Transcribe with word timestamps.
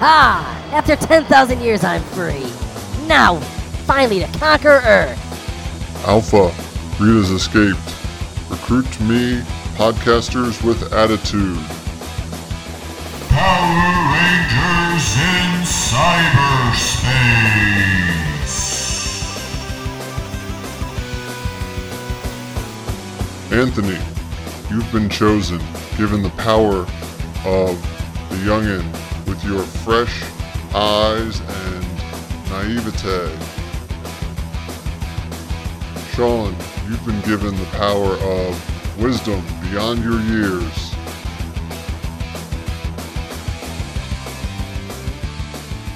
ha! 0.00 0.56
After 0.72 0.96
10,000 0.96 1.60
years, 1.60 1.84
I'm 1.84 2.02
free. 2.02 2.46
Now, 3.06 3.38
finally 3.86 4.20
to 4.20 4.26
conquer 4.38 4.80
Earth. 4.84 5.18
Alpha, 6.06 6.52
Rita's 6.98 7.30
escaped. 7.30 7.78
Recruit 8.48 8.88
me, 9.02 9.42
podcasters 9.76 10.62
with 10.64 10.92
attitude. 10.92 11.58
Power 13.28 14.12
Rangers 14.14 15.16
in 15.16 15.64
cyberspace. 15.68 17.20
Anthony, 23.52 23.98
you've 24.70 24.90
been 24.92 25.08
chosen, 25.10 25.60
given 25.98 26.22
the 26.22 26.30
power 26.38 26.86
of 27.44 27.76
the 28.30 28.36
youngin 28.36 28.99
with 29.40 29.50
your 29.50 29.62
fresh 29.62 30.22
eyes 30.74 31.40
and 31.40 32.50
naivete. 32.50 33.36
Sean, 36.12 36.54
you've 36.88 37.04
been 37.06 37.20
given 37.22 37.56
the 37.56 37.64
power 37.72 38.14
of 38.14 39.02
wisdom 39.02 39.42
beyond 39.62 40.02
your 40.02 40.20
years. 40.20 40.92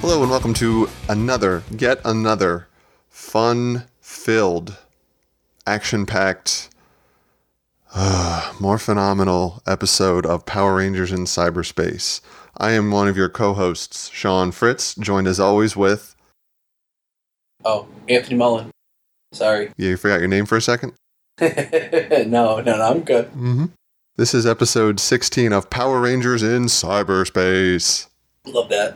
Hello 0.01 0.21
and 0.21 0.29
welcome 0.29 0.53
to 0.55 0.89
another, 1.09 1.63
yet 1.71 1.99
another 2.05 2.67
fun-filled, 3.09 4.77
action-packed, 5.65 6.69
uh, 7.93 8.53
more 8.59 8.77
phenomenal 8.77 9.61
episode 9.65 10.25
of 10.25 10.45
Power 10.45 10.75
Rangers 10.75 11.11
in 11.11 11.21
Cyberspace. 11.21 12.21
I 12.57 12.71
am 12.71 12.91
one 12.91 13.07
of 13.09 13.17
your 13.17 13.27
co-hosts, 13.27 14.09
Sean 14.09 14.51
Fritz, 14.51 14.95
joined 14.95 15.27
as 15.27 15.39
always 15.39 15.75
with. 15.75 16.15
Oh, 17.65 17.87
Anthony 18.07 18.37
Mullen. 18.37 18.71
Sorry. 19.33 19.71
Yeah, 19.77 19.89
you 19.89 19.97
forgot 19.97 20.19
your 20.19 20.29
name 20.29 20.45
for 20.45 20.55
a 20.55 20.61
second. 20.61 20.93
no, 21.41 21.49
no, 22.29 22.61
no, 22.61 22.81
I'm 22.81 23.01
good. 23.01 23.25
Mm-hmm. 23.31 23.65
This 24.15 24.33
is 24.33 24.45
episode 24.45 25.01
16 25.01 25.51
of 25.51 25.69
Power 25.69 25.99
Rangers 25.99 26.41
in 26.41 26.65
Cyberspace. 26.65 28.07
Love 28.45 28.69
that. 28.69 28.95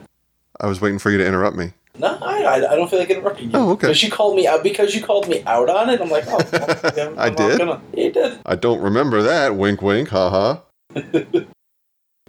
I 0.61 0.67
was 0.67 0.79
waiting 0.79 0.99
for 0.99 1.11
you 1.11 1.17
to 1.17 1.27
interrupt 1.27 1.57
me. 1.57 1.73
No, 1.97 2.17
I, 2.21 2.65
I, 2.71 2.75
don't 2.75 2.89
feel 2.89 2.99
like 2.99 3.09
interrupting 3.09 3.51
you. 3.51 3.57
Oh, 3.57 3.71
okay. 3.71 3.87
Because 3.87 4.01
you 4.01 4.09
called 4.09 4.37
me 4.37 4.47
out. 4.47 4.63
Because 4.63 4.95
you 4.95 5.03
called 5.03 5.27
me 5.27 5.43
out 5.45 5.69
on 5.69 5.89
it. 5.89 5.99
I'm 5.99 6.09
like, 6.09 6.23
oh, 6.27 6.39
yeah, 6.95 7.07
I'm 7.09 7.19
I 7.19 7.29
did? 7.29 7.57
Gonna, 7.57 7.81
you 7.93 8.13
did. 8.13 8.39
I 8.45 8.55
don't 8.55 8.79
remember 8.79 9.21
that. 9.21 9.57
Wink, 9.57 9.81
wink. 9.81 10.07
Haha. 10.07 10.61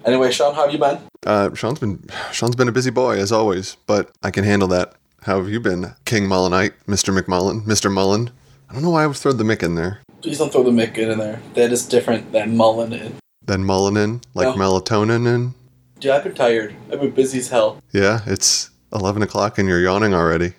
Anyway, 0.05 0.31
Sean, 0.31 0.55
how 0.55 0.62
have 0.65 0.73
you 0.73 0.79
been? 0.79 0.98
Uh, 1.27 1.55
Sean's 1.55 1.79
been 1.79 2.03
Sean's 2.33 2.56
been 2.56 2.69
a 2.69 2.73
busy 2.73 2.91
boy 2.91 3.19
as 3.19 3.33
always, 3.33 3.77
but 3.87 4.11
I 4.23 4.31
can 4.31 4.45
handle 4.45 4.69
that. 4.69 4.95
How 5.23 5.37
have 5.39 5.51
you 5.51 5.61
been, 5.61 5.95
King 6.06 6.27
Mullenite, 6.27 6.73
Mr. 6.87 7.17
McMullen, 7.17 7.65
Mr. 7.67 7.93
Mullen? 7.93 8.31
I 8.71 8.73
don't 8.73 8.83
know 8.83 8.91
why 8.91 9.03
I 9.05 9.06
was 9.06 9.21
throwing 9.21 9.37
the 9.37 9.45
Mick 9.45 9.62
in 9.62 9.75
there. 9.75 10.01
Please 10.23 10.39
don't 10.39 10.51
throw 10.51 10.62
the 10.62 10.71
Mick 10.71 10.97
in 10.97 11.19
there. 11.19 11.43
That 11.55 11.73
is 11.73 11.84
different 11.87 12.33
than 12.33 12.56
Mullen. 12.56 12.93
in. 12.95 13.17
Then 13.45 13.65
Mullen 13.65 13.97
in, 13.98 14.23
like 14.33 14.56
No. 14.56 14.62
melatonin 14.81 15.27
in. 15.27 15.55
Dude, 15.98 16.12
I've 16.12 16.25
been 16.25 16.34
tired. 16.34 16.75
I've 16.91 17.01
been 17.01 17.11
busy 17.11 17.39
as 17.41 17.48
hell. 17.48 17.83
Yeah, 17.93 18.21
it's 18.27 18.71
eleven 18.95 19.23
o'clock 19.23 19.59
and 19.59 19.69
you're 19.69 19.81
yawning 19.83 20.15
already. 20.15 20.55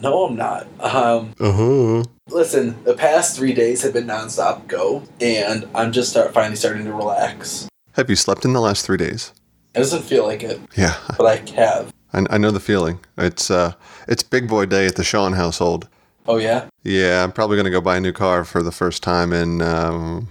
No, 0.00 0.24
I'm 0.24 0.36
not. 0.36 0.66
Um, 0.80 1.32
Uh 1.38 1.52
huh. 1.52 2.04
listen, 2.30 2.82
the 2.84 2.94
past 2.94 3.36
three 3.36 3.52
days 3.52 3.82
have 3.82 3.92
been 3.92 4.06
nonstop 4.06 4.66
go, 4.66 5.02
and 5.20 5.68
I'm 5.74 5.92
just 5.92 6.10
start 6.10 6.32
finally 6.32 6.56
starting 6.56 6.84
to 6.86 6.92
relax. 6.94 7.68
Have 7.96 8.10
you 8.10 8.16
slept 8.16 8.44
in 8.44 8.52
the 8.52 8.60
last 8.60 8.84
three 8.84 8.98
days? 8.98 9.32
It 9.74 9.78
doesn't 9.78 10.02
feel 10.02 10.26
like 10.26 10.42
it, 10.42 10.60
Yeah, 10.76 10.96
but 11.16 11.24
I 11.26 11.50
have. 11.54 11.94
I, 12.12 12.26
I 12.28 12.38
know 12.38 12.50
the 12.50 12.60
feeling. 12.60 13.00
It's 13.16 13.50
uh, 13.50 13.72
it's 14.06 14.22
big 14.22 14.48
boy 14.48 14.66
day 14.66 14.86
at 14.86 14.96
the 14.96 15.04
Sean 15.04 15.32
household. 15.32 15.88
Oh 16.26 16.36
yeah. 16.36 16.68
Yeah, 16.82 17.24
I'm 17.24 17.32
probably 17.32 17.56
gonna 17.56 17.70
go 17.70 17.80
buy 17.80 17.96
a 17.96 18.00
new 18.00 18.12
car 18.12 18.44
for 18.44 18.62
the 18.62 18.70
first 18.70 19.02
time 19.02 19.32
in 19.32 19.62
um, 19.62 20.28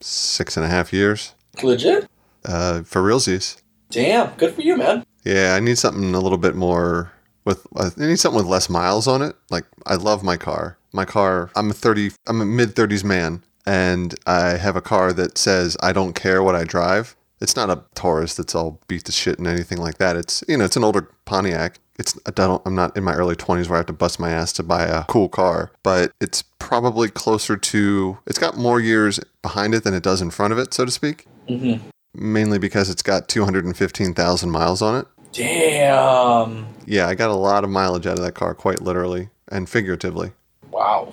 six 0.00 0.56
and 0.56 0.64
a 0.64 0.68
half 0.68 0.92
years. 0.92 1.34
Legit? 1.62 2.08
Uh, 2.44 2.82
for 2.84 3.02
realsies. 3.02 3.60
Damn. 3.90 4.32
Good 4.36 4.54
for 4.54 4.62
you, 4.62 4.76
man. 4.76 5.04
Yeah, 5.24 5.54
I 5.56 5.60
need 5.60 5.78
something 5.78 6.14
a 6.14 6.20
little 6.20 6.38
bit 6.38 6.54
more 6.54 7.10
with. 7.44 7.66
I 7.76 7.90
need 7.96 8.20
something 8.20 8.38
with 8.38 8.46
less 8.46 8.70
miles 8.70 9.08
on 9.08 9.20
it. 9.20 9.34
Like 9.50 9.64
I 9.84 9.96
love 9.96 10.22
my 10.22 10.36
car. 10.36 10.78
My 10.92 11.04
car. 11.04 11.50
I'm 11.56 11.70
a 11.70 11.74
thirty. 11.74 12.12
I'm 12.28 12.40
a 12.40 12.44
mid 12.44 12.76
thirties 12.76 13.02
man, 13.02 13.42
and 13.66 14.14
I 14.26 14.56
have 14.56 14.76
a 14.76 14.80
car 14.80 15.12
that 15.12 15.38
says 15.38 15.76
I 15.82 15.92
don't 15.92 16.14
care 16.14 16.42
what 16.42 16.54
I 16.54 16.64
drive. 16.64 17.16
It's 17.40 17.56
not 17.56 17.70
a 17.70 17.82
Taurus 17.94 18.34
that's 18.34 18.54
all 18.54 18.80
beat 18.86 19.04
to 19.04 19.12
shit 19.12 19.38
and 19.38 19.46
anything 19.46 19.78
like 19.78 19.98
that. 19.98 20.16
It's 20.16 20.44
you 20.48 20.56
know 20.56 20.64
it's 20.64 20.76
an 20.76 20.84
older 20.84 21.10
Pontiac. 21.24 21.78
It's 21.98 22.18
I 22.26 22.30
don't. 22.30 22.62
I'm 22.66 22.74
not 22.74 22.96
in 22.96 23.04
my 23.04 23.14
early 23.14 23.36
twenties 23.36 23.68
where 23.68 23.76
I 23.76 23.80
have 23.80 23.86
to 23.86 23.92
bust 23.92 24.20
my 24.20 24.30
ass 24.30 24.52
to 24.54 24.62
buy 24.62 24.84
a 24.84 25.04
cool 25.04 25.28
car, 25.28 25.70
but 25.82 26.12
it's 26.20 26.42
probably 26.58 27.08
closer 27.08 27.56
to. 27.56 28.18
It's 28.26 28.38
got 28.38 28.56
more 28.56 28.80
years 28.80 29.20
behind 29.42 29.74
it 29.74 29.84
than 29.84 29.94
it 29.94 30.02
does 30.02 30.22
in 30.22 30.30
front 30.30 30.52
of 30.52 30.58
it, 30.58 30.74
so 30.74 30.84
to 30.84 30.90
speak. 30.90 31.26
Mm-hmm. 31.48 31.88
Mainly 32.14 32.58
because 32.58 32.90
it's 32.90 33.02
got 33.02 33.28
215,000 33.28 34.50
miles 34.50 34.82
on 34.82 34.96
it. 34.96 35.06
Damn. 35.32 36.66
Yeah, 36.86 37.06
I 37.06 37.14
got 37.14 37.30
a 37.30 37.34
lot 37.34 37.62
of 37.62 37.70
mileage 37.70 38.06
out 38.06 38.18
of 38.18 38.24
that 38.24 38.34
car, 38.34 38.54
quite 38.54 38.80
literally 38.80 39.28
and 39.48 39.68
figuratively. 39.68 40.32
Wow. 40.70 41.12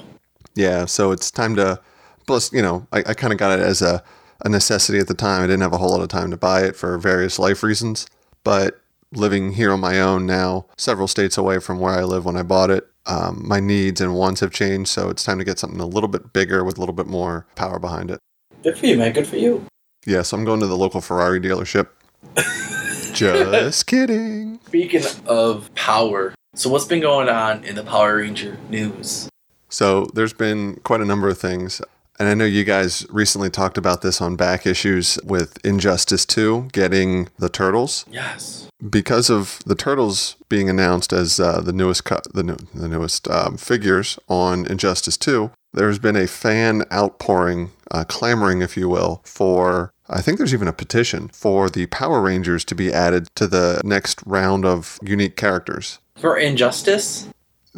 Yeah, 0.56 0.86
so 0.86 1.12
it's 1.12 1.30
time 1.31 1.56
to. 1.57 1.80
Plus, 2.27 2.53
you 2.53 2.61
know, 2.61 2.85
I, 2.91 2.99
I 2.99 3.13
kind 3.13 3.33
of 3.33 3.39
got 3.39 3.57
it 3.57 3.63
as 3.63 3.81
a, 3.81 4.03
a 4.45 4.49
necessity 4.49 4.99
at 4.99 5.07
the 5.07 5.13
time. 5.13 5.41
I 5.41 5.47
didn't 5.47 5.61
have 5.61 5.73
a 5.73 5.77
whole 5.77 5.89
lot 5.89 6.01
of 6.01 6.09
time 6.09 6.29
to 6.31 6.38
buy 6.38 6.61
it 6.61 6.75
for 6.75 6.97
various 6.97 7.39
life 7.39 7.63
reasons. 7.63 8.05
But 8.43 8.79
living 9.11 9.53
here 9.53 9.71
on 9.71 9.79
my 9.79 9.99
own 9.99 10.25
now, 10.25 10.67
several 10.77 11.07
states 11.07 11.38
away 11.38 11.59
from 11.59 11.79
where 11.79 11.93
I 11.93 12.03
live 12.03 12.25
when 12.25 12.38
I 12.38 12.43
bought 12.43 12.69
it, 12.69 12.88
um, 13.05 13.41
my 13.47 13.59
needs 13.59 14.01
and 14.01 14.13
wants 14.13 14.41
have 14.41 14.51
changed. 14.51 14.89
So 14.89 15.09
it's 15.09 15.23
time 15.23 15.39
to 15.39 15.45
get 15.45 15.57
something 15.57 15.79
a 15.79 15.85
little 15.85 16.09
bit 16.09 16.33
bigger 16.33 16.63
with 16.63 16.77
a 16.77 16.79
little 16.79 16.95
bit 16.95 17.07
more 17.07 17.47
power 17.55 17.79
behind 17.79 18.11
it. 18.11 18.19
Good 18.63 18.77
for 18.77 18.85
you, 18.85 18.97
man. 18.97 19.13
Good 19.13 19.27
for 19.27 19.38
you. 19.38 19.65
Yeah, 20.05 20.21
so 20.21 20.38
I'm 20.38 20.45
going 20.45 20.59
to 20.59 20.67
the 20.67 20.77
local 20.77 21.01
Ferrari 21.01 21.39
dealership. 21.39 21.88
Just 23.13 23.88
kidding. 23.88 24.59
Speaking 24.67 25.03
of 25.25 25.73
power, 25.75 26.35
so 26.55 26.69
what's 26.69 26.85
been 26.85 27.01
going 27.01 27.29
on 27.29 27.63
in 27.63 27.75
the 27.75 27.83
Power 27.83 28.17
Ranger 28.17 28.57
news? 28.69 29.29
So 29.69 30.05
there's 30.13 30.33
been 30.33 30.75
quite 30.83 31.01
a 31.01 31.05
number 31.05 31.27
of 31.27 31.38
things. 31.38 31.81
And 32.19 32.28
I 32.28 32.33
know 32.33 32.45
you 32.45 32.63
guys 32.63 33.05
recently 33.09 33.50
talked 33.50 33.78
about 33.78 34.01
this 34.01 34.22
on 34.22 34.35
back 34.35 34.66
issues 34.66 35.19
with 35.23 35.63
Injustice 35.66 36.25
2 36.25 36.69
getting 36.72 37.29
the 37.38 37.50
Turtles. 37.50 38.05
Yes. 38.09 38.69
Because 38.89 39.29
of 39.29 39.59
the 39.66 39.75
Turtles 39.75 40.35
being 40.50 40.69
announced 40.69 41.13
as 41.13 41.39
uh, 41.39 41.61
the 41.61 41.73
newest 41.73 42.06
co- 42.06 42.22
the, 42.33 42.44
new, 42.44 42.57
the 42.73 42.88
newest 42.88 43.27
um, 43.29 43.57
figures 43.57 44.17
on 44.27 44.66
Injustice 44.66 45.17
2, 45.17 45.51
there's 45.73 46.00
been 46.00 46.16
a 46.16 46.27
fan 46.27 46.83
outpouring, 46.91 47.72
uh, 47.91 48.03
clamoring, 48.07 48.61
if 48.61 48.75
you 48.75 48.89
will, 48.89 49.22
for 49.23 49.91
I 50.09 50.22
think 50.22 50.38
there's 50.38 50.53
even 50.53 50.67
a 50.67 50.73
petition 50.73 51.27
for 51.29 51.69
the 51.69 51.85
Power 51.88 52.22
Rangers 52.22 52.63
to 52.66 52.75
be 52.75 52.94
added 52.94 53.27
to 53.35 53.45
the 53.45 53.81
next 53.83 54.22
round 54.25 54.66
of 54.66 54.97
unique 55.03 55.35
characters 55.35 56.00
For 56.16 56.38
Injustice? 56.38 57.27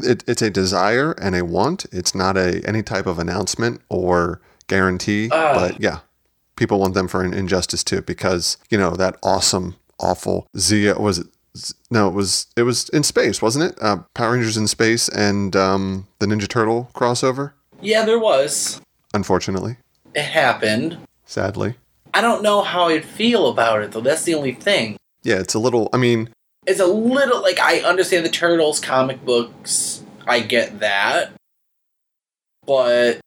It, 0.04 0.24
it's 0.28 0.42
a 0.42 0.50
desire 0.50 1.12
and 1.14 1.36
a 1.36 1.44
want. 1.46 1.86
It's 1.92 2.14
not 2.16 2.38
a 2.38 2.62
any 2.68 2.84
type 2.84 3.06
of 3.08 3.20
announcement 3.20 3.82
or 3.90 4.42
guarantee. 4.68 5.30
Ah. 5.32 5.54
but 5.56 5.80
yeah, 5.82 6.00
people 6.56 6.80
want 6.80 6.94
them 6.94 7.08
for 7.08 7.24
an 7.24 7.34
injustice 7.34 7.84
too 7.84 8.02
because 8.02 8.58
you 8.70 8.78
know 8.78 8.92
that 8.92 9.18
awesome, 9.24 9.76
awful 10.00 10.48
Zeo 10.58 11.00
was 11.00 11.20
it? 11.20 11.28
No, 11.90 12.08
it 12.08 12.14
was 12.14 12.48
it 12.56 12.64
was 12.64 12.90
in 12.90 13.04
space, 13.04 13.42
wasn't 13.42 13.72
it? 13.72 13.78
Uh, 13.82 13.98
Power 14.14 14.34
Rangers 14.34 14.56
in 14.58 14.68
space 14.68 15.10
and 15.10 15.56
um, 15.56 16.08
the 16.20 16.26
Ninja 16.28 16.48
Turtle 16.48 16.90
crossover. 16.94 17.54
Yeah, 17.82 18.06
there 18.06 18.20
was. 18.20 18.80
Unfortunately, 19.14 19.78
It 20.14 20.24
happened. 20.26 20.98
sadly, 21.26 21.76
I 22.14 22.22
don't 22.22 22.44
know 22.44 22.62
how 22.62 22.90
I'd 22.90 23.04
feel 23.06 23.48
about 23.50 23.82
it, 23.82 23.92
though. 23.92 24.02
That's 24.02 24.24
the 24.24 24.36
only 24.36 24.54
thing. 24.54 24.98
yeah, 25.24 25.40
it's 25.40 25.56
a 25.56 25.60
little. 25.60 25.90
I 25.92 25.98
mean, 25.98 26.30
It's 26.68 26.80
a 26.80 26.86
little, 26.88 27.42
like, 27.42 27.60
I 27.60 27.80
understand 27.80 28.26
the 28.26 28.30
Turtles 28.30 28.80
comic 28.80 29.24
books. 29.26 30.04
I 30.28 30.42
get 30.42 30.80
that. 30.80 31.32
But. 32.66 33.20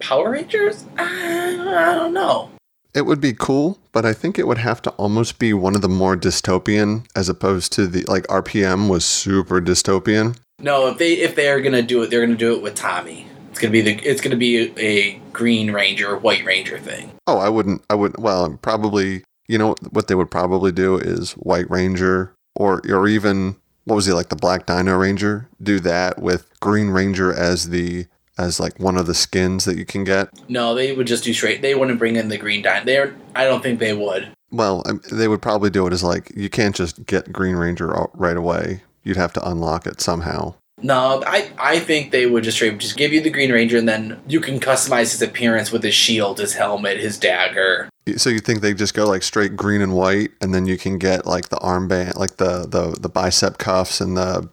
Power 0.00 0.30
Rangers? 0.30 0.84
I, 0.98 1.04
I 1.04 1.94
don't 1.94 2.12
know. 2.12 2.50
it 2.94 3.02
would 3.02 3.20
be 3.20 3.32
cool, 3.32 3.78
but 3.92 4.04
I 4.04 4.12
think 4.12 4.38
it 4.38 4.46
would 4.46 4.58
have 4.58 4.82
to 4.82 4.90
almost 4.92 5.38
be 5.38 5.52
one 5.54 5.74
of 5.74 5.80
the 5.80 5.88
more 5.88 6.16
dystopian, 6.16 7.06
as 7.14 7.28
opposed 7.28 7.72
to 7.74 7.86
the 7.86 8.02
like 8.04 8.26
RPM 8.26 8.88
was 8.90 9.04
super 9.04 9.60
dystopian. 9.60 10.36
No, 10.58 10.88
if 10.88 10.98
they 10.98 11.12
if 11.14 11.34
they 11.36 11.48
are 11.48 11.60
gonna 11.60 11.82
do 11.82 12.02
it, 12.02 12.10
they're 12.10 12.24
gonna 12.24 12.36
do 12.36 12.54
it 12.54 12.62
with 12.62 12.74
Tommy. 12.74 13.26
It's 13.50 13.58
gonna 13.60 13.72
be 13.72 13.80
the 13.80 13.94
it's 14.02 14.20
gonna 14.20 14.36
be 14.36 14.72
a 14.76 15.20
Green 15.32 15.70
Ranger 15.72 16.16
White 16.18 16.44
Ranger 16.44 16.78
thing. 16.78 17.12
Oh, 17.26 17.38
I 17.38 17.48
wouldn't. 17.48 17.82
I 17.88 17.94
would. 17.94 18.18
Well, 18.18 18.58
probably. 18.60 19.22
You 19.52 19.58
know 19.58 19.74
what 19.90 20.08
they 20.08 20.14
would 20.14 20.30
probably 20.30 20.72
do 20.72 20.96
is 20.96 21.32
White 21.32 21.68
Ranger, 21.68 22.34
or 22.54 22.80
or 22.88 23.06
even 23.06 23.56
what 23.84 23.96
was 23.96 24.06
he 24.06 24.12
like 24.12 24.30
the 24.30 24.36
Black 24.36 24.64
Dino 24.64 24.96
Ranger? 24.96 25.50
Do 25.62 25.78
that 25.80 26.22
with 26.22 26.48
Green 26.60 26.88
Ranger 26.88 27.34
as 27.34 27.68
the 27.68 28.06
as 28.38 28.58
like 28.58 28.80
one 28.80 28.96
of 28.96 29.06
the 29.06 29.12
skins 29.14 29.66
that 29.66 29.76
you 29.76 29.84
can 29.84 30.04
get. 30.04 30.30
No, 30.48 30.74
they 30.74 30.92
would 30.92 31.06
just 31.06 31.24
do 31.24 31.34
straight. 31.34 31.60
They 31.60 31.74
wouldn't 31.74 31.98
bring 31.98 32.16
in 32.16 32.30
the 32.30 32.38
Green 32.38 32.62
Dino. 32.62 32.82
They're 32.82 33.14
I 33.34 33.44
don't 33.44 33.62
think 33.62 33.78
they 33.78 33.92
would. 33.92 34.32
Well, 34.50 34.82
um, 34.86 35.02
they 35.12 35.28
would 35.28 35.42
probably 35.42 35.68
do 35.68 35.86
it 35.86 35.92
as 35.92 36.02
like 36.02 36.32
you 36.34 36.48
can't 36.48 36.74
just 36.74 37.04
get 37.04 37.30
Green 37.30 37.56
Ranger 37.56 37.94
right 38.14 38.38
away. 38.38 38.84
You'd 39.04 39.18
have 39.18 39.34
to 39.34 39.46
unlock 39.46 39.86
it 39.86 40.00
somehow. 40.00 40.54
No, 40.82 41.22
I 41.26 41.50
I 41.58 41.78
think 41.78 42.10
they 42.10 42.26
would 42.26 42.44
just 42.44 42.56
straight 42.56 42.76
just 42.78 42.96
give 42.96 43.12
you 43.12 43.20
the 43.20 43.30
Green 43.30 43.52
Ranger, 43.52 43.78
and 43.78 43.88
then 43.88 44.20
you 44.26 44.40
can 44.40 44.58
customize 44.58 45.12
his 45.12 45.22
appearance 45.22 45.70
with 45.70 45.82
his 45.82 45.94
shield, 45.94 46.38
his 46.38 46.54
helmet, 46.54 46.98
his 46.98 47.18
dagger. 47.18 47.88
So 48.16 48.30
you 48.30 48.40
think 48.40 48.62
they 48.62 48.74
just 48.74 48.94
go 48.94 49.06
like 49.06 49.22
straight 49.22 49.54
green 49.54 49.80
and 49.80 49.94
white, 49.94 50.32
and 50.40 50.52
then 50.52 50.66
you 50.66 50.76
can 50.76 50.98
get 50.98 51.24
like 51.24 51.50
the 51.50 51.56
armband, 51.56 52.16
like 52.16 52.36
the 52.36 52.66
the, 52.66 52.96
the 53.00 53.08
bicep 53.08 53.58
cuffs 53.58 54.00
and 54.00 54.16
the, 54.16 54.48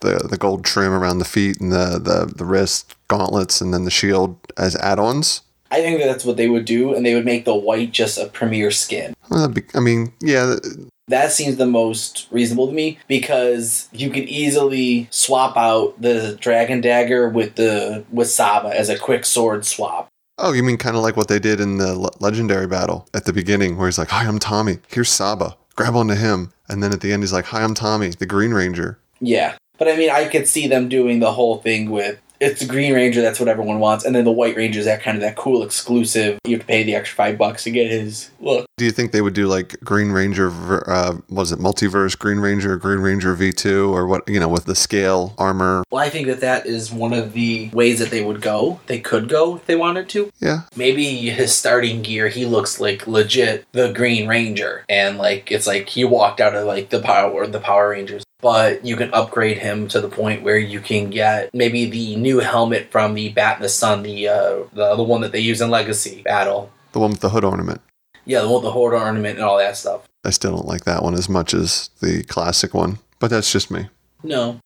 the 0.00 0.28
the 0.30 0.36
gold 0.36 0.64
trim 0.64 0.92
around 0.92 1.18
the 1.18 1.24
feet 1.24 1.60
and 1.60 1.72
the, 1.72 1.98
the 1.98 2.32
the 2.32 2.44
wrist 2.44 2.94
gauntlets, 3.08 3.60
and 3.60 3.74
then 3.74 3.84
the 3.84 3.90
shield 3.90 4.38
as 4.56 4.76
add-ons. 4.76 5.42
I 5.72 5.80
think 5.80 5.98
that 5.98 6.06
that's 6.06 6.24
what 6.24 6.36
they 6.36 6.48
would 6.48 6.66
do, 6.66 6.94
and 6.94 7.04
they 7.04 7.14
would 7.14 7.24
make 7.24 7.44
the 7.44 7.54
white 7.54 7.90
just 7.90 8.16
a 8.16 8.26
premier 8.26 8.70
skin. 8.70 9.14
Well, 9.28 9.48
be, 9.48 9.64
I 9.74 9.80
mean, 9.80 10.12
yeah, 10.20 10.54
That 11.08 11.32
seems 11.32 11.56
the 11.56 11.66
most 11.66 12.26
reasonable 12.30 12.66
to 12.68 12.72
me 12.72 12.98
because 13.08 13.88
you 13.92 14.08
could 14.08 14.24
easily 14.24 15.06
swap 15.10 15.56
out 15.56 16.00
the 16.00 16.36
dragon 16.40 16.80
dagger 16.80 17.28
with 17.28 17.56
the 17.56 18.04
with 18.10 18.30
Saba 18.30 18.68
as 18.68 18.88
a 18.88 18.98
quick 18.98 19.26
sword 19.26 19.66
swap. 19.66 20.08
Oh, 20.38 20.52
you 20.52 20.62
mean 20.62 20.78
kind 20.78 20.96
of 20.96 21.02
like 21.02 21.16
what 21.16 21.28
they 21.28 21.38
did 21.38 21.60
in 21.60 21.78
the 21.78 21.96
le- 21.96 22.10
legendary 22.20 22.66
battle 22.66 23.06
at 23.14 23.24
the 23.26 23.32
beginning, 23.32 23.76
where 23.76 23.86
he's 23.86 23.98
like, 23.98 24.08
"Hi, 24.08 24.26
I'm 24.26 24.38
Tommy. 24.38 24.78
Here's 24.88 25.10
Saba. 25.10 25.56
Grab 25.76 25.94
onto 25.94 26.14
him." 26.14 26.52
And 26.68 26.82
then 26.82 26.92
at 26.92 27.02
the 27.02 27.12
end, 27.12 27.22
he's 27.22 27.32
like, 27.32 27.46
"Hi, 27.46 27.62
I'm 27.62 27.74
Tommy, 27.74 28.08
the 28.08 28.26
Green 28.26 28.52
Ranger." 28.52 28.98
Yeah. 29.20 29.56
But 29.78 29.88
I 29.88 29.96
mean, 29.96 30.10
I 30.10 30.28
could 30.28 30.48
see 30.48 30.66
them 30.66 30.88
doing 30.88 31.20
the 31.20 31.32
whole 31.32 31.58
thing 31.58 31.90
with 31.90 32.20
it's 32.44 32.60
the 32.60 32.66
Green 32.66 32.92
Ranger, 32.94 33.22
that's 33.22 33.40
what 33.40 33.48
everyone 33.48 33.80
wants, 33.80 34.04
and 34.04 34.14
then 34.14 34.24
the 34.24 34.32
White 34.32 34.56
Ranger 34.56 34.78
is 34.78 34.86
that 34.86 35.02
kind 35.02 35.16
of 35.16 35.22
that 35.22 35.36
cool 35.36 35.62
exclusive. 35.62 36.38
You 36.44 36.52
have 36.56 36.60
to 36.60 36.66
pay 36.66 36.82
the 36.82 36.94
extra 36.94 37.16
five 37.16 37.38
bucks 37.38 37.64
to 37.64 37.70
get 37.70 37.90
his 37.90 38.30
look. 38.40 38.66
Do 38.76 38.84
you 38.84 38.90
think 38.90 39.12
they 39.12 39.22
would 39.22 39.34
do 39.34 39.46
like 39.46 39.78
Green 39.80 40.10
Ranger? 40.10 40.50
Uh, 40.90 41.18
was 41.28 41.52
it 41.52 41.58
multiverse 41.58 42.18
Green 42.18 42.38
Ranger, 42.38 42.76
Green 42.76 42.98
Ranger 42.98 43.34
V 43.34 43.52
two, 43.52 43.94
or 43.94 44.06
what? 44.06 44.28
You 44.28 44.40
know, 44.40 44.48
with 44.48 44.64
the 44.64 44.74
scale 44.74 45.34
armor. 45.38 45.84
Well, 45.90 46.02
I 46.02 46.10
think 46.10 46.26
that 46.26 46.40
that 46.40 46.66
is 46.66 46.92
one 46.92 47.12
of 47.12 47.32
the 47.32 47.70
ways 47.72 47.98
that 48.00 48.10
they 48.10 48.24
would 48.24 48.40
go. 48.40 48.80
They 48.86 49.00
could 49.00 49.28
go 49.28 49.56
if 49.56 49.66
they 49.66 49.76
wanted 49.76 50.08
to. 50.10 50.30
Yeah, 50.40 50.62
Maybe 50.76 51.30
his 51.30 51.54
starting 51.54 52.02
gear, 52.02 52.28
he 52.28 52.46
looks 52.46 52.80
like 52.80 53.06
legit 53.06 53.64
the 53.72 53.92
Green 53.92 54.28
Ranger, 54.28 54.84
and 54.88 55.18
like 55.18 55.50
it's 55.52 55.66
like 55.66 55.88
he 55.88 56.04
walked 56.04 56.40
out 56.40 56.54
of 56.54 56.66
like 56.66 56.90
the 56.90 57.00
power 57.00 57.46
the 57.46 57.60
Power 57.60 57.90
Rangers. 57.90 58.23
But 58.44 58.84
you 58.84 58.94
can 58.94 59.08
upgrade 59.14 59.56
him 59.56 59.88
to 59.88 60.02
the 60.02 60.08
point 60.10 60.42
where 60.42 60.58
you 60.58 60.78
can 60.78 61.08
get 61.08 61.48
maybe 61.54 61.88
the 61.88 62.14
new 62.16 62.40
helmet 62.40 62.90
from 62.90 63.14
the 63.14 63.30
Bat 63.30 63.56
in 63.56 63.62
the 63.62 63.70
Sun, 63.70 64.02
the 64.02 64.28
uh, 64.28 64.56
the, 64.74 64.96
the 64.96 65.02
one 65.02 65.22
that 65.22 65.32
they 65.32 65.40
use 65.40 65.62
in 65.62 65.70
Legacy 65.70 66.20
Battle. 66.22 66.70
the 66.92 66.98
one 67.00 67.12
with 67.12 67.20
the 67.20 67.30
hood 67.30 67.42
ornament. 67.42 67.80
Yeah, 68.26 68.42
the 68.42 68.48
one 68.48 68.62
with 68.62 68.64
the 68.64 68.78
hood 68.78 68.92
ornament 68.92 69.38
and 69.38 69.44
all 69.48 69.56
that 69.56 69.78
stuff. 69.78 70.02
I 70.26 70.30
still 70.30 70.54
don't 70.56 70.68
like 70.68 70.84
that 70.84 71.02
one 71.02 71.14
as 71.14 71.26
much 71.26 71.54
as 71.54 71.88
the 72.02 72.22
classic 72.24 72.74
one, 72.74 72.98
but 73.18 73.30
that's 73.30 73.50
just 73.50 73.70
me. 73.70 73.88
No. 74.22 74.60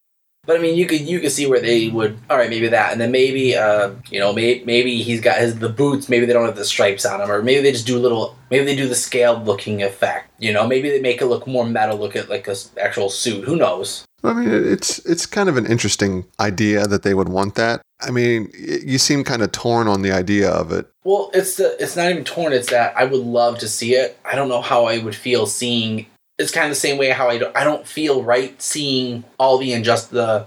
But 0.49 0.57
I 0.57 0.63
mean, 0.63 0.77
you 0.77 0.87
could 0.87 1.03
you 1.03 1.21
could 1.21 1.31
see 1.31 1.47
where 1.47 1.61
they 1.61 1.89
would. 1.89 2.19
All 2.31 2.39
right, 2.39 2.49
maybe 2.49 2.69
that, 2.69 2.91
and 2.91 2.99
then 2.99 3.13
maybe 3.13 3.55
uh, 3.55 3.91
you 4.11 4.19
know, 4.19 4.33
maybe 4.33 4.65
maybe 4.65 5.03
he's 5.03 5.21
got 5.21 5.37
his 5.37 5.59
the 5.59 5.69
boots. 5.69 6.09
Maybe 6.09 6.25
they 6.25 6.33
don't 6.33 6.47
have 6.47 6.57
the 6.57 6.65
stripes 6.65 7.05
on 7.05 7.21
them, 7.21 7.31
or 7.31 7.43
maybe 7.43 7.61
they 7.61 7.71
just 7.71 7.87
do 7.87 7.99
little. 7.99 8.35
Maybe 8.51 8.65
they 8.65 8.75
do 8.75 8.89
the 8.89 8.95
scaled 8.95 9.45
looking 9.45 9.83
effect. 9.83 10.33
You 10.39 10.55
know, 10.55 10.67
maybe 10.67 10.89
they 10.89 11.03
make 11.03 11.21
it 11.21 11.27
look 11.27 11.47
more 11.47 11.67
metal, 11.67 11.99
look 11.99 12.17
at 12.17 12.31
like 12.31 12.49
a 12.49 12.57
actual 12.81 13.11
suit. 13.11 13.45
Who 13.45 13.57
knows? 13.57 14.07
I 14.25 14.33
mean, 14.33 14.49
it's 14.49 15.01
it's 15.01 15.27
kind 15.27 15.51
of 15.51 15.59
an 15.59 15.67
interesting 15.67 16.25
idea 16.41 16.87
that 16.87 17.03
they 17.03 17.13
would 17.13 17.29
want 17.29 17.55
that. 17.57 17.83
I 18.01 18.11
mean, 18.11 18.51
you 18.57 18.97
seem 18.97 19.25
kind 19.25 19.43
of 19.43 19.53
torn 19.53 19.87
on 19.87 20.01
the 20.01 20.13
idea 20.13 20.51
of 20.51 20.73
it. 20.73 20.91
Well, 21.05 21.31
it's 21.35 21.59
the 21.59 21.77
it's 21.79 21.95
not 21.95 22.11
even 22.11 22.25
torn. 22.25 22.55
It's 22.55 22.71
that 22.71 22.97
I 22.97 23.05
would 23.05 23.21
love 23.21 23.59
to 23.59 23.69
see 23.69 23.97
it. 23.97 24.19
I 24.25 24.35
don't 24.35 24.49
know 24.49 24.63
how 24.63 24.87
I 24.87 24.97
would 24.97 25.15
feel 25.15 25.45
seeing. 25.45 26.07
It's 26.39 26.53
kind 26.53 26.67
of 26.67 26.71
the 26.71 26.77
same 26.77 26.99
way 26.99 27.11
how 27.11 27.29
I 27.29 27.39
don't, 27.39 27.57
I 27.57 27.65
don't 27.65 27.87
feel 27.87 28.23
right 28.23 28.61
seeing 28.61 29.25
all 29.39 29.59
the 29.59 29.73
injust 29.73 30.11
the. 30.11 30.47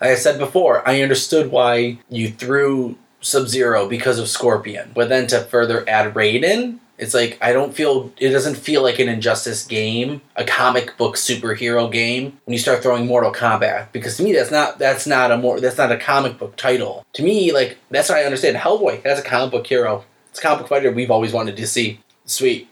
Like 0.00 0.10
I 0.10 0.14
said 0.14 0.38
before, 0.38 0.86
I 0.86 1.02
understood 1.02 1.50
why 1.50 1.98
you 2.08 2.30
threw 2.30 2.96
Sub 3.20 3.48
Zero 3.48 3.88
because 3.88 4.18
of 4.18 4.28
Scorpion, 4.28 4.92
but 4.94 5.08
then 5.08 5.26
to 5.28 5.40
further 5.40 5.88
add 5.88 6.14
Raiden, 6.14 6.78
it's 6.98 7.14
like 7.14 7.38
I 7.40 7.52
don't 7.52 7.74
feel 7.74 8.12
it 8.18 8.30
doesn't 8.30 8.56
feel 8.56 8.82
like 8.82 8.98
an 8.98 9.08
Injustice 9.08 9.64
game, 9.64 10.20
a 10.36 10.44
comic 10.44 10.96
book 10.96 11.14
superhero 11.14 11.90
game 11.90 12.38
when 12.44 12.52
you 12.52 12.58
start 12.58 12.82
throwing 12.82 13.06
Mortal 13.06 13.32
Kombat 13.32 13.92
because 13.92 14.16
to 14.16 14.24
me 14.24 14.32
that's 14.32 14.50
not 14.50 14.78
that's 14.78 15.06
not 15.06 15.30
a 15.30 15.38
more 15.38 15.60
that's 15.60 15.78
not 15.78 15.92
a 15.92 15.96
comic 15.96 16.38
book 16.38 16.56
title. 16.56 17.06
To 17.14 17.22
me, 17.22 17.52
like 17.52 17.78
that's 17.90 18.08
what 18.08 18.18
I 18.18 18.24
understand. 18.24 18.56
Hellboy 18.56 19.02
that's 19.04 19.20
a 19.20 19.24
comic 19.24 19.52
book 19.52 19.66
hero. 19.66 20.04
It's 20.30 20.40
a 20.40 20.42
comic 20.42 20.60
book 20.60 20.68
fighter 20.68 20.90
we've 20.90 21.10
always 21.10 21.32
wanted 21.32 21.56
to 21.56 21.66
see. 21.66 22.00
Sweet. 22.24 22.68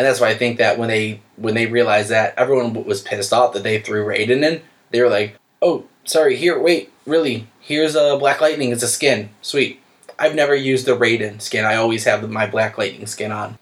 And 0.00 0.06
that's 0.06 0.18
why 0.18 0.30
I 0.30 0.34
think 0.34 0.56
that 0.56 0.78
when 0.78 0.88
they 0.88 1.20
when 1.36 1.52
they 1.52 1.66
realized 1.66 2.08
that 2.08 2.32
everyone 2.38 2.72
was 2.86 3.02
pissed 3.02 3.34
off 3.34 3.52
that 3.52 3.64
they 3.64 3.80
threw 3.80 4.02
Raiden 4.02 4.42
in, 4.42 4.62
they 4.92 5.02
were 5.02 5.10
like, 5.10 5.36
"Oh, 5.60 5.84
sorry. 6.04 6.36
Here, 6.36 6.58
wait. 6.58 6.90
Really? 7.04 7.48
Here's 7.60 7.94
a 7.94 8.16
Black 8.16 8.40
Lightning. 8.40 8.70
It's 8.70 8.82
a 8.82 8.88
skin. 8.88 9.28
Sweet. 9.42 9.78
I've 10.18 10.34
never 10.34 10.54
used 10.54 10.86
the 10.86 10.96
Raiden 10.96 11.42
skin. 11.42 11.66
I 11.66 11.74
always 11.74 12.04
have 12.04 12.26
my 12.30 12.46
Black 12.46 12.78
Lightning 12.78 13.06
skin 13.06 13.30
on 13.30 13.58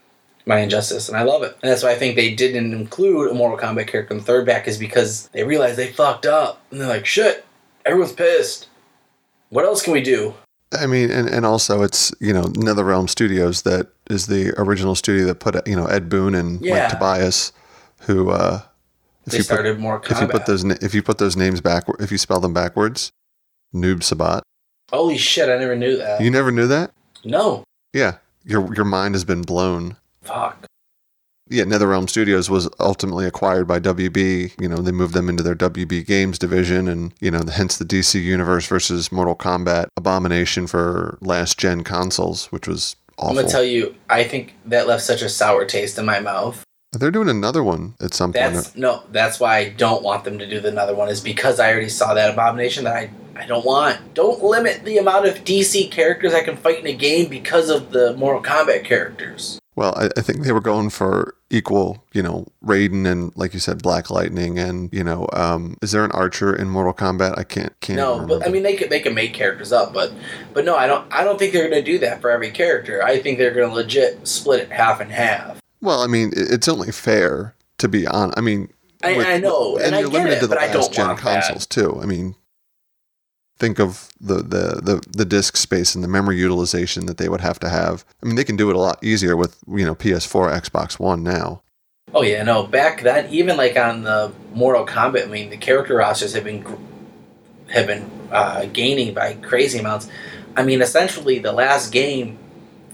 my 0.47 0.61
Injustice, 0.61 1.09
and 1.09 1.19
I 1.19 1.25
love 1.25 1.43
it. 1.43 1.59
And 1.61 1.73
that's 1.73 1.83
why 1.83 1.91
I 1.91 1.97
think 1.97 2.15
they 2.15 2.33
didn't 2.33 2.73
include 2.73 3.33
a 3.33 3.35
Mortal 3.35 3.59
Kombat 3.59 3.89
character 3.89 4.15
in 4.15 4.19
the 4.19 4.25
third 4.25 4.47
back 4.47 4.69
is 4.69 4.79
because 4.79 5.27
they 5.33 5.43
realized 5.43 5.77
they 5.77 5.91
fucked 5.91 6.25
up, 6.25 6.63
and 6.71 6.81
they're 6.81 6.87
like, 6.87 7.05
"Shit, 7.05 7.45
everyone's 7.85 8.13
pissed. 8.13 8.69
What 9.49 9.65
else 9.65 9.83
can 9.83 9.93
we 9.93 10.03
do?" 10.03 10.35
I 10.73 10.87
mean, 10.87 11.11
and, 11.11 11.29
and 11.29 11.45
also 11.45 11.83
it's 11.83 12.13
you 12.21 12.33
know 12.33 12.45
NetherRealm 12.45 13.11
Studios 13.11 13.63
that 13.63 13.89
is 14.11 14.27
the 14.27 14.53
original 14.61 14.95
studio 14.95 15.27
that 15.27 15.37
put 15.41 15.67
you 15.67 15.77
know 15.77 15.87
Ed 15.87 16.09
Boon 16.09 16.35
and 16.35 16.61
Yeah. 16.61 16.83
Mike 16.83 16.89
Tobias, 16.91 17.53
who 18.03 18.31
uh, 18.31 18.63
if 19.27 19.33
They 19.33 19.39
you 19.39 19.43
put 19.45 19.47
started 19.47 19.79
Mortal 19.79 20.13
if 20.17 20.21
you 20.23 20.29
put 20.29 20.47
those 20.47 20.65
if 20.65 20.95
you 20.95 21.03
put 21.03 21.19
those 21.19 21.37
names 21.37 21.61
back 21.61 21.85
if 22.01 22.11
you 22.13 22.19
spell 22.19 22.41
them 22.41 22.55
backwards, 22.55 23.11
Noob 23.75 23.99
Saibot. 24.01 24.41
Holy 24.91 25.19
shit! 25.19 25.49
I 25.49 25.59
never 25.59 25.77
knew 25.77 25.97
that. 25.99 26.21
You 26.21 26.31
never 26.31 26.51
knew 26.51 26.67
that? 26.67 26.93
no, 27.25 27.65
Yeah, 27.93 28.19
your 28.45 28.75
your 28.75 28.85
mind 28.87 29.15
has 29.15 29.25
been 29.25 29.43
blown. 29.43 29.97
fuck. 30.23 30.65
Yeah, 31.51 31.65
NetherRealm 31.65 32.11
Studios 32.11 32.51
was 32.51 32.69
ultimately 32.79 33.25
acquired 33.25 33.67
by 33.67 33.81
WB. 33.81 34.61
You 34.61 34.69
know, 34.69 34.77
they 34.83 34.93
moved 34.93 35.15
them 35.15 35.31
into 35.31 35.43
their 35.43 35.55
WB 35.55 36.05
Games 36.07 36.39
division, 36.39 36.89
and 36.89 37.15
you 37.21 37.31
know, 37.31 37.41
hence 37.51 37.79
the 37.79 37.87
DC 37.87 38.23
Universe 38.23 38.67
versus 38.67 39.11
Mortal 39.11 39.35
Kombat 39.35 39.87
abomination 39.97 40.67
for 40.67 41.17
last 41.23 41.57
gen 41.59 41.85
consoles, 41.85 42.47
which 42.53 42.69
was 42.69 42.97
awful. 43.19 43.31
I'm 43.31 43.35
gonna 43.35 43.49
tell 43.49 43.65
you, 43.65 43.95
I 44.09 44.25
think 44.25 44.55
that 44.67 44.87
left 44.87 45.03
such 45.03 45.23
a 45.23 45.29
sour 45.29 45.65
taste 45.65 45.99
in 45.99 46.07
my 46.07 46.21
mouth. 46.21 46.65
They're 46.93 47.11
doing 47.11 47.29
another 47.29 47.63
one 47.63 47.95
at 48.01 48.15
some 48.15 48.33
point. 48.33 48.75
No, 48.75 49.03
that's 49.13 49.39
why 49.39 49.59
I 49.59 49.69
don't 49.69 50.03
want 50.03 50.25
them 50.25 50.39
to 50.39 50.49
do 50.49 50.59
the 50.61 50.69
another 50.69 50.95
one. 50.95 51.09
Is 51.09 51.21
because 51.21 51.61
I 51.61 51.71
already 51.71 51.91
saw 51.91 52.15
that 52.15 52.31
abomination 52.31 52.85
that 52.85 52.97
I 52.97 53.11
I 53.39 53.47
don't 53.47 53.65
want. 53.65 54.15
Don't 54.15 54.43
limit 54.43 54.85
the 54.85 54.99
amount 54.99 55.27
of 55.27 55.45
DC 55.45 55.91
characters 55.93 56.35
I 56.35 56.43
can 56.43 56.57
fight 56.57 56.81
in 56.81 56.87
a 56.87 56.93
game 56.93 57.29
because 57.29 57.71
of 57.71 57.93
the 57.93 58.17
Mortal 58.17 58.43
Kombat 58.43 58.85
characters. 58.85 59.61
Well, 59.79 59.95
I, 59.97 60.09
I 60.17 60.23
think 60.23 60.43
they 60.43 60.51
were 60.51 60.61
going 60.61 60.91
for 60.91 61.37
equal, 61.51 62.05
you 62.13 62.21
know, 62.21 62.49
Raiden 62.65 63.07
and 63.07 63.33
like 63.37 63.55
you 63.55 63.61
said, 63.61 63.81
Black 63.81 64.11
Lightning, 64.11 64.59
and 64.59 64.93
you 64.93 65.05
know, 65.05 65.29
um, 65.33 65.77
is 65.81 65.93
there 65.93 66.05
an 66.05 66.11
Archer 66.11 66.53
in 66.53 66.69
Mortal 66.69 66.93
Kombat? 66.93 67.39
I 67.39 67.45
can't 67.45 67.79
can't. 67.79 67.97
No, 67.97 68.15
remember. 68.15 68.41
but 68.41 68.49
I 68.49 68.51
mean 68.51 68.65
they 68.65 68.75
could 68.75 68.91
they 68.91 68.99
can 68.99 69.15
make 69.15 69.35
characters 69.35 69.71
up, 69.71 69.93
but 69.93 70.13
but 70.53 70.65
no, 70.65 70.75
I 70.77 70.89
don't 70.89 71.07
I 71.15 71.23
don't 71.23 71.39
think 71.39 71.53
they're 71.53 71.69
gonna 71.69 71.81
do 71.81 71.97
that 72.01 72.21
for 72.21 72.29
every 72.29 72.51
character. 72.51 73.05
I 73.05 73.21
think 73.21 73.39
they're 73.39 73.55
gonna 73.55 73.73
legit 73.73 74.27
split 74.27 74.59
it 74.59 74.73
half 74.73 74.99
and 74.99 75.13
half. 75.13 75.61
well, 75.81 76.01
I 76.01 76.09
mean, 76.09 76.33
it's 76.35 76.67
only 76.67 76.91
fair 76.91 77.55
to 77.79 77.87
be 77.87 78.05
on. 78.05 78.33
I 78.37 78.41
mean, 78.41 78.73
I, 79.05 79.17
with- 79.17 79.27
I 79.29 79.39
know, 79.39 79.79
and, 79.79 79.95
I 79.95 80.01
you're 80.01 80.09
get 80.11 80.19
limited 80.19 80.39
it, 80.39 80.41
to 80.41 80.47
the 80.49 80.57
last 80.57 80.93
gen 80.93 81.17
consoles 81.17 81.67
too. 81.67 82.01
I 82.03 82.07
mean, 82.07 82.35
think 83.59 83.81
of 83.81 84.09
the, 84.21 84.37
the 84.37 84.81
the 84.83 85.07
the 85.11 85.25
disk 85.25 85.57
space 85.57 85.95
and 85.95 86.03
the 86.03 86.09
memory 86.09 86.39
utilization 86.39 87.07
that 87.07 87.19
they 87.19 87.29
would 87.29 87.41
have 87.41 87.59
to 87.61 87.69
have. 87.69 88.05
I 88.23 88.27
mean, 88.27 88.37
they 88.37 88.45
can 88.45 88.57
do 88.57 88.71
it 88.71 88.77
a 88.77 88.79
lot 88.79 89.03
easier 89.03 89.37
with 89.37 89.59
you 89.69 89.85
know 89.85 89.95
PS4, 89.95 90.61
Xbox 90.61 90.99
One 90.99 91.23
now. 91.23 91.63
Oh 92.15 92.23
yeah, 92.23 92.43
no. 92.43 92.67
Back 92.67 93.03
then, 93.03 93.29
even 93.31 93.57
like 93.57 93.77
on 93.77 94.03
the 94.03 94.33
Mortal 94.55 94.87
Kombat, 94.87 95.25
I 95.25 95.27
mean, 95.27 95.51
the 95.51 95.57
character 95.57 95.97
rosters 95.97 96.35
have 96.35 96.45
been 96.45 96.65
have 97.71 97.87
been 97.87 98.11
uh, 98.31 98.67
gaining 98.67 99.15
by 99.15 99.35
crazy 99.35 99.79
amounts. 99.79 100.09
I 100.57 100.63
mean, 100.63 100.81
essentially, 100.81 101.39
the 101.39 101.53
last 101.53 101.93
game 101.93 102.39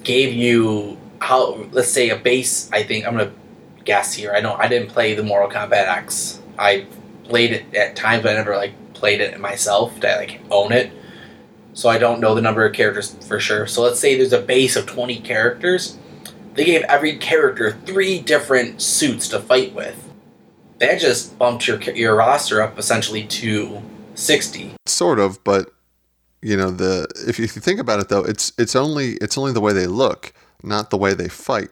gave 0.03 0.35
you 0.35 0.99
how 1.21 1.67
let's 1.73 1.91
say 1.91 2.11
a 2.11 2.17
base. 2.17 2.71
I 2.73 2.83
think 2.83 3.07
I'm 3.07 3.17
gonna 3.17 3.33
guess 3.85 4.15
here. 4.15 4.33
I 4.35 4.41
don't. 4.41 4.59
I 4.59 4.69
didn't 4.69 4.89
play 4.89 5.15
the 5.15 5.23
Mortal 5.23 5.51
Kombat 5.51 5.87
X. 5.87 6.41
I 6.59 6.87
played 7.25 7.53
it 7.53 7.75
at 7.75 7.97
times, 7.97 8.23
but 8.23 8.33
I 8.33 8.35
never 8.35 8.57
like 8.57 8.73
played 9.05 9.21
it 9.21 9.39
myself 9.39 10.01
to 10.01 10.17
like 10.17 10.41
own 10.51 10.73
it. 10.73 10.91
So 11.75 11.91
I 11.91 11.99
don't 11.99 12.21
know 12.21 12.35
the 12.35 12.41
number 12.41 12.65
of 12.65 12.73
characters 12.73 13.15
for 13.29 13.39
sure. 13.39 13.67
So 13.67 13.83
let's 13.83 14.01
say 14.01 14.17
there's 14.17 14.33
a 14.33 14.41
base 14.41 14.77
of 14.77 14.87
20 14.87 15.21
characters. 15.21 15.99
They 16.55 16.65
gave 16.65 16.81
every 16.85 17.19
character 17.19 17.73
three 17.85 18.19
different 18.19 18.81
suits 18.81 19.29
to 19.29 19.41
fight 19.41 19.75
with. 19.75 20.11
That 20.79 21.01
just 21.01 21.39
bumped 21.39 21.69
your 21.69 21.83
your 21.83 22.17
roster 22.17 22.63
up 22.63 22.79
essentially 22.79 23.25
to 23.25 23.83
60. 24.15 24.73
Sort 24.87 25.19
of, 25.19 25.45
but 25.45 25.69
you 26.41 26.57
know 26.57 26.71
the 26.71 27.07
if 27.29 27.39
you 27.39 27.47
think 27.47 27.81
about 27.81 28.01
it 28.01 28.09
though, 28.09 28.25
it's 28.25 28.55
it's 28.57 28.75
only 28.75 29.19
it's 29.21 29.37
only 29.37 29.53
the 29.53 29.61
way 29.61 29.75
they 29.75 29.87
look, 29.87 30.33
not 30.63 30.89
the 30.89 30.97
way 30.97 31.13
they 31.13 31.29
fight. 31.29 31.69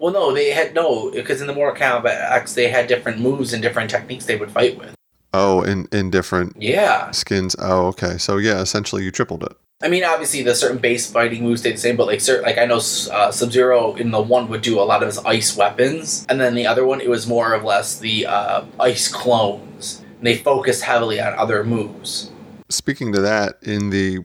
Well, 0.00 0.12
no, 0.12 0.34
they 0.34 0.50
had 0.50 0.74
no 0.74 1.12
because 1.12 1.40
in 1.40 1.46
the 1.46 1.54
Mortal 1.54 1.80
Kombat 1.80 2.32
X 2.32 2.54
they 2.54 2.70
had 2.70 2.88
different 2.88 3.20
moves 3.20 3.52
and 3.52 3.62
different 3.62 3.88
techniques 3.88 4.26
they 4.26 4.36
would 4.36 4.50
fight 4.50 4.76
with. 4.76 4.96
Oh, 5.32 5.62
in 5.62 5.86
in 5.92 6.10
different 6.10 6.56
Yeah, 6.60 7.10
skins. 7.12 7.54
Oh, 7.58 7.86
okay. 7.88 8.18
So 8.18 8.36
yeah, 8.36 8.60
essentially 8.60 9.04
you 9.04 9.10
tripled 9.10 9.44
it. 9.44 9.52
I 9.82 9.88
mean, 9.88 10.04
obviously 10.04 10.42
the 10.42 10.54
certain 10.54 10.78
base 10.78 11.10
fighting 11.10 11.42
moves 11.42 11.62
stayed 11.62 11.76
the 11.76 11.80
same, 11.80 11.96
but 11.96 12.06
like 12.06 12.20
certain, 12.20 12.44
like 12.44 12.58
I 12.58 12.66
know 12.66 12.76
uh, 12.76 13.30
Sub 13.30 13.50
Zero 13.50 13.94
in 13.94 14.10
the 14.10 14.20
one 14.20 14.48
would 14.48 14.60
do 14.60 14.78
a 14.78 14.82
lot 14.82 15.02
of 15.02 15.06
his 15.06 15.18
ice 15.18 15.56
weapons, 15.56 16.26
and 16.28 16.38
then 16.40 16.54
the 16.54 16.66
other 16.66 16.84
one 16.84 17.00
it 17.00 17.08
was 17.08 17.26
more 17.26 17.54
or 17.54 17.62
less 17.62 17.98
the 17.98 18.26
uh, 18.26 18.64
ice 18.78 19.08
clones. 19.08 20.04
And 20.18 20.26
they 20.26 20.36
focused 20.36 20.82
heavily 20.82 21.18
on 21.18 21.32
other 21.34 21.64
moves. 21.64 22.30
Speaking 22.68 23.10
to 23.14 23.22
that, 23.22 23.56
in 23.62 23.88
the 23.88 24.18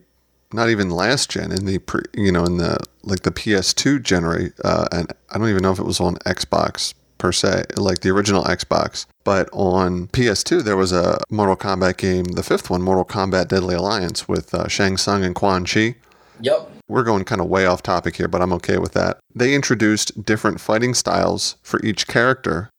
not 0.52 0.70
even 0.70 0.90
last 0.90 1.30
gen, 1.30 1.54
in 1.54 1.66
the 1.66 1.78
pre, 1.80 2.02
you 2.14 2.32
know, 2.32 2.44
in 2.44 2.58
the 2.58 2.78
like 3.04 3.22
the 3.22 3.32
PS2 3.32 4.04
generate, 4.04 4.54
uh, 4.64 4.88
and 4.92 5.14
I 5.30 5.38
don't 5.38 5.50
even 5.50 5.64
know 5.64 5.72
if 5.72 5.80
it 5.80 5.86
was 5.86 6.02
on 6.02 6.16
Xbox 6.26 6.94
per 7.18 7.32
se, 7.32 7.66
like 7.78 8.00
the 8.02 8.10
original 8.10 8.44
Xbox, 8.44 9.06
but 9.24 9.50
on 9.52 10.08
PS2 10.08 10.64
there 10.64 10.78
was 10.78 10.92
a 10.92 11.20
Mortal 11.30 11.56
Kombat 11.56 11.98
game, 11.98 12.24
the 12.26 12.44
fifth 12.44 12.70
one, 12.70 12.82
Mortal 12.82 13.06
Kombat 13.06 13.48
Deadly 13.48 13.76
Alliance, 13.76 14.28
with 14.28 14.54
uh, 14.54 14.68
Shang 14.68 14.98
Tsung 14.98 15.24
and 15.24 15.36
Quan 15.36 15.66
Chi. 15.66 15.96
Yep. 16.42 16.72
We're 16.88 17.04
going 17.04 17.24
kind 17.24 17.42
of 17.42 17.48
way 17.48 17.66
off 17.66 17.82
topic 17.82 18.16
here, 18.18 18.28
but 18.28 18.42
I'm 18.42 18.54
okay 18.54 18.78
with 18.78 18.94
that. 18.94 19.18
They 19.34 19.56
introduced 19.56 20.24
different 20.24 20.60
fighting 20.62 20.94
styles 20.94 21.56
for 21.64 21.82
each 21.84 22.08
character, 22.08 22.70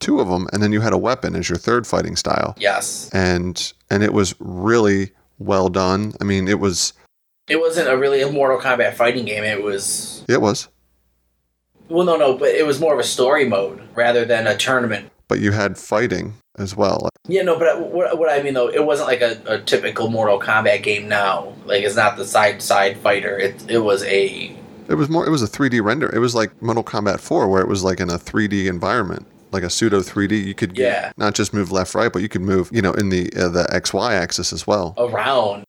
two 0.00 0.20
of 0.20 0.28
them, 0.28 0.48
and 0.52 0.62
then 0.62 0.72
you 0.72 0.80
had 0.80 0.92
a 0.92 0.98
weapon 0.98 1.34
as 1.34 1.48
your 1.48 1.58
third 1.58 1.86
fighting 1.86 2.16
style. 2.16 2.54
Yes. 2.58 3.08
And 3.12 3.72
and 3.90 4.02
it 4.02 4.12
was 4.12 4.34
really 4.38 5.12
well 5.38 5.68
done. 5.68 6.12
I 6.20 6.24
mean, 6.24 6.48
it 6.48 6.58
was 6.60 6.92
It 7.48 7.60
wasn't 7.60 7.88
a 7.88 7.96
really 7.96 8.20
a 8.20 8.30
Mortal 8.30 8.58
Kombat 8.58 8.94
fighting 8.94 9.24
game. 9.24 9.44
It 9.44 9.62
was 9.62 10.24
it 10.28 10.40
was, 10.42 10.68
well, 11.88 12.04
no, 12.04 12.16
no, 12.16 12.36
but 12.36 12.48
it 12.48 12.66
was 12.66 12.80
more 12.80 12.92
of 12.94 12.98
a 12.98 13.04
story 13.04 13.44
mode 13.46 13.80
rather 13.94 14.24
than 14.24 14.46
a 14.46 14.56
tournament. 14.56 15.10
but 15.28 15.40
you 15.40 15.52
had 15.52 15.76
fighting 15.78 16.34
as 16.58 16.76
well. 16.76 17.08
Yeah, 17.26 17.42
no, 17.42 17.58
but 17.58 17.90
what, 17.90 18.18
what 18.18 18.28
I 18.30 18.42
mean 18.42 18.54
though, 18.54 18.68
it 18.68 18.84
wasn't 18.84 19.08
like 19.08 19.20
a, 19.22 19.40
a 19.46 19.58
typical 19.60 20.08
Mortal 20.10 20.38
Kombat 20.40 20.82
game 20.82 21.08
now. 21.08 21.52
Like 21.66 21.82
it's 21.82 21.96
not 21.96 22.16
the 22.16 22.24
side 22.26 22.60
side 22.62 22.96
fighter. 22.98 23.38
It 23.38 23.64
it 23.70 23.78
was 23.78 24.02
a 24.04 24.54
It 24.88 24.94
was 24.94 25.08
more 25.08 25.26
it 25.26 25.30
was 25.30 25.42
a 25.42 25.46
3D 25.48 25.82
render. 25.82 26.14
It 26.14 26.18
was 26.18 26.34
like 26.34 26.60
Mortal 26.62 26.84
Kombat 26.84 27.20
4 27.20 27.48
where 27.48 27.62
it 27.62 27.68
was 27.68 27.82
like 27.82 27.98
in 28.00 28.10
a 28.10 28.18
3D 28.18 28.66
environment. 28.66 29.26
Like 29.50 29.62
a 29.62 29.70
pseudo 29.70 30.00
3D, 30.00 30.44
you 30.44 30.52
could 30.54 30.76
Yeah. 30.76 31.12
not 31.16 31.34
just 31.34 31.54
move 31.54 31.70
left, 31.72 31.94
right, 31.94 32.12
but 32.12 32.22
you 32.22 32.28
could 32.28 32.42
move, 32.42 32.68
you 32.72 32.82
know, 32.82 32.92
in 32.92 33.08
the 33.08 33.32
uh, 33.36 33.48
the 33.48 33.66
X 33.72 33.92
Y 33.94 34.12
axis 34.14 34.52
as 34.52 34.66
well. 34.66 34.94
around. 34.98 35.64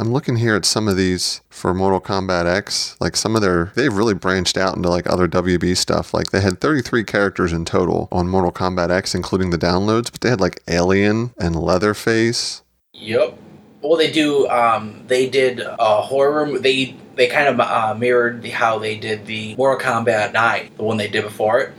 I'm 0.00 0.12
looking 0.12 0.36
here 0.36 0.54
at 0.54 0.64
some 0.64 0.86
of 0.86 0.96
these 0.96 1.40
for 1.50 1.74
Mortal 1.74 2.00
Kombat 2.00 2.46
X. 2.46 2.96
Like 3.00 3.16
some 3.16 3.34
of 3.34 3.42
their, 3.42 3.72
they've 3.74 3.92
really 3.92 4.14
branched 4.14 4.56
out 4.56 4.76
into 4.76 4.88
like 4.88 5.08
other 5.08 5.26
WB 5.26 5.76
stuff. 5.76 6.14
Like 6.14 6.30
they 6.30 6.40
had 6.40 6.60
33 6.60 7.02
characters 7.02 7.52
in 7.52 7.64
total 7.64 8.06
on 8.12 8.28
Mortal 8.28 8.52
Kombat 8.52 8.90
X, 8.90 9.12
including 9.14 9.50
the 9.50 9.58
downloads, 9.58 10.12
but 10.12 10.20
they 10.20 10.30
had 10.30 10.40
like 10.40 10.62
Alien 10.68 11.32
and 11.40 11.56
Leatherface. 11.56 12.62
Yep. 12.92 13.38
Well, 13.82 13.96
they 13.96 14.10
do. 14.10 14.48
Um, 14.48 15.02
they 15.08 15.28
did 15.28 15.60
a 15.60 16.00
horror. 16.02 16.46
mo- 16.46 16.58
They 16.58 16.96
they 17.16 17.26
kind 17.26 17.48
of 17.48 17.58
uh, 17.60 17.94
mirrored 17.98 18.44
how 18.46 18.78
they 18.78 18.96
did 18.96 19.26
the 19.26 19.56
Mortal 19.56 19.84
Kombat 19.84 20.32
Nine, 20.32 20.70
the 20.76 20.84
one 20.84 20.96
they 20.96 21.08
did 21.08 21.22
before 21.24 21.60
it. 21.60 21.72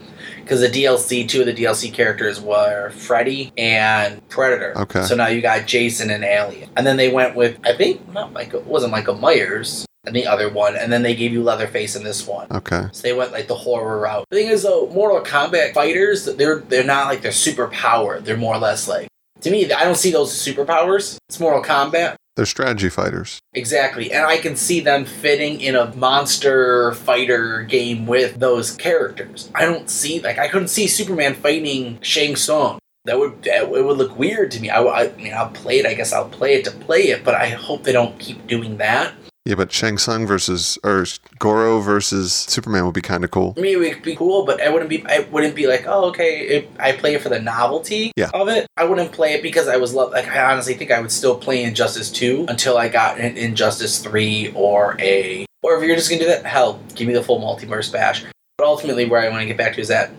Because 0.49 0.61
the 0.61 0.83
DLC, 0.83 1.29
two 1.29 1.41
of 1.41 1.45
the 1.45 1.53
DLC 1.53 1.93
characters 1.93 2.41
were 2.41 2.89
Freddy 2.89 3.53
and 3.55 4.27
Predator. 4.29 4.75
Okay. 4.79 5.03
So 5.03 5.15
now 5.15 5.27
you 5.27 5.41
got 5.41 5.67
Jason 5.67 6.09
and 6.09 6.23
Alien, 6.23 6.71
and 6.75 6.87
then 6.87 6.97
they 6.97 7.11
went 7.11 7.35
with 7.35 7.59
I 7.63 7.75
think 7.75 8.11
not 8.11 8.33
Michael. 8.33 8.61
It 8.61 8.65
wasn't 8.65 8.91
Michael 8.91 9.13
Myers. 9.13 9.85
And 10.05 10.15
the 10.15 10.25
other 10.25 10.49
one, 10.49 10.75
and 10.75 10.91
then 10.91 11.03
they 11.03 11.13
gave 11.13 11.33
you 11.33 11.43
Leatherface 11.43 11.95
in 11.95 12.03
this 12.03 12.25
one. 12.25 12.47
Okay. 12.49 12.87
So 12.93 13.03
they 13.03 13.13
went 13.13 13.31
like 13.31 13.47
the 13.47 13.53
horror 13.53 13.99
route. 13.99 14.25
The 14.31 14.37
thing 14.37 14.47
is 14.47 14.63
though, 14.63 14.87
Mortal 14.87 15.21
Kombat 15.21 15.73
fighters, 15.73 16.25
they're 16.25 16.59
they're 16.61 16.83
not 16.83 17.05
like 17.05 17.21
their 17.21 17.31
superpower. 17.31 18.23
They're 18.23 18.37
more 18.37 18.55
or 18.55 18.59
less 18.59 18.87
like 18.87 19.07
to 19.41 19.51
me, 19.51 19.71
I 19.71 19.83
don't 19.83 19.97
see 19.97 20.11
those 20.11 20.33
as 20.33 20.55
superpowers. 20.55 21.17
It's 21.29 21.39
Mortal 21.39 21.61
Kombat. 21.61 22.15
They're 22.39 22.45
strategy 22.45 22.87
fighters. 22.87 23.41
Exactly. 23.53 24.13
And 24.13 24.25
I 24.25 24.37
can 24.37 24.55
see 24.55 24.79
them 24.79 25.03
fitting 25.03 25.59
in 25.59 25.75
a 25.75 25.93
monster 25.93 26.93
fighter 26.93 27.63
game 27.63 28.07
with 28.07 28.39
those 28.39 28.71
characters. 28.71 29.51
I 29.53 29.65
don't 29.65 29.89
see 29.89 30.21
like 30.21 30.39
I 30.39 30.47
couldn't 30.47 30.69
see 30.69 30.87
Superman 30.87 31.35
fighting 31.35 31.99
Shang 32.01 32.37
Tsung. 32.37 32.79
That 33.03 33.19
would 33.19 33.43
that, 33.43 33.63
it 33.63 33.69
would 33.69 33.97
look 33.97 34.17
weird 34.17 34.51
to 34.51 34.61
me. 34.61 34.69
I, 34.69 34.81
I 34.81 35.11
mean, 35.17 35.33
I'll 35.33 35.49
play 35.49 35.79
it. 35.79 35.85
I 35.85 35.95
guess 35.95 36.13
I'll 36.13 36.29
play 36.29 36.53
it 36.53 36.63
to 36.63 36.71
play 36.71 37.09
it, 37.09 37.25
but 37.25 37.35
I 37.35 37.49
hope 37.49 37.83
they 37.83 37.91
don't 37.91 38.17
keep 38.19 38.47
doing 38.47 38.77
that. 38.77 39.13
Yeah, 39.45 39.55
but 39.55 39.71
Shang 39.71 39.97
Tsung 39.97 40.27
versus, 40.27 40.77
or 40.83 41.05
Goro 41.39 41.79
versus 41.79 42.33
Superman 42.33 42.85
would 42.85 42.93
be 42.93 43.01
kind 43.01 43.23
of 43.23 43.31
cool. 43.31 43.55
I 43.57 43.61
mean, 43.61 43.81
it 43.81 43.95
would 43.95 44.03
be 44.03 44.15
cool, 44.15 44.45
but 44.45 44.61
I 44.61 44.69
wouldn't 44.69 44.89
be. 44.89 45.03
I 45.07 45.19
wouldn't 45.31 45.55
be 45.55 45.65
like, 45.65 45.85
oh, 45.87 46.05
okay. 46.09 46.41
It, 46.41 46.69
I 46.77 46.91
play 46.91 47.15
it 47.15 47.21
for 47.21 47.29
the 47.29 47.39
novelty 47.39 48.11
Yeah. 48.15 48.29
of 48.33 48.47
it. 48.49 48.67
I 48.77 48.83
wouldn't 48.83 49.11
play 49.11 49.33
it 49.33 49.41
because 49.41 49.67
I 49.67 49.77
was 49.77 49.93
love. 49.95 50.11
Like, 50.11 50.27
I 50.27 50.51
honestly 50.51 50.73
think 50.75 50.91
I 50.91 50.99
would 50.99 51.11
still 51.11 51.35
play 51.37 51.63
Injustice 51.63 52.11
Two 52.11 52.45
until 52.49 52.77
I 52.77 52.89
got 52.89 53.17
an 53.19 53.37
Injustice 53.37 53.99
Three 53.99 54.51
or 54.55 54.97
a. 54.99 55.45
Or 55.63 55.77
if 55.77 55.83
you're 55.87 55.95
just 55.95 56.09
gonna 56.09 56.21
do 56.21 56.27
that, 56.27 56.45
hell, 56.45 56.79
give 56.95 57.07
me 57.07 57.13
the 57.13 57.23
full 57.23 57.39
multiverse 57.41 57.91
bash. 57.91 58.23
But 58.57 58.67
ultimately, 58.67 59.05
where 59.05 59.21
I 59.21 59.29
want 59.29 59.41
to 59.41 59.45
get 59.47 59.57
back 59.57 59.73
to 59.75 59.81
is 59.81 59.87
that 59.87 60.11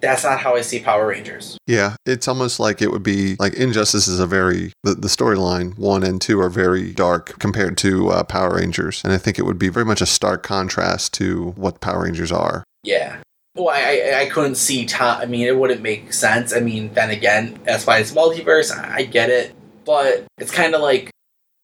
that's 0.00 0.24
not 0.24 0.38
how 0.40 0.54
I 0.54 0.60
see 0.60 0.80
Power 0.80 1.06
Rangers. 1.08 1.58
Yeah, 1.66 1.96
it's 2.06 2.28
almost 2.28 2.60
like 2.60 2.80
it 2.82 2.90
would 2.90 3.02
be 3.02 3.36
like 3.38 3.54
Injustice 3.54 4.08
is 4.08 4.20
a 4.20 4.26
very 4.26 4.72
the, 4.84 4.94
the 4.94 5.08
storyline 5.08 5.76
one 5.78 6.02
and 6.02 6.20
two 6.20 6.40
are 6.40 6.48
very 6.50 6.92
dark 6.92 7.38
compared 7.38 7.76
to 7.78 8.08
uh, 8.10 8.22
Power 8.24 8.56
Rangers, 8.56 9.02
and 9.04 9.12
I 9.12 9.18
think 9.18 9.38
it 9.38 9.42
would 9.42 9.58
be 9.58 9.68
very 9.68 9.84
much 9.86 10.00
a 10.00 10.06
stark 10.06 10.42
contrast 10.42 11.14
to 11.14 11.50
what 11.56 11.80
Power 11.80 12.04
Rangers 12.04 12.30
are. 12.32 12.64
Yeah. 12.82 13.16
Well, 13.54 13.70
I, 13.70 14.12
I, 14.14 14.20
I 14.20 14.26
couldn't 14.28 14.54
see 14.54 14.86
Tom. 14.86 15.20
I 15.20 15.26
mean, 15.26 15.46
it 15.48 15.58
wouldn't 15.58 15.82
make 15.82 16.12
sense. 16.12 16.54
I 16.54 16.60
mean, 16.60 16.94
then 16.94 17.10
again, 17.10 17.58
that's 17.64 17.86
why 17.86 17.98
it's 17.98 18.12
multiverse. 18.12 18.70
I, 18.70 18.98
I 18.98 19.02
get 19.02 19.30
it, 19.30 19.52
but 19.84 20.26
it's 20.38 20.52
kind 20.52 20.76
of 20.76 20.80
like 20.80 21.10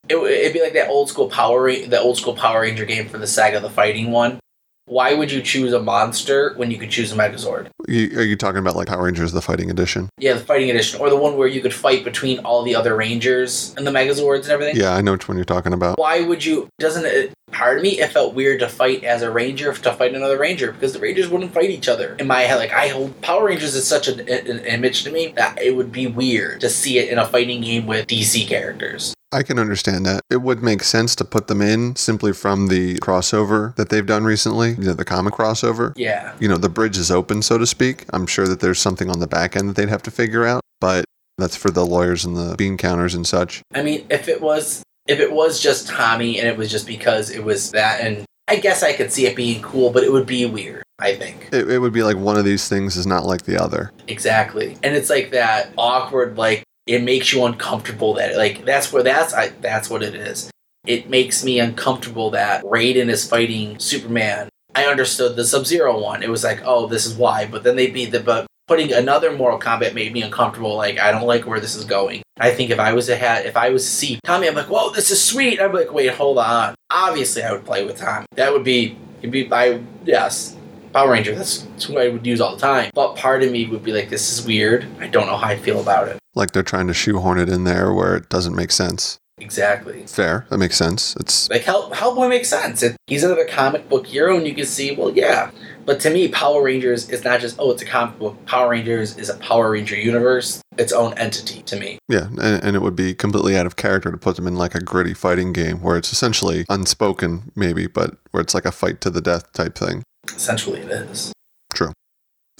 it, 0.08 0.16
would- 0.16 0.32
it'd 0.32 0.52
be 0.52 0.60
like 0.60 0.72
that 0.72 0.88
old 0.88 1.08
school 1.08 1.28
Power 1.28 1.70
the 1.72 2.00
old 2.00 2.16
school 2.16 2.34
Power 2.34 2.62
Ranger 2.62 2.84
game 2.84 3.08
for 3.08 3.18
the 3.18 3.26
Sega 3.26 3.60
the 3.62 3.70
Fighting 3.70 4.10
one. 4.10 4.40
Why 4.86 5.14
would 5.14 5.32
you 5.32 5.40
choose 5.40 5.72
a 5.72 5.80
monster 5.80 6.52
when 6.56 6.70
you 6.70 6.78
could 6.78 6.90
choose 6.90 7.10
a 7.10 7.16
Megazord? 7.16 7.68
You, 7.88 8.18
are 8.18 8.22
you 8.22 8.36
talking 8.36 8.58
about 8.58 8.76
like 8.76 8.88
Power 8.88 9.04
Rangers 9.04 9.32
the 9.32 9.40
Fighting 9.40 9.70
Edition? 9.70 10.10
Yeah, 10.18 10.34
the 10.34 10.40
Fighting 10.40 10.70
Edition, 10.70 11.00
or 11.00 11.08
the 11.08 11.16
one 11.16 11.38
where 11.38 11.48
you 11.48 11.62
could 11.62 11.72
fight 11.72 12.04
between 12.04 12.40
all 12.40 12.62
the 12.62 12.74
other 12.74 12.94
Rangers 12.94 13.74
and 13.78 13.86
the 13.86 13.90
Megazords 13.90 14.42
and 14.42 14.50
everything. 14.50 14.76
Yeah, 14.76 14.94
I 14.94 15.00
know 15.00 15.12
which 15.12 15.26
one 15.26 15.38
you're 15.38 15.46
talking 15.46 15.72
about. 15.72 15.98
Why 15.98 16.20
would 16.20 16.44
you? 16.44 16.68
Doesn't 16.78 17.06
it? 17.06 17.32
Part 17.54 17.76
of 17.76 17.82
me, 17.84 18.00
it 18.00 18.10
felt 18.10 18.34
weird 18.34 18.58
to 18.60 18.68
fight 18.68 19.04
as 19.04 19.22
a 19.22 19.30
Ranger 19.30 19.72
to 19.72 19.92
fight 19.92 20.12
another 20.14 20.36
Ranger 20.36 20.72
because 20.72 20.92
the 20.92 20.98
Rangers 20.98 21.28
wouldn't 21.28 21.54
fight 21.54 21.70
each 21.70 21.88
other. 21.88 22.16
In 22.18 22.26
my 22.26 22.40
head, 22.40 22.56
like 22.56 22.72
I 22.72 22.88
hold 22.88 23.20
Power 23.22 23.46
Rangers 23.46 23.76
is 23.76 23.86
such 23.86 24.08
an, 24.08 24.20
an 24.28 24.58
image 24.66 25.04
to 25.04 25.12
me 25.12 25.28
that 25.36 25.62
it 25.62 25.76
would 25.76 25.92
be 25.92 26.08
weird 26.08 26.60
to 26.62 26.68
see 26.68 26.98
it 26.98 27.08
in 27.08 27.18
a 27.18 27.26
fighting 27.26 27.60
game 27.60 27.86
with 27.86 28.08
DC 28.08 28.48
characters. 28.48 29.14
I 29.30 29.44
can 29.44 29.58
understand 29.60 30.04
that. 30.06 30.22
It 30.30 30.42
would 30.42 30.62
make 30.62 30.82
sense 30.82 31.14
to 31.16 31.24
put 31.24 31.46
them 31.46 31.62
in 31.62 31.94
simply 31.96 32.32
from 32.32 32.68
the 32.68 32.96
crossover 32.96 33.74
that 33.76 33.88
they've 33.88 34.06
done 34.06 34.24
recently, 34.24 34.70
you 34.70 34.84
know, 34.84 34.94
the 34.94 35.04
comic 35.04 35.34
crossover. 35.34 35.92
Yeah, 35.96 36.34
You 36.40 36.48
know, 36.48 36.56
the 36.56 36.68
bridge 36.68 36.98
is 36.98 37.10
open, 37.10 37.42
so 37.42 37.58
to 37.58 37.66
speak. 37.66 38.04
I'm 38.12 38.26
sure 38.26 38.46
that 38.46 38.60
there's 38.60 38.80
something 38.80 39.08
on 39.10 39.20
the 39.20 39.26
back 39.26 39.56
end 39.56 39.68
that 39.68 39.76
they'd 39.76 39.88
have 39.88 40.02
to 40.04 40.10
figure 40.10 40.44
out, 40.44 40.62
but 40.80 41.04
that's 41.38 41.56
for 41.56 41.70
the 41.70 41.84
lawyers 41.84 42.24
and 42.24 42.36
the 42.36 42.54
bean 42.56 42.76
counters 42.76 43.14
and 43.14 43.26
such. 43.26 43.62
I 43.74 43.82
mean, 43.82 44.06
if 44.08 44.28
it 44.28 44.40
was 44.40 44.84
if 45.06 45.20
it 45.20 45.32
was 45.32 45.60
just 45.60 45.88
Tommy 45.88 46.38
and 46.38 46.48
it 46.48 46.56
was 46.56 46.70
just 46.70 46.86
because 46.86 47.30
it 47.30 47.44
was 47.44 47.70
that, 47.72 48.00
and 48.00 48.24
I 48.48 48.56
guess 48.56 48.82
I 48.82 48.92
could 48.92 49.12
see 49.12 49.26
it 49.26 49.36
being 49.36 49.62
cool, 49.62 49.90
but 49.90 50.02
it 50.04 50.12
would 50.12 50.26
be 50.26 50.44
weird. 50.46 50.82
I 51.00 51.16
think 51.16 51.48
It, 51.52 51.68
it 51.70 51.78
would 51.80 51.92
be 51.92 52.02
like 52.04 52.16
one 52.16 52.36
of 52.36 52.44
these 52.44 52.68
things 52.68 52.96
is 52.96 53.06
not 53.06 53.24
like 53.26 53.42
the 53.42 53.60
other. 53.60 53.90
exactly, 54.06 54.76
and 54.82 54.94
it's 54.94 55.10
like 55.10 55.30
that 55.32 55.70
awkward, 55.76 56.38
like 56.38 56.62
it 56.86 57.02
makes 57.02 57.32
you 57.32 57.44
uncomfortable. 57.44 58.14
That 58.14 58.36
like 58.36 58.64
that's 58.64 58.92
where 58.92 59.02
that's 59.02 59.34
I 59.34 59.48
that's 59.60 59.90
what 59.90 60.02
it 60.02 60.14
is. 60.14 60.50
It 60.86 61.08
makes 61.10 61.42
me 61.44 61.58
uncomfortable 61.58 62.30
that 62.30 62.62
Raiden 62.62 63.08
is 63.08 63.28
fighting 63.28 63.78
Superman. 63.78 64.48
I 64.74 64.84
understood 64.86 65.34
the 65.36 65.44
Sub 65.44 65.66
Zero 65.66 66.00
one. 66.00 66.22
It 66.22 66.28
was 66.30 66.44
like, 66.44 66.60
oh, 66.64 66.86
this 66.86 67.06
is 67.06 67.14
why. 67.14 67.46
But 67.46 67.62
then 67.64 67.76
they 67.76 67.90
beat 67.90 68.10
the 68.12 68.20
but 68.20 68.46
putting 68.66 68.92
another 68.92 69.32
Mortal 69.36 69.58
Kombat 69.58 69.94
made 69.94 70.12
me 70.12 70.22
uncomfortable. 70.22 70.76
Like 70.76 70.98
I 70.98 71.12
don't 71.12 71.26
like 71.26 71.46
where 71.46 71.60
this 71.60 71.74
is 71.74 71.84
going. 71.84 72.22
I 72.38 72.50
think 72.50 72.70
if 72.70 72.78
I 72.78 72.92
was 72.92 73.08
a 73.08 73.16
hat, 73.16 73.46
if 73.46 73.56
I 73.56 73.70
was 73.70 73.88
see 73.88 74.18
Tommy, 74.24 74.48
I'm 74.48 74.54
like, 74.54 74.66
whoa, 74.66 74.90
this 74.90 75.10
is 75.10 75.22
sweet. 75.22 75.60
I'm 75.60 75.72
like, 75.72 75.92
wait, 75.92 76.10
hold 76.10 76.38
on. 76.38 76.74
Obviously, 76.90 77.42
I 77.42 77.52
would 77.52 77.64
play 77.64 77.84
with 77.84 77.98
Tommy. 77.98 78.26
That 78.32 78.52
would 78.52 78.64
be, 78.64 78.96
it'd 79.20 79.30
be, 79.30 79.52
I 79.52 79.80
yes, 80.04 80.56
Power 80.92 81.12
Ranger. 81.12 81.34
That's, 81.34 81.62
that's 81.62 81.84
who 81.84 81.98
I 81.98 82.08
would 82.08 82.26
use 82.26 82.40
all 82.40 82.54
the 82.54 82.60
time. 82.60 82.90
But 82.94 83.16
part 83.16 83.42
of 83.42 83.52
me 83.52 83.66
would 83.66 83.84
be 83.84 83.92
like, 83.92 84.08
this 84.08 84.32
is 84.32 84.44
weird. 84.44 84.86
I 85.00 85.06
don't 85.06 85.26
know 85.26 85.36
how 85.36 85.48
I 85.48 85.56
feel 85.56 85.80
about 85.80 86.08
it. 86.08 86.18
Like 86.34 86.52
they're 86.52 86.64
trying 86.64 86.88
to 86.88 86.94
shoehorn 86.94 87.38
it 87.38 87.48
in 87.48 87.64
there 87.64 87.92
where 87.92 88.16
it 88.16 88.28
doesn't 88.28 88.56
make 88.56 88.72
sense. 88.72 89.18
Exactly. 89.38 90.06
Fair. 90.06 90.46
That 90.48 90.58
makes 90.58 90.76
sense. 90.76 91.16
It's 91.16 91.50
Like 91.50 91.62
Hell, 91.62 91.90
Hellboy 91.90 92.28
makes 92.28 92.48
sense. 92.48 92.82
It, 92.82 92.96
he's 93.06 93.24
another 93.24 93.44
comic 93.44 93.88
book 93.88 94.06
hero, 94.06 94.36
and 94.36 94.46
you 94.46 94.54
can 94.54 94.64
see, 94.64 94.94
well, 94.94 95.10
yeah. 95.10 95.50
But 95.84 96.00
to 96.00 96.10
me, 96.10 96.28
Power 96.28 96.62
Rangers 96.62 97.10
is 97.10 97.24
not 97.24 97.40
just 97.40 97.56
oh, 97.58 97.70
it's 97.72 97.82
a 97.82 97.84
comic 97.86 98.18
book. 98.18 98.46
Power 98.46 98.70
Rangers 98.70 99.18
is 99.18 99.28
a 99.28 99.36
Power 99.38 99.70
Ranger 99.72 99.96
universe, 99.96 100.62
its 100.78 100.92
own 100.92 101.12
entity 101.18 101.62
to 101.62 101.76
me. 101.78 101.98
yeah, 102.08 102.28
and, 102.28 102.62
and 102.64 102.76
it 102.76 102.80
would 102.80 102.96
be 102.96 103.12
completely 103.14 103.56
out 103.56 103.66
of 103.66 103.76
character 103.76 104.10
to 104.10 104.16
put 104.16 104.36
them 104.36 104.46
in 104.46 104.54
like 104.56 104.74
a 104.74 104.80
gritty 104.80 105.12
fighting 105.14 105.52
game 105.52 105.82
where 105.82 105.96
it's 105.98 106.12
essentially 106.12 106.64
unspoken, 106.70 107.52
maybe, 107.54 107.86
but 107.86 108.16
where 108.30 108.40
it's 108.40 108.54
like 108.54 108.64
a 108.64 108.72
fight 108.72 109.00
to 109.02 109.10
the 109.10 109.20
death 109.20 109.52
type 109.52 109.74
thing. 109.76 110.02
Essentially, 110.34 110.80
it 110.80 110.90
is. 110.90 111.32
True. 111.74 111.92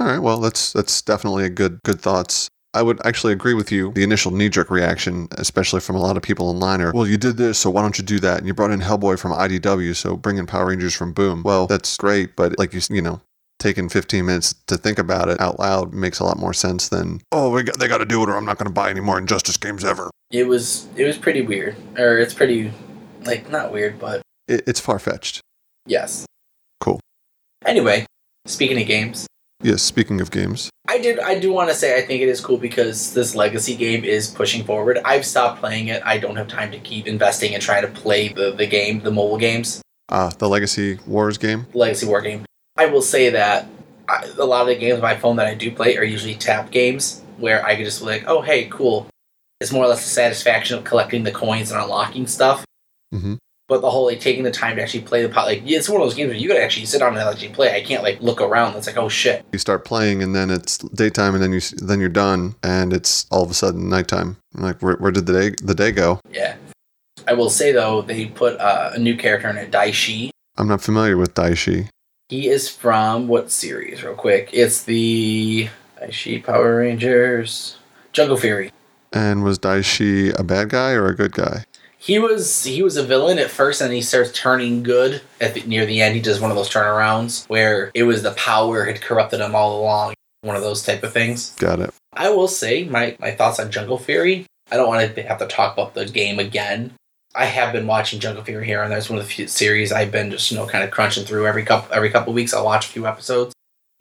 All 0.00 0.06
right. 0.06 0.18
Well, 0.18 0.40
that's 0.40 0.72
that's 0.72 1.00
definitely 1.00 1.44
a 1.44 1.50
good 1.50 1.78
good 1.84 2.00
thoughts. 2.00 2.48
I 2.74 2.82
would 2.82 3.00
actually 3.06 3.32
agree 3.32 3.54
with 3.54 3.70
you. 3.72 3.92
The 3.92 4.02
initial 4.02 4.32
knee 4.32 4.48
jerk 4.48 4.70
reaction, 4.70 5.28
especially 5.38 5.80
from 5.80 5.96
a 5.96 6.00
lot 6.00 6.16
of 6.16 6.22
people 6.22 6.48
online, 6.48 6.80
are, 6.80 6.92
well, 6.92 7.06
you 7.06 7.16
did 7.16 7.36
this, 7.36 7.56
so 7.58 7.70
why 7.70 7.82
don't 7.82 7.96
you 7.96 8.04
do 8.04 8.18
that? 8.20 8.38
And 8.38 8.46
you 8.46 8.52
brought 8.54 8.72
in 8.72 8.80
Hellboy 8.80 9.18
from 9.18 9.32
IDW, 9.32 9.94
so 9.94 10.16
bring 10.16 10.36
in 10.38 10.46
Power 10.46 10.66
Rangers 10.66 10.94
from 10.94 11.12
Boom. 11.12 11.42
Well, 11.44 11.66
that's 11.68 11.96
great, 11.96 12.34
but 12.36 12.58
like 12.58 12.74
you, 12.74 12.80
you 12.90 13.00
know, 13.00 13.20
taking 13.60 13.88
15 13.88 14.26
minutes 14.26 14.54
to 14.66 14.76
think 14.76 14.98
about 14.98 15.28
it 15.28 15.40
out 15.40 15.58
loud 15.60 15.94
makes 15.94 16.18
a 16.18 16.24
lot 16.24 16.36
more 16.36 16.52
sense 16.52 16.88
than, 16.88 17.20
oh, 17.32 17.50
we 17.50 17.62
got, 17.62 17.78
they 17.78 17.86
got 17.88 17.98
to 17.98 18.04
do 18.04 18.22
it, 18.24 18.28
or 18.28 18.36
I'm 18.36 18.44
not 18.44 18.58
going 18.58 18.66
to 18.66 18.72
buy 18.74 18.90
any 18.90 19.00
more 19.00 19.18
Injustice 19.18 19.56
games 19.56 19.84
ever. 19.84 20.10
It 20.30 20.48
was 20.48 20.88
it 20.96 21.04
was 21.04 21.16
pretty 21.16 21.42
weird, 21.42 21.76
or 21.96 22.18
it's 22.18 22.34
pretty 22.34 22.72
like 23.24 23.48
not 23.50 23.72
weird, 23.72 24.00
but 24.00 24.20
It, 24.48 24.64
it's 24.66 24.80
far 24.80 24.98
fetched. 24.98 25.40
yes. 25.86 26.26
Cool. 26.80 26.98
Anyway, 27.64 28.04
speaking 28.46 28.80
of 28.80 28.86
games, 28.88 29.26
Yes. 29.64 29.82
Speaking 29.82 30.20
of 30.20 30.30
games, 30.30 30.68
I 30.86 30.98
did 30.98 31.18
I 31.18 31.38
do 31.40 31.50
want 31.50 31.70
to 31.70 31.74
say 31.74 31.96
I 31.96 32.02
think 32.02 32.20
it 32.20 32.28
is 32.28 32.38
cool 32.40 32.58
because 32.58 33.14
this 33.14 33.34
legacy 33.34 33.74
game 33.74 34.04
is 34.04 34.28
pushing 34.28 34.62
forward. 34.62 34.98
I've 35.06 35.24
stopped 35.24 35.58
playing 35.60 35.88
it. 35.88 36.02
I 36.04 36.18
don't 36.18 36.36
have 36.36 36.48
time 36.48 36.70
to 36.72 36.78
keep 36.78 37.06
investing 37.06 37.54
and 37.54 37.62
trying 37.62 37.80
to 37.82 37.88
play 37.88 38.28
the, 38.28 38.52
the 38.52 38.66
game, 38.66 39.00
the 39.00 39.10
mobile 39.10 39.38
games, 39.38 39.80
uh, 40.10 40.28
the 40.38 40.48
Legacy 40.50 40.98
Wars 41.06 41.38
game. 41.38 41.66
legacy 41.72 42.06
war 42.06 42.20
game. 42.20 42.44
I 42.76 42.86
will 42.86 43.00
say 43.02 43.30
that 43.30 43.66
I, 44.06 44.26
a 44.38 44.44
lot 44.44 44.60
of 44.62 44.66
the 44.68 44.76
games 44.76 44.96
on 44.96 45.00
my 45.02 45.16
phone 45.16 45.36
that 45.36 45.46
I 45.46 45.54
do 45.54 45.70
play 45.72 45.96
are 45.96 46.04
usually 46.04 46.34
tap 46.34 46.70
games 46.70 47.22
where 47.38 47.64
I 47.64 47.74
can 47.74 47.84
just 47.86 48.00
be 48.00 48.06
like, 48.06 48.24
oh 48.26 48.42
hey, 48.42 48.66
cool. 48.70 49.06
It's 49.62 49.72
more 49.72 49.84
or 49.84 49.88
less 49.88 50.04
the 50.04 50.10
satisfaction 50.10 50.76
of 50.76 50.84
collecting 50.84 51.22
the 51.22 51.32
coins 51.32 51.72
and 51.72 51.80
unlocking 51.80 52.26
stuff. 52.26 52.66
Mhm. 53.14 53.38
But 53.66 53.80
the 53.80 53.90
whole 53.90 54.06
like 54.06 54.20
taking 54.20 54.44
the 54.44 54.50
time 54.50 54.76
to 54.76 54.82
actually 54.82 55.04
play 55.04 55.22
the 55.22 55.28
pot, 55.30 55.46
like 55.46 55.62
yeah, 55.64 55.78
it's 55.78 55.88
one 55.88 56.00
of 56.00 56.06
those 56.06 56.14
games 56.14 56.28
where 56.28 56.36
you 56.36 56.48
gotta 56.48 56.62
actually 56.62 56.84
sit 56.84 56.98
down 56.98 57.16
and 57.16 57.28
actually 57.28 57.48
play. 57.48 57.74
I 57.74 57.80
can't 57.80 58.02
like 58.02 58.20
look 58.20 58.42
around. 58.42 58.76
It's 58.76 58.86
like 58.86 58.98
oh 58.98 59.08
shit. 59.08 59.44
You 59.52 59.58
start 59.58 59.86
playing, 59.86 60.22
and 60.22 60.34
then 60.34 60.50
it's 60.50 60.78
daytime, 60.78 61.34
and 61.34 61.42
then 61.42 61.52
you 61.52 61.60
then 61.60 61.98
you're 61.98 62.10
done, 62.10 62.56
and 62.62 62.92
it's 62.92 63.26
all 63.30 63.42
of 63.42 63.50
a 63.50 63.54
sudden 63.54 63.88
nighttime. 63.88 64.36
Like, 64.52 64.82
where, 64.82 64.96
where 64.96 65.10
did 65.10 65.26
the 65.26 65.32
day 65.32 65.56
the 65.62 65.74
day 65.74 65.92
go? 65.92 66.20
Yeah. 66.30 66.56
I 67.26 67.32
will 67.32 67.48
say 67.48 67.72
though, 67.72 68.02
they 68.02 68.26
put 68.26 68.58
uh, 68.60 68.90
a 68.94 68.98
new 68.98 69.16
character 69.16 69.48
in 69.48 69.56
it, 69.56 69.70
Dai 69.70 69.92
Shi. 69.92 70.30
I'm 70.58 70.68
not 70.68 70.82
familiar 70.82 71.16
with 71.16 71.34
Dai 71.34 71.54
Shi. 71.54 71.88
He 72.28 72.48
is 72.48 72.68
from 72.68 73.28
what 73.28 73.50
series, 73.50 74.02
real 74.02 74.14
quick? 74.14 74.50
It's 74.52 74.82
the 74.82 75.68
Dai 75.98 76.10
Shi 76.10 76.38
Power 76.38 76.78
Rangers 76.78 77.78
Jungle 78.12 78.36
Fury. 78.36 78.70
And 79.12 79.42
was 79.42 79.58
Dai 79.58 79.80
Shi 79.80 80.30
a 80.30 80.42
bad 80.42 80.68
guy 80.68 80.92
or 80.92 81.06
a 81.06 81.16
good 81.16 81.32
guy? 81.32 81.64
He 82.04 82.18
was 82.18 82.64
he 82.64 82.82
was 82.82 82.98
a 82.98 83.02
villain 83.02 83.38
at 83.38 83.50
first, 83.50 83.80
and 83.80 83.90
he 83.90 84.02
starts 84.02 84.30
turning 84.32 84.82
good 84.82 85.22
at 85.40 85.54
the, 85.54 85.62
near 85.62 85.86
the 85.86 86.02
end. 86.02 86.14
He 86.14 86.20
does 86.20 86.38
one 86.38 86.50
of 86.50 86.56
those 86.56 86.68
turnarounds 86.68 87.48
where 87.48 87.90
it 87.94 88.02
was 88.02 88.22
the 88.22 88.32
power 88.32 88.84
had 88.84 89.00
corrupted 89.00 89.40
him 89.40 89.54
all 89.54 89.80
along. 89.80 90.12
One 90.42 90.54
of 90.54 90.60
those 90.60 90.84
type 90.84 91.02
of 91.02 91.14
things. 91.14 91.54
Got 91.54 91.80
it. 91.80 91.94
I 92.12 92.28
will 92.28 92.46
say 92.46 92.84
my, 92.84 93.16
my 93.18 93.30
thoughts 93.30 93.58
on 93.58 93.70
Jungle 93.70 93.96
Fury. 93.96 94.44
I 94.70 94.76
don't 94.76 94.86
want 94.86 95.14
to 95.14 95.22
have 95.22 95.38
to 95.38 95.46
talk 95.46 95.72
about 95.72 95.94
the 95.94 96.04
game 96.04 96.38
again. 96.38 96.92
I 97.34 97.46
have 97.46 97.72
been 97.72 97.86
watching 97.86 98.20
Jungle 98.20 98.44
Fury 98.44 98.66
here 98.66 98.82
and 98.82 98.92
there's 98.92 99.08
one 99.08 99.18
of 99.18 99.24
the 99.24 99.30
few 99.30 99.48
series 99.48 99.90
I've 99.90 100.12
been 100.12 100.30
just 100.30 100.50
you 100.50 100.58
know 100.58 100.66
kind 100.66 100.84
of 100.84 100.90
crunching 100.90 101.24
through 101.24 101.46
every 101.46 101.64
couple 101.64 101.94
every 101.94 102.10
couple 102.10 102.34
weeks. 102.34 102.52
I'll 102.52 102.66
watch 102.66 102.84
a 102.84 102.90
few 102.90 103.06
episodes. 103.06 103.54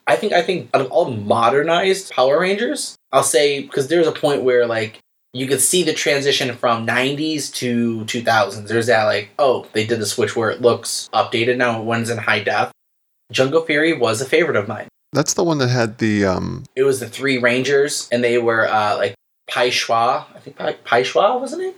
I 0.06 0.18
think 0.18 0.34
I 0.34 0.42
think 0.42 0.70
out 0.74 0.82
of 0.82 0.92
all 0.92 1.10
modernized 1.10 2.12
Power 2.12 2.42
Rangers, 2.42 2.98
I'll 3.14 3.24
say 3.24 3.62
because 3.62 3.88
there's 3.88 4.08
a 4.08 4.12
point 4.12 4.44
where 4.44 4.68
like 4.68 5.00
you 5.34 5.48
could 5.48 5.62
see 5.62 5.84
the 5.84 5.94
transition 5.94 6.56
from 6.56 6.86
90s 6.86 7.52
to 7.56 8.02
2000s. 8.06 8.68
There's 8.68 8.88
that 8.88 9.06
like 9.06 9.32
oh 9.40 9.68
they 9.74 9.86
did 9.86 10.00
the 10.00 10.06
switch 10.06 10.36
where 10.36 10.52
it 10.52 10.62
looks 10.62 11.10
updated 11.14 11.58
now. 11.58 11.82
One's 11.82 12.10
in 12.10 12.18
high 12.18 12.44
def. 12.44 12.72
Jungle 13.32 13.64
Fury 13.64 13.94
was 13.94 14.22
a 14.22 14.26
favorite 14.26 14.58
of 14.58 14.68
mine 14.68 14.88
That's 15.12 15.34
the 15.34 15.44
one 15.44 15.58
that 15.58 15.70
had 15.70 15.98
the 15.98 16.26
um. 16.26 16.66
it 16.76 16.84
was 16.84 17.00
the 17.00 17.10
three 17.10 17.38
rangers 17.40 18.08
and 18.12 18.24
they 18.24 18.38
were 18.38 18.68
uh 18.68 18.96
like 18.98 19.16
Pai 19.50 19.70
Zhua, 19.70 20.26
I 20.36 20.40
think 20.40 20.56
Pai, 20.58 20.78
Pai 20.84 21.02
Zhua 21.02 21.40
wasn't 21.40 21.64
it? 21.64 21.76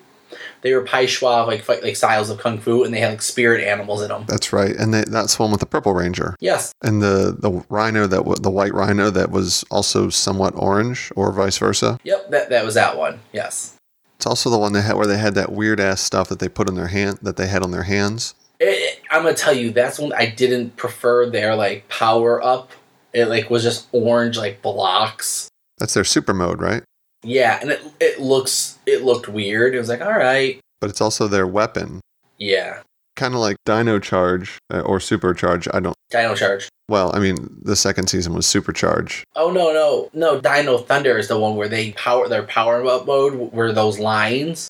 They 0.66 0.74
were 0.74 0.82
Pai 0.82 1.06
Zhua 1.06 1.46
like 1.46 1.62
fight 1.64 1.84
like 1.84 1.96
styles 1.96 2.32
of 2.32 2.40
kung 2.40 2.58
fu 2.58 2.84
and 2.84 2.92
they 2.92 3.00
had 3.00 3.12
like 3.12 3.22
spirit 3.22 3.64
animals 3.64 4.02
in 4.02 4.08
them. 4.08 4.26
That's 4.28 4.52
right, 4.52 4.76
and 4.76 4.92
they, 4.92 5.04
that's 5.04 5.36
the 5.36 5.44
one 5.44 5.52
with 5.52 5.60
the 5.60 5.68
purple 5.68 5.94
ranger 5.94 6.36
Yes, 6.40 6.74
and 6.82 7.04
the 7.04 7.36
the 7.38 7.64
rhino 7.70 8.08
that 8.08 8.18
w- 8.18 8.36
the 8.42 8.50
white 8.50 8.74
rhino 8.74 9.12
that 9.12 9.30
was 9.30 9.64
also 9.70 10.10
somewhat 10.10 10.54
orange 10.56 11.12
or 11.16 11.32
vice 11.32 11.60
versa. 11.60 12.00
yep, 12.04 12.32
that 12.32 12.50
that 12.50 12.66
was 12.66 12.74
that 12.74 12.98
one. 12.98 13.20
Yes, 13.32 13.76
It's 14.18 14.26
also 14.26 14.50
the 14.50 14.58
one 14.58 14.74
they 14.74 14.82
had 14.82 14.96
where 14.96 15.06
they 15.06 15.20
had 15.20 15.36
that 15.36 15.52
weird 15.52 15.80
ass 15.80 16.02
stuff 16.02 16.30
that 16.30 16.40
they 16.40 16.50
put 16.50 16.68
in 16.68 16.74
their 16.74 16.88
hand 16.88 17.20
that 17.22 17.38
they 17.38 17.46
had 17.46 17.62
on 17.62 17.70
their 17.70 17.84
hands. 17.84 18.34
It- 18.60 19.02
I'm 19.12 19.22
gonna 19.22 19.36
tell 19.36 19.54
you 19.54 19.70
that's 19.70 20.00
one 20.00 20.14
I 20.14 20.26
didn't 20.26 20.78
prefer 20.78 21.30
their 21.30 21.56
like 21.56 21.88
power 21.90 22.44
up. 22.44 22.72
It 23.14 23.28
like 23.28 23.52
was 23.52 23.62
just 23.62 23.88
orange 23.92 24.36
like 24.36 24.64
blocks. 24.64 25.48
That's 25.78 25.94
their 25.94 26.04
super 26.04 26.34
mode, 26.34 26.60
right? 26.60 26.82
Yeah, 27.26 27.58
and 27.62 27.72
it 27.72 27.82
it 28.00 28.20
looks 28.22 28.78
it 28.86 29.04
looked 29.04 29.28
weird. 29.28 29.76
It 29.76 29.80
was 29.80 29.90
like 29.90 30.02
all 30.02 30.12
right, 30.18 30.60
But 30.80 30.90
it's 30.90 31.02
also 31.02 31.28
their 31.28 31.48
weapon, 31.48 32.02
yeah, 32.38 32.82
kind 33.16 33.34
of 33.34 33.40
like 33.40 33.58
Dino 33.66 34.00
Charge 34.00 34.58
uh, 34.72 34.82
or 34.82 35.00
Supercharge. 35.00 35.68
I 35.74 35.80
don't. 35.80 35.96
Dino 36.12 36.36
Charge. 36.36 36.70
Well, 36.88 37.12
I 37.16 37.20
mean, 37.20 37.50
the 37.64 37.76
second 37.76 38.08
season 38.10 38.34
was 38.36 38.46
Supercharge. 38.46 39.24
Oh 39.36 39.52
no 39.52 39.74
no 39.74 40.10
no! 40.14 40.40
Dino 40.40 40.78
Thunder 40.78 41.18
is 41.18 41.28
the 41.28 41.40
one 41.40 41.56
where 41.56 41.68
they 41.68 41.92
power 41.94 42.28
their 42.30 42.44
power 42.44 42.86
up 42.86 43.08
mode 43.08 43.52
where 43.52 43.74
those 43.74 43.98
lines. 44.00 44.68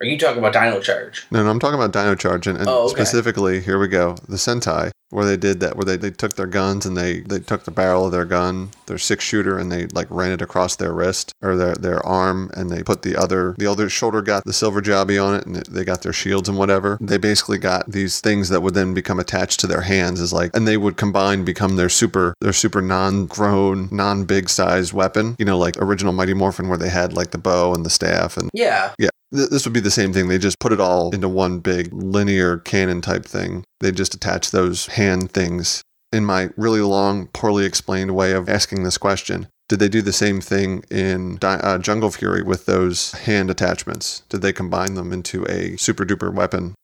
Are 0.00 0.06
you 0.06 0.18
talking 0.18 0.38
about 0.44 0.52
Dino 0.52 0.80
Charge? 0.80 1.26
No, 1.30 1.42
no, 1.42 1.48
I'm 1.50 1.58
talking 1.60 1.80
about 1.80 1.92
Dino 1.92 2.14
Charge, 2.16 2.46
and, 2.48 2.58
and 2.58 2.68
Oh, 2.68 2.84
okay. 2.84 2.94
specifically, 2.96 3.60
here 3.60 3.78
we 3.78 3.88
go, 3.88 4.16
the 4.28 4.36
Sentai, 4.36 4.90
where 5.14 5.24
they 5.24 5.36
did 5.36 5.60
that, 5.60 5.76
where 5.76 5.84
they, 5.84 5.96
they 5.96 6.10
took 6.10 6.34
their 6.34 6.46
guns 6.46 6.84
and 6.84 6.96
they, 6.96 7.20
they 7.20 7.38
took 7.38 7.64
the 7.64 7.70
barrel 7.70 8.06
of 8.06 8.12
their 8.12 8.24
gun, 8.24 8.70
their 8.86 8.98
six 8.98 9.24
shooter, 9.24 9.58
and 9.58 9.70
they 9.70 9.86
like 9.86 10.08
ran 10.10 10.32
it 10.32 10.42
across 10.42 10.76
their 10.76 10.92
wrist 10.92 11.32
or 11.40 11.56
their, 11.56 11.74
their 11.74 12.04
arm, 12.04 12.50
and 12.54 12.70
they 12.70 12.82
put 12.82 13.02
the 13.02 13.16
other 13.16 13.54
the 13.58 13.66
other 13.66 13.88
shoulder 13.88 14.20
got 14.20 14.44
the 14.44 14.52
silver 14.52 14.82
jobby 14.82 15.24
on 15.24 15.34
it, 15.34 15.46
and 15.46 15.56
they 15.56 15.84
got 15.84 16.02
their 16.02 16.12
shields 16.12 16.48
and 16.48 16.58
whatever. 16.58 16.98
They 17.00 17.18
basically 17.18 17.58
got 17.58 17.90
these 17.90 18.20
things 18.20 18.48
that 18.48 18.60
would 18.62 18.74
then 18.74 18.92
become 18.92 19.20
attached 19.20 19.60
to 19.60 19.66
their 19.66 19.82
hands, 19.82 20.20
is 20.20 20.32
like, 20.32 20.50
and 20.54 20.66
they 20.66 20.76
would 20.76 20.96
combine 20.96 21.44
become 21.44 21.76
their 21.76 21.88
super 21.88 22.34
their 22.40 22.52
super 22.52 22.82
non-grown, 22.82 23.88
non-big 23.92 24.48
size 24.48 24.92
weapon. 24.92 25.36
You 25.38 25.44
know, 25.44 25.58
like 25.58 25.76
original 25.78 26.12
Mighty 26.12 26.34
Morphin, 26.34 26.68
where 26.68 26.78
they 26.78 26.90
had 26.90 27.12
like 27.12 27.30
the 27.30 27.38
bow 27.38 27.72
and 27.72 27.86
the 27.86 27.90
staff 27.90 28.36
and 28.36 28.50
Yeah, 28.52 28.92
yeah, 28.98 29.10
this 29.30 29.64
would 29.64 29.74
be 29.74 29.80
the 29.80 29.90
same 29.90 30.12
thing. 30.12 30.28
They 30.28 30.38
just 30.38 30.58
put 30.58 30.72
it 30.72 30.80
all 30.80 31.14
into 31.14 31.28
one 31.28 31.60
big 31.60 31.92
linear 31.92 32.58
cannon 32.58 33.00
type 33.00 33.24
thing. 33.24 33.64
They 33.84 33.92
just 33.92 34.14
attach 34.14 34.50
those 34.50 34.86
hand 34.86 35.30
things. 35.30 35.82
In 36.10 36.24
my 36.24 36.48
really 36.56 36.80
long, 36.80 37.26
poorly 37.34 37.66
explained 37.66 38.16
way 38.16 38.32
of 38.32 38.48
asking 38.48 38.82
this 38.82 38.96
question, 38.96 39.46
did 39.68 39.78
they 39.78 39.90
do 39.90 40.00
the 40.00 40.10
same 40.10 40.40
thing 40.40 40.84
in 40.90 41.38
uh, 41.42 41.76
Jungle 41.76 42.10
Fury 42.10 42.42
with 42.42 42.64
those 42.64 43.12
hand 43.12 43.50
attachments? 43.50 44.22
Did 44.30 44.40
they 44.40 44.54
combine 44.54 44.94
them 44.94 45.12
into 45.12 45.44
a 45.50 45.76
super 45.76 46.06
duper 46.06 46.32
weapon? 46.32 46.74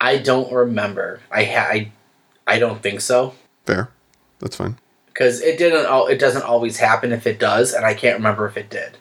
I 0.00 0.16
don't 0.16 0.50
remember. 0.50 1.20
I 1.30 1.44
ha- 1.44 1.68
I, 1.70 1.92
I 2.46 2.58
don't 2.58 2.82
think 2.82 3.02
so 3.02 3.34
Fair. 3.66 3.90
That's 4.38 4.56
fine. 4.56 4.78
because 5.08 5.42
it 5.42 5.58
didn't. 5.58 5.84
Al- 5.84 6.06
it 6.06 6.18
doesn't 6.18 6.44
always 6.44 6.78
happen. 6.78 7.12
If 7.12 7.26
it 7.26 7.38
does, 7.38 7.74
and 7.74 7.84
I 7.84 7.92
can't 7.92 8.16
remember 8.16 8.46
if 8.46 8.56
it 8.56 8.70
did. 8.70 8.96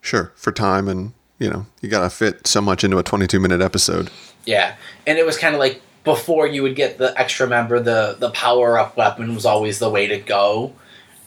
Sure. 0.00 0.32
For 0.34 0.50
time 0.50 0.88
and, 0.88 1.12
you 1.38 1.50
know, 1.50 1.66
you 1.82 1.90
got 1.90 2.04
to 2.04 2.10
fit 2.10 2.46
so 2.46 2.62
much 2.62 2.84
into 2.84 2.96
a 2.96 3.02
22 3.02 3.38
minute 3.38 3.60
episode. 3.60 4.10
Yeah, 4.46 4.76
and 5.06 5.18
it 5.18 5.26
was 5.26 5.36
kind 5.36 5.54
of 5.54 5.58
like 5.58 5.82
before 6.06 6.46
you 6.46 6.62
would 6.62 6.76
get 6.76 6.96
the 6.96 7.12
extra 7.20 7.46
member, 7.46 7.78
the 7.78 8.16
the 8.18 8.30
power 8.30 8.78
up 8.78 8.96
weapon 8.96 9.34
was 9.34 9.44
always 9.44 9.78
the 9.78 9.90
way 9.90 10.06
to 10.06 10.16
go, 10.18 10.72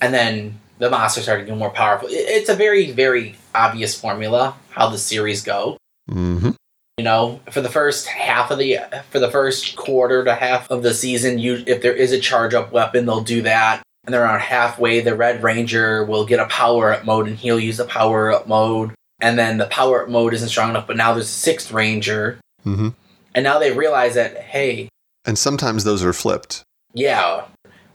and 0.01 0.11
then 0.11 0.59
the 0.79 0.89
monster 0.89 1.21
started 1.21 1.45
getting 1.45 1.59
more 1.59 1.69
powerful. 1.69 2.07
It, 2.07 2.13
it's 2.13 2.49
a 2.49 2.55
very 2.55 2.89
very 2.89 3.35
obvious 3.53 3.99
formula 3.99 4.55
how 4.71 4.89
the 4.89 4.97
series 4.97 5.43
go. 5.43 5.77
Mm-hmm. 6.09 6.51
You 6.97 7.03
know, 7.03 7.41
for 7.51 7.61
the 7.61 7.69
first 7.69 8.07
half 8.07 8.49
of 8.49 8.57
the 8.57 8.79
for 9.11 9.19
the 9.19 9.29
first 9.29 9.75
quarter 9.75 10.23
to 10.23 10.33
half 10.33 10.71
of 10.71 10.81
the 10.81 10.93
season, 10.95 11.37
you 11.37 11.63
if 11.67 11.83
there 11.83 11.93
is 11.93 12.11
a 12.11 12.19
charge 12.19 12.55
up 12.55 12.71
weapon, 12.71 13.05
they'll 13.05 13.21
do 13.21 13.43
that. 13.43 13.83
And 14.05 14.13
then 14.13 14.21
around 14.21 14.39
halfway, 14.39 15.01
the 15.01 15.15
Red 15.15 15.43
Ranger 15.43 16.03
will 16.05 16.25
get 16.25 16.39
a 16.39 16.45
power 16.45 16.93
up 16.93 17.05
mode, 17.05 17.27
and 17.27 17.37
he'll 17.37 17.59
use 17.59 17.77
the 17.77 17.85
power 17.85 18.31
up 18.31 18.47
mode. 18.47 18.93
And 19.21 19.37
then 19.37 19.57
the 19.57 19.67
power 19.67 20.03
up 20.03 20.09
mode 20.09 20.33
isn't 20.33 20.47
strong 20.47 20.69
enough, 20.69 20.87
but 20.87 20.95
now 20.95 21.13
there's 21.13 21.25
a 21.25 21.31
sixth 21.31 21.73
Ranger, 21.73 22.39
Mm-hmm. 22.65 22.89
And 23.35 23.43
now 23.43 23.59
they 23.59 23.71
realize 23.71 24.15
that 24.15 24.37
hey, 24.37 24.89
And 25.25 25.37
sometimes 25.37 25.83
those 25.83 26.03
are 26.03 26.13
flipped. 26.13 26.63
yeah, 26.93 27.45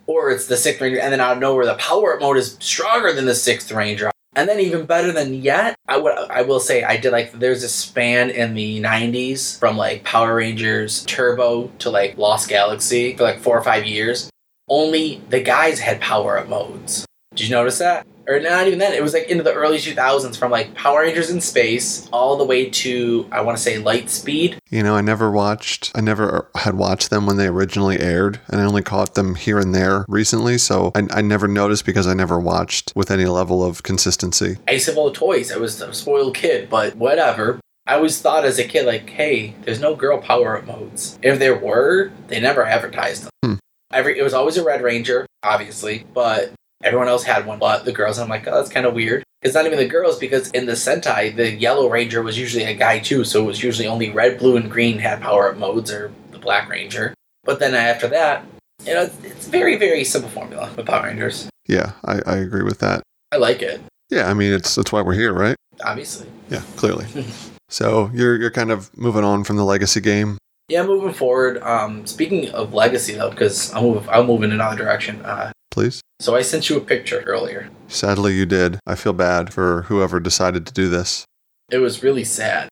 or 0.06 0.30
it's 0.30 0.46
the 0.46 0.56
sixth 0.56 0.80
Ranger, 0.80 1.00
and 1.00 1.12
then 1.12 1.20
out 1.20 1.32
of 1.34 1.38
nowhere, 1.38 1.64
the 1.66 1.74
power 1.76 2.14
up 2.14 2.20
mode 2.20 2.36
is 2.36 2.56
stronger 2.60 3.12
than 3.12 3.24
the 3.26 3.34
sixth 3.34 3.72
Ranger. 3.72 4.10
And 4.36 4.48
then 4.48 4.58
even 4.58 4.84
better 4.84 5.12
than 5.12 5.32
yet, 5.34 5.76
I 5.86 5.96
would 5.96 6.12
I 6.12 6.42
will 6.42 6.58
say 6.58 6.82
I 6.82 6.96
did 6.96 7.12
like 7.12 7.32
there's 7.32 7.62
a 7.62 7.68
span 7.68 8.30
in 8.30 8.54
the 8.54 8.80
'90s 8.82 9.58
from 9.60 9.76
like 9.76 10.02
Power 10.02 10.34
Rangers 10.34 11.04
Turbo 11.04 11.68
to 11.78 11.90
like 11.90 12.18
Lost 12.18 12.48
Galaxy 12.48 13.16
for 13.16 13.22
like 13.22 13.38
four 13.40 13.56
or 13.56 13.62
five 13.62 13.84
years. 13.86 14.28
Only 14.68 15.22
the 15.28 15.40
guys 15.40 15.78
had 15.78 16.00
power 16.00 16.36
up 16.38 16.48
modes. 16.48 17.06
Did 17.34 17.48
you 17.48 17.50
notice 17.50 17.78
that? 17.78 18.06
Or 18.26 18.40
not 18.40 18.66
even 18.66 18.78
then. 18.78 18.94
It 18.94 19.02
was 19.02 19.12
like 19.12 19.28
into 19.28 19.42
the 19.42 19.52
early 19.52 19.76
2000s 19.76 20.36
from 20.36 20.50
like 20.50 20.74
Power 20.74 21.00
Rangers 21.00 21.30
in 21.30 21.40
Space 21.40 22.08
all 22.10 22.36
the 22.36 22.44
way 22.44 22.70
to, 22.70 23.28
I 23.30 23.42
want 23.42 23.58
to 23.58 23.62
say, 23.62 23.74
Lightspeed. 23.76 24.56
You 24.70 24.82
know, 24.82 24.96
I 24.96 25.02
never 25.02 25.30
watched, 25.30 25.92
I 25.94 26.00
never 26.00 26.48
had 26.54 26.74
watched 26.74 27.10
them 27.10 27.26
when 27.26 27.36
they 27.36 27.48
originally 27.48 28.00
aired, 28.00 28.40
and 28.48 28.60
I 28.60 28.64
only 28.64 28.82
caught 28.82 29.14
them 29.14 29.34
here 29.34 29.58
and 29.58 29.74
there 29.74 30.06
recently, 30.08 30.56
so 30.56 30.92
I, 30.94 31.06
I 31.10 31.20
never 31.20 31.46
noticed 31.46 31.84
because 31.84 32.06
I 32.06 32.14
never 32.14 32.38
watched 32.38 32.92
with 32.96 33.10
any 33.10 33.26
level 33.26 33.62
of 33.62 33.82
consistency. 33.82 34.56
I 34.66 34.72
used 34.72 34.86
to 34.86 34.92
have 34.92 34.98
all 34.98 35.10
the 35.10 35.16
toys. 35.16 35.52
I 35.52 35.58
was 35.58 35.80
a 35.80 35.92
spoiled 35.92 36.34
kid, 36.34 36.70
but 36.70 36.96
whatever. 36.96 37.60
I 37.86 37.96
always 37.96 38.18
thought 38.18 38.46
as 38.46 38.58
a 38.58 38.64
kid, 38.64 38.86
like, 38.86 39.10
hey, 39.10 39.54
there's 39.62 39.80
no 39.80 39.94
girl 39.94 40.18
power 40.18 40.56
up 40.56 40.66
modes. 40.66 41.18
If 41.20 41.38
there 41.38 41.58
were, 41.58 42.10
they 42.28 42.40
never 42.40 42.64
advertised 42.64 43.24
them. 43.24 43.30
Hmm. 43.44 43.54
Every 43.92 44.18
it 44.18 44.22
was 44.22 44.32
always 44.32 44.56
a 44.56 44.64
Red 44.64 44.80
Ranger, 44.80 45.26
obviously, 45.42 46.06
but 46.14 46.52
everyone 46.84 47.08
else 47.08 47.24
had 47.24 47.46
one. 47.46 47.58
But 47.58 47.84
the 47.84 47.92
girls, 47.92 48.18
I'm 48.18 48.28
like, 48.28 48.46
oh, 48.46 48.54
that's 48.54 48.70
kind 48.70 48.86
of 48.86 48.94
weird. 48.94 49.24
It's 49.42 49.54
not 49.54 49.66
even 49.66 49.78
the 49.78 49.86
girls 49.88 50.18
because 50.18 50.50
in 50.52 50.66
the 50.66 50.72
Sentai, 50.72 51.34
the 51.34 51.50
Yellow 51.50 51.88
Ranger 51.90 52.22
was 52.22 52.38
usually 52.38 52.64
a 52.64 52.74
guy 52.74 52.98
too, 52.98 53.24
so 53.24 53.42
it 53.42 53.46
was 53.46 53.62
usually 53.62 53.88
only 53.88 54.10
red, 54.10 54.38
blue, 54.38 54.56
and 54.56 54.70
green 54.70 54.98
had 54.98 55.20
power 55.20 55.50
up 55.50 55.58
modes, 55.58 55.90
or 55.90 56.12
the 56.30 56.38
Black 56.38 56.68
Ranger. 56.68 57.12
But 57.42 57.58
then 57.58 57.74
after 57.74 58.08
that, 58.08 58.46
you 58.86 58.94
know, 58.94 59.10
it's, 59.22 59.48
very, 59.48 59.76
very 59.76 60.02
simple 60.04 60.30
formula 60.30 60.72
with 60.76 60.86
Power 60.86 61.04
Rangers. 61.04 61.48
Yeah, 61.68 61.92
I, 62.04 62.20
I 62.26 62.36
agree 62.36 62.62
with 62.62 62.78
that. 62.80 63.02
I 63.32 63.36
like 63.36 63.60
it, 63.62 63.80
Yeah, 64.10 64.28
I 64.30 64.34
mean, 64.34 64.52
it's 64.52 64.74
that's 64.74 64.92
why 64.92 65.02
we're 65.02 65.14
here, 65.14 65.32
right? 65.32 65.56
obviously. 65.84 66.26
Yeah, 66.50 66.62
clearly. 66.76 67.06
so 67.68 68.10
you're 68.14 68.36
you're 68.36 68.50
kind 68.50 68.70
of 68.70 68.96
moving 68.96 69.24
on 69.24 69.44
from 69.44 69.56
the 69.56 69.64
legacy 69.64 70.00
game. 70.00 70.38
Yeah, 70.68 70.86
moving 70.86 71.12
forward. 71.12 71.62
Um, 71.62 72.06
speaking 72.06 72.48
of 72.50 72.72
legacy, 72.72 73.14
though, 73.14 73.30
because 73.30 73.72
I'll 73.74 73.82
move, 73.82 74.08
I'll 74.08 74.24
move 74.24 74.42
in 74.42 74.52
another 74.52 74.76
direction. 74.76 75.20
Uh, 75.22 75.52
Please. 75.74 76.00
so 76.20 76.36
I 76.36 76.42
sent 76.42 76.70
you 76.70 76.76
a 76.76 76.80
picture 76.80 77.24
earlier. 77.26 77.68
Sadly, 77.88 78.34
you 78.34 78.46
did. 78.46 78.78
I 78.86 78.94
feel 78.94 79.12
bad 79.12 79.52
for 79.52 79.82
whoever 79.82 80.20
decided 80.20 80.68
to 80.68 80.72
do 80.72 80.88
this. 80.88 81.24
It 81.68 81.78
was 81.78 82.00
really 82.00 82.22
sad. 82.22 82.68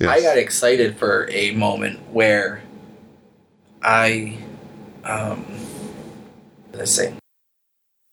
Yes. 0.00 0.08
I 0.08 0.22
got 0.22 0.38
excited 0.38 0.96
for 0.96 1.28
a 1.30 1.50
moment 1.50 2.00
where 2.10 2.62
I, 3.82 4.38
um, 5.04 5.44
let's 6.72 6.90
say, 6.90 7.12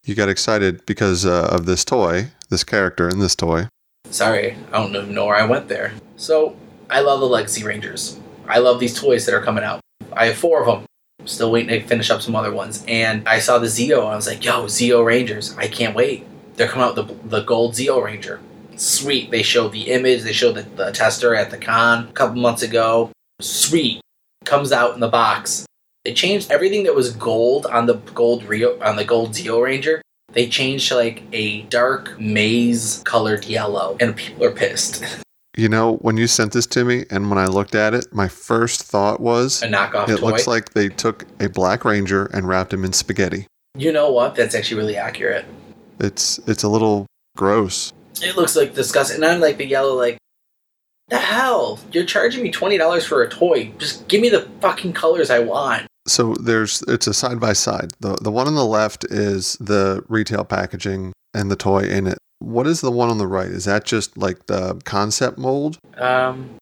you 0.03 0.15
got 0.15 0.27
excited 0.27 0.85
because 0.85 1.25
uh, 1.25 1.47
of 1.49 1.65
this 1.65 1.85
toy, 1.85 2.31
this 2.49 2.65
character 2.65 3.07
in 3.07 3.19
this 3.19 3.37
toy. 3.37 3.69
sorry, 4.09 4.57
I 4.73 4.79
don't 4.79 4.93
even 4.93 5.13
know 5.13 5.27
where 5.27 5.37
I 5.37 5.45
went 5.45 5.69
there. 5.69 5.93
So 6.17 6.57
I 6.89 6.99
love 6.99 7.21
the 7.21 7.25
Legacy 7.25 7.63
Rangers. 7.63 8.19
I 8.49 8.59
love 8.59 8.81
these 8.81 8.99
toys 8.99 9.25
that 9.27 9.33
are 9.33 9.41
coming 9.41 9.63
out. 9.63 9.79
I 10.11 10.25
have 10.25 10.35
four 10.35 10.59
of 10.61 10.67
them. 10.67 10.85
Still 11.25 11.51
waiting 11.51 11.69
to 11.69 11.87
finish 11.87 12.09
up 12.11 12.21
some 12.21 12.35
other 12.35 12.53
ones. 12.53 12.83
And 12.87 13.27
I 13.27 13.39
saw 13.39 13.57
the 13.57 13.67
Zeo, 13.67 13.99
and 13.99 14.09
I 14.09 14.15
was 14.15 14.27
like, 14.27 14.43
"Yo, 14.43 14.65
Zeo 14.65 15.03
Rangers! 15.03 15.55
I 15.57 15.67
can't 15.67 15.95
wait! 15.95 16.25
They're 16.55 16.67
coming 16.67 16.87
out 16.87 16.95
with 16.95 17.07
the 17.07 17.39
the 17.39 17.43
gold 17.43 17.73
Zeo 17.73 18.03
Ranger. 18.03 18.39
Sweet! 18.75 19.31
They 19.31 19.41
showed 19.41 19.71
the 19.71 19.89
image. 19.91 20.21
They 20.21 20.33
showed 20.33 20.55
the, 20.55 20.63
the 20.63 20.91
tester 20.91 21.33
at 21.35 21.49
the 21.49 21.57
con 21.57 22.09
a 22.09 22.11
couple 22.11 22.41
months 22.41 22.61
ago. 22.61 23.11
Sweet! 23.41 24.01
Comes 24.45 24.71
out 24.71 24.93
in 24.93 24.99
the 24.99 25.07
box. 25.07 25.65
They 26.03 26.13
changed 26.13 26.51
everything 26.51 26.83
that 26.83 26.93
was 26.93 27.11
gold 27.15 27.65
on 27.65 27.87
the 27.87 27.95
gold 27.95 28.43
Rio 28.43 28.79
on 28.81 28.95
the 28.95 29.05
gold 29.05 29.31
Zeo 29.31 29.63
Ranger. 29.63 30.01
They 30.33 30.47
changed 30.47 30.89
to 30.89 30.95
like 30.95 31.23
a 31.31 31.63
dark 31.63 32.19
maize 32.19 33.01
colored 33.05 33.45
yellow, 33.45 33.97
and 33.99 34.15
people 34.15 34.43
are 34.43 34.51
pissed. 34.51 35.03
You 35.57 35.69
know, 35.69 35.95
when 35.97 36.17
you 36.17 36.27
sent 36.27 36.51
this 36.51 36.65
to 36.67 36.83
me 36.83 37.05
and 37.09 37.29
when 37.29 37.39
I 37.39 37.45
looked 37.45 37.75
at 37.75 37.93
it, 37.93 38.13
my 38.13 38.27
first 38.27 38.83
thought 38.83 39.21
was 39.21 39.61
a 39.63 39.67
knockoff 39.67 40.09
it 40.09 40.17
toy. 40.17 40.25
looks 40.25 40.47
like 40.47 40.73
they 40.73 40.89
took 40.89 41.25
a 41.39 41.47
black 41.47 41.85
ranger 41.85 42.25
and 42.25 42.47
wrapped 42.47 42.73
him 42.73 42.83
in 42.83 42.91
spaghetti. 42.91 43.47
you 43.77 43.91
know 43.91 44.11
what? 44.11 44.35
That's 44.35 44.53
actually 44.53 44.77
really 44.77 44.97
accurate. 44.97 45.45
It's 45.99 46.39
it's 46.39 46.63
a 46.63 46.67
little 46.69 47.05
gross. 47.37 47.93
It 48.21 48.35
looks 48.35 48.55
like 48.55 48.73
disgusting. 48.73 49.17
And 49.17 49.25
I'm 49.25 49.39
like 49.39 49.57
the 49.57 49.65
yellow, 49.65 49.93
like, 49.95 50.17
the 51.07 51.17
hell? 51.19 51.79
You're 51.91 52.05
charging 52.05 52.43
me 52.43 52.51
twenty 52.51 52.77
dollars 52.77 53.05
for 53.05 53.21
a 53.23 53.29
toy. 53.29 53.71
Just 53.77 54.07
give 54.09 54.21
me 54.21 54.27
the 54.29 54.41
fucking 54.59 54.91
colors 54.93 55.29
I 55.29 55.39
want. 55.39 55.87
So 56.07 56.33
there's 56.33 56.81
it's 56.87 57.07
a 57.07 57.13
side 57.13 57.39
by 57.39 57.53
side. 57.53 57.93
The 58.01 58.15
the 58.21 58.31
one 58.31 58.47
on 58.47 58.55
the 58.55 58.65
left 58.65 59.05
is 59.05 59.55
the 59.61 60.03
retail 60.09 60.43
packaging 60.43 61.13
and 61.33 61.49
the 61.49 61.55
toy 61.55 61.83
in 61.83 62.07
it. 62.07 62.17
What 62.39 62.67
is 62.67 62.81
the 62.81 62.91
one 62.91 63.09
on 63.09 63.17
the 63.17 63.27
right? 63.27 63.47
Is 63.47 63.65
that 63.65 63.85
just 63.85 64.17
like 64.17 64.47
the 64.47 64.79
concept 64.85 65.37
mold 65.37 65.79
Um, 65.97 66.57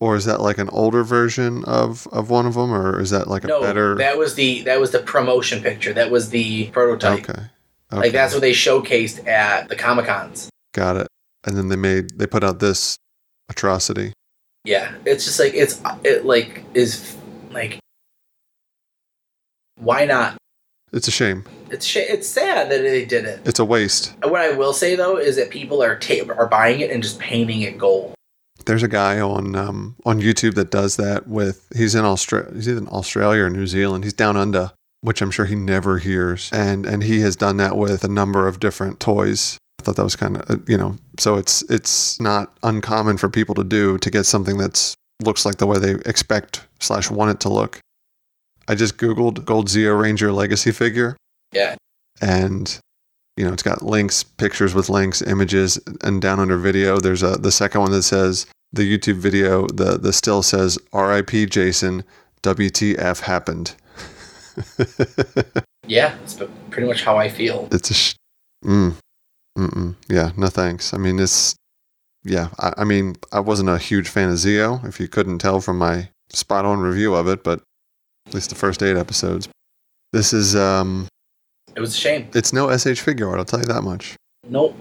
or 0.00 0.16
is 0.16 0.24
that 0.24 0.40
like 0.40 0.58
an 0.58 0.68
older 0.70 1.02
version 1.02 1.64
of 1.64 2.06
of 2.08 2.30
one 2.30 2.46
of 2.46 2.54
them 2.54 2.72
or 2.72 3.00
is 3.00 3.10
that 3.10 3.28
like 3.28 3.44
a 3.44 3.48
no, 3.48 3.60
better 3.60 3.94
that 3.96 4.18
was 4.18 4.34
the 4.34 4.62
that 4.62 4.80
was 4.80 4.90
the 4.90 4.98
promotion 4.98 5.62
picture. 5.62 5.92
That 5.92 6.10
was 6.10 6.30
the 6.30 6.66
prototype. 6.70 7.28
Okay. 7.30 7.42
Like 7.90 8.12
that's 8.12 8.34
what 8.34 8.40
they 8.40 8.52
showcased 8.52 9.26
at 9.28 9.68
the 9.68 9.76
Comic 9.76 10.06
Cons. 10.06 10.50
Got 10.72 10.96
it. 10.96 11.06
And 11.44 11.56
then 11.56 11.68
they 11.68 11.76
made 11.76 12.18
they 12.18 12.26
put 12.26 12.42
out 12.42 12.58
this 12.58 12.96
atrocity. 13.48 14.12
Yeah, 14.64 14.94
it's 15.04 15.24
just 15.24 15.38
like 15.38 15.54
it's 15.54 15.80
it 16.02 16.24
like 16.24 16.64
is 16.74 17.16
like 17.50 17.78
why 19.76 20.04
not? 20.06 20.36
It's 20.92 21.08
a 21.08 21.10
shame. 21.10 21.44
It's 21.74 21.86
sh- 21.86 21.96
it's 21.96 22.28
sad 22.28 22.70
that 22.70 22.82
they 22.82 23.04
did 23.04 23.24
it. 23.24 23.40
It's 23.44 23.58
a 23.58 23.64
waste. 23.64 24.14
What 24.22 24.40
I 24.40 24.52
will 24.52 24.72
say 24.72 24.94
though 24.94 25.16
is 25.16 25.34
that 25.34 25.50
people 25.50 25.82
are 25.82 25.98
ta- 25.98 26.32
are 26.38 26.46
buying 26.46 26.78
it 26.78 26.90
and 26.90 27.02
just 27.02 27.18
painting 27.18 27.62
it 27.62 27.76
gold. 27.76 28.14
There's 28.64 28.84
a 28.84 28.88
guy 28.88 29.18
on 29.18 29.56
um, 29.56 29.96
on 30.04 30.20
YouTube 30.20 30.54
that 30.54 30.70
does 30.70 30.94
that 30.96 31.26
with 31.26 31.66
he's 31.74 31.96
in 31.96 32.04
Australia 32.04 32.52
he's 32.54 32.68
in 32.68 32.86
Australia 32.88 33.42
or 33.42 33.50
New 33.50 33.66
Zealand. 33.66 34.04
He's 34.04 34.12
down 34.12 34.36
under, 34.36 34.70
which 35.00 35.20
I'm 35.20 35.32
sure 35.32 35.46
he 35.46 35.56
never 35.56 35.98
hears. 35.98 36.48
And 36.52 36.86
and 36.86 37.02
he 37.02 37.20
has 37.22 37.34
done 37.34 37.56
that 37.56 37.76
with 37.76 38.04
a 38.04 38.08
number 38.08 38.46
of 38.46 38.60
different 38.60 39.00
toys. 39.00 39.58
I 39.80 39.82
thought 39.82 39.96
that 39.96 40.04
was 40.04 40.14
kind 40.14 40.36
of 40.36 40.70
you 40.70 40.78
know, 40.78 40.94
so 41.18 41.34
it's 41.34 41.62
it's 41.62 42.20
not 42.20 42.56
uncommon 42.62 43.16
for 43.16 43.28
people 43.28 43.56
to 43.56 43.64
do 43.64 43.98
to 43.98 44.10
get 44.10 44.26
something 44.26 44.58
that's 44.58 44.94
looks 45.24 45.44
like 45.44 45.56
the 45.56 45.66
way 45.66 45.80
they 45.80 45.94
expect 46.08 46.68
slash 46.78 47.10
want 47.10 47.32
it 47.32 47.40
to 47.40 47.48
look. 47.48 47.80
I 48.68 48.76
just 48.76 48.96
googled 48.96 49.44
Gold 49.44 49.66
Zeo 49.68 50.00
Ranger 50.00 50.30
Legacy 50.30 50.70
figure 50.70 51.16
Yeah, 51.54 51.76
and 52.20 52.78
you 53.36 53.44
know 53.44 53.52
it's 53.52 53.62
got 53.62 53.82
links 53.82 54.22
pictures 54.22 54.74
with 54.74 54.88
links 54.88 55.22
images 55.22 55.78
and 56.02 56.22
down 56.22 56.40
under 56.40 56.56
video 56.56 56.98
there's 56.98 57.22
a 57.22 57.32
the 57.38 57.52
second 57.52 57.80
one 57.80 57.90
that 57.90 58.02
says 58.02 58.46
the 58.72 58.82
youtube 58.82 59.16
video 59.16 59.66
the 59.68 59.98
the 59.98 60.12
still 60.12 60.42
says 60.42 60.78
rip 60.92 61.30
jason 61.50 62.04
wtf 62.42 63.20
happened 63.20 63.74
yeah, 65.88 66.16
it's 66.22 66.40
pretty 66.70 66.86
much 66.86 67.02
how 67.02 67.16
I 67.16 67.28
feel. 67.28 67.66
it's 67.72 67.90
a 67.90 67.94
sh- 67.94 68.14
mm, 68.64 68.94
mm-mm. 69.58 69.96
yeah 70.08 70.30
no 70.36 70.46
thanks 70.46 70.94
i 70.94 70.96
mean 70.96 71.18
it's 71.18 71.56
yeah 72.22 72.48
I, 72.60 72.72
I 72.78 72.84
mean 72.84 73.16
i 73.32 73.40
wasn't 73.40 73.68
a 73.68 73.78
huge 73.78 74.08
fan 74.08 74.28
of 74.28 74.36
Zeo, 74.36 74.86
if 74.86 75.00
you 75.00 75.08
couldn't 75.08 75.38
tell 75.38 75.60
from 75.60 75.78
my 75.78 76.08
spot 76.28 76.64
on 76.64 76.78
review 76.80 77.14
of 77.14 77.26
it 77.26 77.42
but 77.42 77.62
at 78.28 78.34
least 78.34 78.50
the 78.50 78.54
first 78.56 78.82
eight 78.82 78.96
episodes 78.96 79.48
this 80.12 80.32
is 80.32 80.54
um 80.54 81.08
It 81.76 81.80
was 81.80 81.94
a 81.94 81.98
shame. 81.98 82.28
it's 82.34 82.52
no 82.52 82.74
sh 82.76 83.00
figure 83.00 83.28
art 83.28 83.38
i'll 83.38 83.44
tell 83.44 83.60
you 83.60 83.66
that 83.66 83.82
much 83.82 84.16
Nope. 84.48 84.76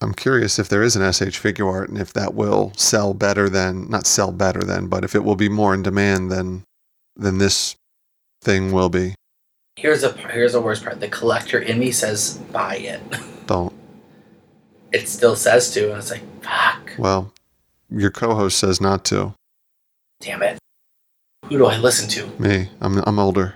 I'm 0.00 0.12
curious 0.12 0.58
if 0.58 0.68
there 0.68 0.82
is 0.82 0.94
an 0.96 1.10
SH 1.12 1.36
figure 1.38 1.68
art 1.68 1.88
and 1.88 1.96
if 1.98 2.12
that 2.12 2.34
will 2.34 2.72
sell 2.76 3.14
better 3.14 3.48
than 3.48 3.88
not 3.88 4.06
sell 4.06 4.30
better 4.30 4.60
than, 4.60 4.88
but 4.88 5.04
if 5.04 5.14
it 5.14 5.24
will 5.24 5.36
be 5.36 5.48
more 5.48 5.72
in 5.72 5.82
demand 5.82 6.30
than 6.30 6.64
than 7.16 7.38
this 7.38 7.76
thing 8.42 8.72
will 8.72 8.90
be. 8.90 9.14
Here's 9.76 10.02
a 10.04 10.12
here's 10.12 10.52
the 10.52 10.60
worst 10.60 10.84
part. 10.84 11.00
The 11.00 11.08
collector 11.08 11.58
in 11.58 11.78
me 11.78 11.92
says 11.92 12.38
buy 12.52 12.76
it. 12.76 13.00
Don't. 13.46 13.72
It 14.92 15.08
still 15.08 15.36
says 15.36 15.72
to, 15.72 15.90
and 15.90 15.98
it's 15.98 16.10
like 16.10 16.22
fuck. 16.42 16.92
Well, 16.98 17.32
your 17.88 18.10
co-host 18.10 18.58
says 18.58 18.80
not 18.80 19.04
to. 19.06 19.32
Damn 20.20 20.42
it. 20.42 20.58
Who 21.46 21.58
do 21.58 21.66
I 21.66 21.78
listen 21.78 22.08
to? 22.10 22.26
Me, 22.42 22.68
I'm 22.82 22.98
I'm 23.06 23.18
older. 23.18 23.54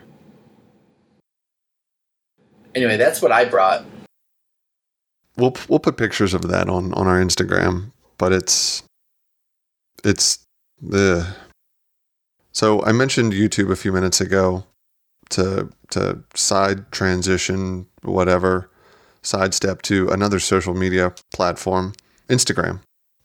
Anyway, 2.75 2.97
that's 2.97 3.21
what 3.21 3.33
I 3.33 3.45
brought. 3.45 3.85
We'll 5.37 5.55
we'll 5.69 5.79
put 5.79 5.97
pictures 5.97 6.35
of 6.35 6.43
that 6.49 6.69
on 6.69 6.93
on 6.95 7.07
our 7.07 7.21
Instagram, 7.21 7.93
but 8.19 8.33
it's 8.33 8.83
it's 10.05 10.39
the 10.81 11.35
so 12.53 12.83
I 12.85 12.93
mentioned 12.93 13.33
YouTube 13.33 13.71
a 13.71 13.77
few 13.77 13.93
minutes 13.93 14.21
ago 14.21 14.65
to 15.31 15.71
to 15.91 16.23
side 16.35 16.91
transition 16.93 17.87
whatever 18.03 18.71
sidestep 19.23 19.83
to 19.83 20.09
another 20.09 20.41
social 20.41 20.75
media 20.75 21.15
platform, 21.33 21.93
Instagram, 22.29 22.81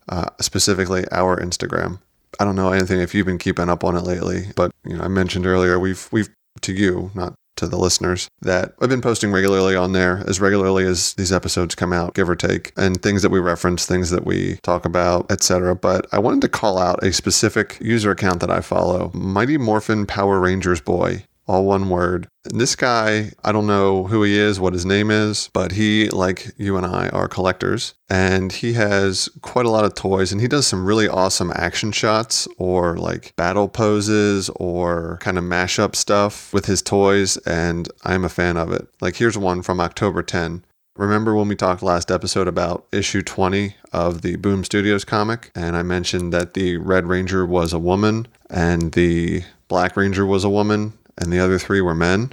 uh, 0.08 0.28
specifically 0.40 1.04
our 1.10 1.38
Instagram. 1.38 2.00
I 2.38 2.44
don't 2.44 2.56
know 2.56 2.72
anything 2.72 3.00
if 3.00 3.14
you've 3.14 3.26
been 3.26 3.38
keeping 3.38 3.68
up 3.68 3.82
on 3.82 3.96
it 3.96 4.02
lately, 4.02 4.52
but 4.54 4.70
you 4.84 4.96
know 4.96 5.02
I 5.02 5.08
mentioned 5.08 5.46
earlier 5.46 5.78
we've 5.78 6.08
we've 6.12 6.28
to 6.62 6.72
you 6.72 7.10
not 7.14 7.34
to 7.56 7.66
the 7.66 7.78
listeners 7.78 8.28
that 8.40 8.74
I've 8.80 8.88
been 8.88 9.00
posting 9.00 9.32
regularly 9.32 9.76
on 9.76 9.92
there 9.92 10.22
as 10.26 10.40
regularly 10.40 10.84
as 10.84 11.14
these 11.14 11.32
episodes 11.32 11.74
come 11.74 11.92
out, 11.92 12.14
give 12.14 12.28
or 12.28 12.36
take, 12.36 12.72
and 12.76 13.02
things 13.02 13.22
that 13.22 13.30
we 13.30 13.38
reference, 13.38 13.86
things 13.86 14.10
that 14.10 14.24
we 14.24 14.56
talk 14.62 14.84
about, 14.84 15.30
etc. 15.30 15.74
But 15.74 16.06
I 16.12 16.18
wanted 16.18 16.42
to 16.42 16.48
call 16.48 16.78
out 16.78 17.02
a 17.02 17.12
specific 17.12 17.78
user 17.80 18.10
account 18.10 18.40
that 18.40 18.50
I 18.50 18.60
follow, 18.60 19.10
Mighty 19.14 19.58
Morphin 19.58 20.06
Power 20.06 20.40
Rangers 20.40 20.80
Boy. 20.80 21.24
All 21.46 21.64
one 21.64 21.88
word. 21.88 22.28
This 22.44 22.76
guy, 22.76 23.32
I 23.44 23.52
don't 23.52 23.66
know 23.66 24.04
who 24.04 24.22
he 24.22 24.38
is, 24.38 24.60
what 24.60 24.72
his 24.72 24.86
name 24.86 25.10
is, 25.10 25.50
but 25.52 25.72
he, 25.72 26.08
like 26.10 26.52
you 26.56 26.76
and 26.76 26.86
I, 26.86 27.08
are 27.08 27.28
collectors. 27.28 27.94
And 28.08 28.52
he 28.52 28.74
has 28.74 29.28
quite 29.42 29.66
a 29.66 29.70
lot 29.70 29.84
of 29.84 29.94
toys 29.94 30.32
and 30.32 30.40
he 30.40 30.48
does 30.48 30.66
some 30.66 30.86
really 30.86 31.08
awesome 31.08 31.52
action 31.54 31.92
shots 31.92 32.46
or 32.58 32.96
like 32.96 33.34
battle 33.36 33.68
poses 33.68 34.48
or 34.56 35.18
kind 35.20 35.38
of 35.38 35.44
mashup 35.44 35.96
stuff 35.96 36.52
with 36.52 36.66
his 36.66 36.82
toys. 36.82 37.36
And 37.38 37.88
I'm 38.04 38.24
a 38.24 38.28
fan 38.28 38.56
of 38.56 38.72
it. 38.72 38.86
Like, 39.00 39.16
here's 39.16 39.38
one 39.38 39.62
from 39.62 39.80
October 39.80 40.22
10. 40.22 40.64
Remember 40.96 41.34
when 41.34 41.48
we 41.48 41.56
talked 41.56 41.82
last 41.82 42.10
episode 42.10 42.48
about 42.48 42.86
issue 42.90 43.20
20 43.20 43.76
of 43.92 44.22
the 44.22 44.36
Boom 44.36 44.64
Studios 44.64 45.04
comic? 45.04 45.50
And 45.54 45.76
I 45.76 45.82
mentioned 45.82 46.32
that 46.32 46.54
the 46.54 46.78
Red 46.78 47.06
Ranger 47.06 47.44
was 47.44 47.74
a 47.74 47.78
woman 47.78 48.28
and 48.48 48.92
the 48.92 49.42
Black 49.68 49.96
Ranger 49.96 50.24
was 50.24 50.42
a 50.42 50.48
woman 50.48 50.94
and 51.18 51.32
the 51.32 51.38
other 51.38 51.58
three 51.58 51.80
were 51.80 51.94
men? 51.94 52.32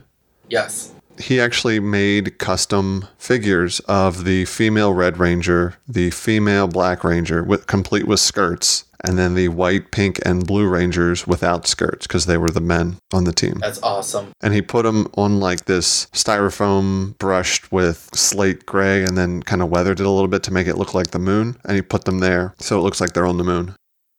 Yes. 0.49 0.91
He 1.19 1.39
actually 1.39 1.79
made 1.79 2.39
custom 2.39 3.07
figures 3.19 3.79
of 3.81 4.23
the 4.25 4.45
female 4.45 4.93
Red 4.93 5.17
Ranger, 5.19 5.75
the 5.87 6.09
female 6.09 6.67
Black 6.67 7.03
Ranger, 7.03 7.43
with, 7.43 7.67
complete 7.67 8.07
with 8.07 8.19
skirts, 8.19 8.85
and 9.05 9.17
then 9.19 9.35
the 9.35 9.49
white, 9.49 9.91
pink, 9.91 10.19
and 10.25 10.47
blue 10.47 10.67
Rangers 10.67 11.27
without 11.27 11.67
skirts 11.67 12.07
because 12.07 12.25
they 12.25 12.37
were 12.37 12.49
the 12.49 12.61
men 12.61 12.97
on 13.13 13.25
the 13.25 13.31
team 13.33 13.59
That's 13.59 13.81
awesome. 13.83 14.31
and 14.41 14.53
he 14.55 14.61
put 14.63 14.83
them 14.83 15.07
on 15.15 15.39
like 15.39 15.65
this 15.65 16.07
styrofoam 16.13 17.15
brushed 17.19 17.71
with 17.71 18.09
slate 18.13 18.65
gray 18.65 19.03
and 19.03 19.17
then 19.17 19.43
kind 19.43 19.61
of 19.61 19.69
weathered 19.69 19.99
it 19.99 20.05
a 20.05 20.09
little 20.09 20.27
bit 20.29 20.41
to 20.43 20.53
make 20.53 20.67
it 20.67 20.77
look 20.77 20.93
like 20.93 21.11
the 21.11 21.19
moon 21.19 21.57
and 21.65 21.75
he 21.75 21.81
put 21.81 22.05
them 22.05 22.19
there 22.19 22.55
so 22.59 22.79
it 22.79 22.81
looks 22.81 22.99
like 23.01 23.11
they're 23.13 23.27
on 23.27 23.37
the 23.37 23.43
moon 23.43 23.75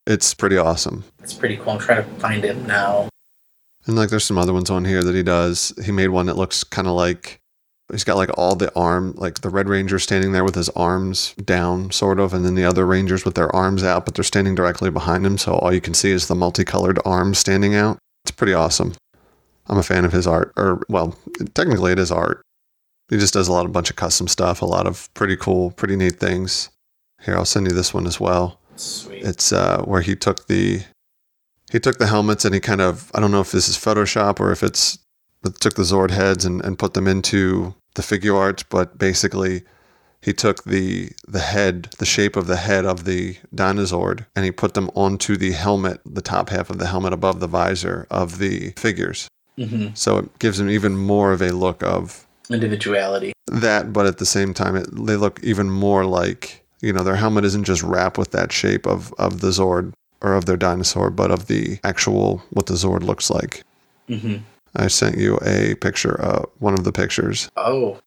it's 0.07 0.35
pretty 0.35 0.59
awesome 0.59 1.03
It's 1.23 1.33
pretty 1.35 1.57
cool. 1.57 1.71
I'm 1.73 1.79
trying 1.79 2.05
to 2.05 2.11
find 2.21 2.45
it 2.45 2.57
now. 2.67 3.09
And 3.87 3.97
like 3.97 4.11
there's 4.11 4.25
some 4.25 4.39
other 4.39 4.53
ones 4.53 4.71
on 4.71 4.85
here 4.85 5.03
that 5.03 5.15
he 5.15 5.23
does 5.23 5.73
he 5.85 5.93
made 5.93 6.09
one 6.09 6.27
that 6.27 6.37
looks 6.37 6.65
kind 6.65 6.89
of 6.89 6.95
like 6.95 7.41
he's 7.91 8.05
got 8.05 8.17
like 8.17 8.31
all 8.39 8.55
the 8.55 8.75
arm 8.75 9.13
like 9.17 9.41
the 9.41 9.51
red 9.51 9.69
ranger 9.69 9.99
standing 9.99 10.33
there 10.33 10.45
with 10.45 10.55
his 10.55 10.69
arms 10.71 11.35
down 11.45 11.91
sort 11.91 12.19
of 12.19 12.33
and 12.33 12.45
then 12.45 12.55
the 12.55 12.65
other 12.65 12.87
rangers 12.87 13.25
with 13.25 13.35
their 13.35 13.55
arms 13.55 13.85
out 13.85 14.05
but 14.05 14.15
they're 14.15 14.25
standing 14.25 14.55
directly 14.55 14.91
behind 14.91 15.25
him 15.25 15.37
so 15.37 15.55
all 15.55 15.73
you 15.73 15.81
can 15.81 15.95
see 15.95 16.11
is 16.11 16.29
the 16.29 16.35
multicolored 16.35 16.99
arms 17.05 17.39
standing 17.39 17.75
out 17.75 17.99
it's 18.25 18.31
pretty 18.31 18.55
awesome 18.55 18.95
I'm 19.67 19.79
a 19.79 19.83
fan 19.83 20.05
of 20.05 20.13
his 20.13 20.27
art, 20.27 20.53
or 20.57 20.83
well, 20.89 21.17
technically 21.55 21.93
it 21.93 21.99
is 21.99 22.11
art. 22.11 22.43
He 23.09 23.19
just 23.19 23.35
does 23.35 23.49
a 23.49 23.53
lot 23.53 23.67
of 23.67 23.73
bunch 23.73 23.91
of 23.91 23.97
custom 23.97 24.29
stuff, 24.29 24.63
a 24.63 24.67
lot 24.67 24.87
of 24.87 25.13
pretty 25.15 25.37
cool, 25.37 25.71
pretty 25.71 25.97
neat 25.97 26.19
things. 26.19 26.71
Here, 27.23 27.37
I'll 27.37 27.45
send 27.45 27.67
you 27.67 27.75
this 27.75 27.95
one 27.95 28.07
as 28.07 28.21
well. 28.21 28.61
Sweet. 28.77 29.23
It's 29.23 29.53
uh, 29.53 29.83
where 29.85 30.01
he 30.01 30.17
took 30.17 30.47
the 30.47 30.83
he 31.73 31.81
took 31.81 31.99
the 31.99 32.07
helmets 32.07 32.45
and 32.45 32.55
he 32.55 32.61
kind 32.61 32.81
of 32.81 33.11
I 33.15 33.21
don't 33.21 33.31
know 33.31 33.41
if 33.41 33.53
this 33.53 33.69
is 33.69 33.77
Photoshop 33.77 34.41
or 34.41 34.53
if 34.53 34.63
it's 34.63 34.99
took 35.61 35.75
the 35.75 35.83
Zord 35.83 36.11
heads 36.11 36.45
and, 36.45 36.65
and 36.65 36.79
put 36.79 36.95
them 36.95 37.07
into 37.07 37.75
the 37.97 38.03
figure 38.03 38.35
art, 38.35 38.65
but 38.71 38.99
basically 38.99 39.63
he 40.21 40.33
took 40.33 40.65
the 40.65 41.11
the 41.29 41.41
head, 41.41 41.89
the 41.99 42.07
shape 42.07 42.37
of 42.37 42.47
the 42.47 42.57
head 42.57 42.85
of 42.85 43.05
the 43.05 43.37
Dinozord, 43.55 44.27
and 44.35 44.45
he 44.45 44.51
put 44.51 44.75
them 44.75 44.91
onto 44.95 45.37
the 45.37 45.53
helmet, 45.53 46.01
the 46.07 46.23
top 46.23 46.49
half 46.49 46.71
of 46.71 46.79
the 46.79 46.87
helmet 46.87 47.13
above 47.13 47.41
the 47.41 47.47
visor 47.47 48.07
of 48.11 48.39
the 48.39 48.71
figures. 48.77 49.29
hmm 49.57 49.89
So 49.95 50.19
it 50.19 50.39
gives 50.39 50.59
them 50.59 50.71
even 50.71 50.97
more 50.97 51.33
of 51.33 51.43
a 51.43 51.53
look 51.53 51.83
of 51.83 52.27
Individuality. 52.51 53.33
that, 53.47 53.93
but 53.93 54.07
at 54.07 54.19
the 54.19 54.27
same 54.27 54.53
time, 54.53 54.77
it, 54.77 54.87
they 54.93 55.17
look 55.17 55.41
even 55.43 55.71
more 55.71 56.05
like 56.05 56.65
you 56.81 56.93
know 56.93 57.03
their 57.03 57.17
helmet 57.17 57.45
isn't 57.45 57.65
just 57.65 57.83
wrapped 57.83 58.19
with 58.19 58.31
that 58.33 58.53
shape 58.53 58.87
of 58.87 59.13
of 59.19 59.41
the 59.41 59.49
Zord 59.49 59.93
or 60.25 60.35
of 60.35 60.47
their 60.47 60.57
dinosaur, 60.57 61.11
but 61.11 61.31
of 61.31 61.47
the 61.47 61.79
actual 61.85 62.43
what 62.51 62.67
the 62.67 62.75
Zord 62.75 63.03
looks 63.03 63.31
like. 63.31 63.63
hmm 64.09 64.37
I 64.77 64.89
sent 64.89 65.19
you 65.19 65.39
a 65.43 65.77
picture, 65.77 66.21
uh, 66.21 66.47
one 66.59 66.75
of 66.75 66.83
the 66.83 66.91
pictures. 66.91 67.49
Oh, 67.57 68.01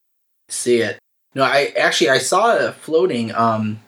see 0.50 0.80
it. 0.82 0.98
No, 1.34 1.42
I 1.44 1.72
actually 1.78 2.10
I 2.10 2.18
saw 2.18 2.56
it 2.56 2.74
floating. 2.74 3.34
Um, 3.34 3.80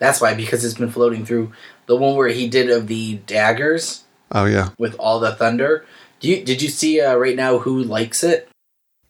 that's 0.00 0.20
why 0.20 0.34
because 0.34 0.64
it's 0.64 0.74
been 0.74 0.90
floating 0.90 1.24
through 1.24 1.52
the 1.86 1.94
one 1.94 2.16
where 2.16 2.28
he 2.28 2.48
did 2.48 2.70
of 2.70 2.88
the 2.88 3.18
daggers 3.26 4.02
Oh 4.32 4.46
yeah. 4.46 4.70
with 4.78 4.96
all 4.98 5.20
the 5.20 5.34
thunder. 5.36 5.86
Do 6.18 6.28
you 6.28 6.44
did 6.44 6.60
you 6.62 6.68
see 6.70 7.00
uh, 7.00 7.14
right 7.14 7.36
now 7.36 7.58
who 7.58 7.82
likes 7.84 8.24
it? 8.24 8.48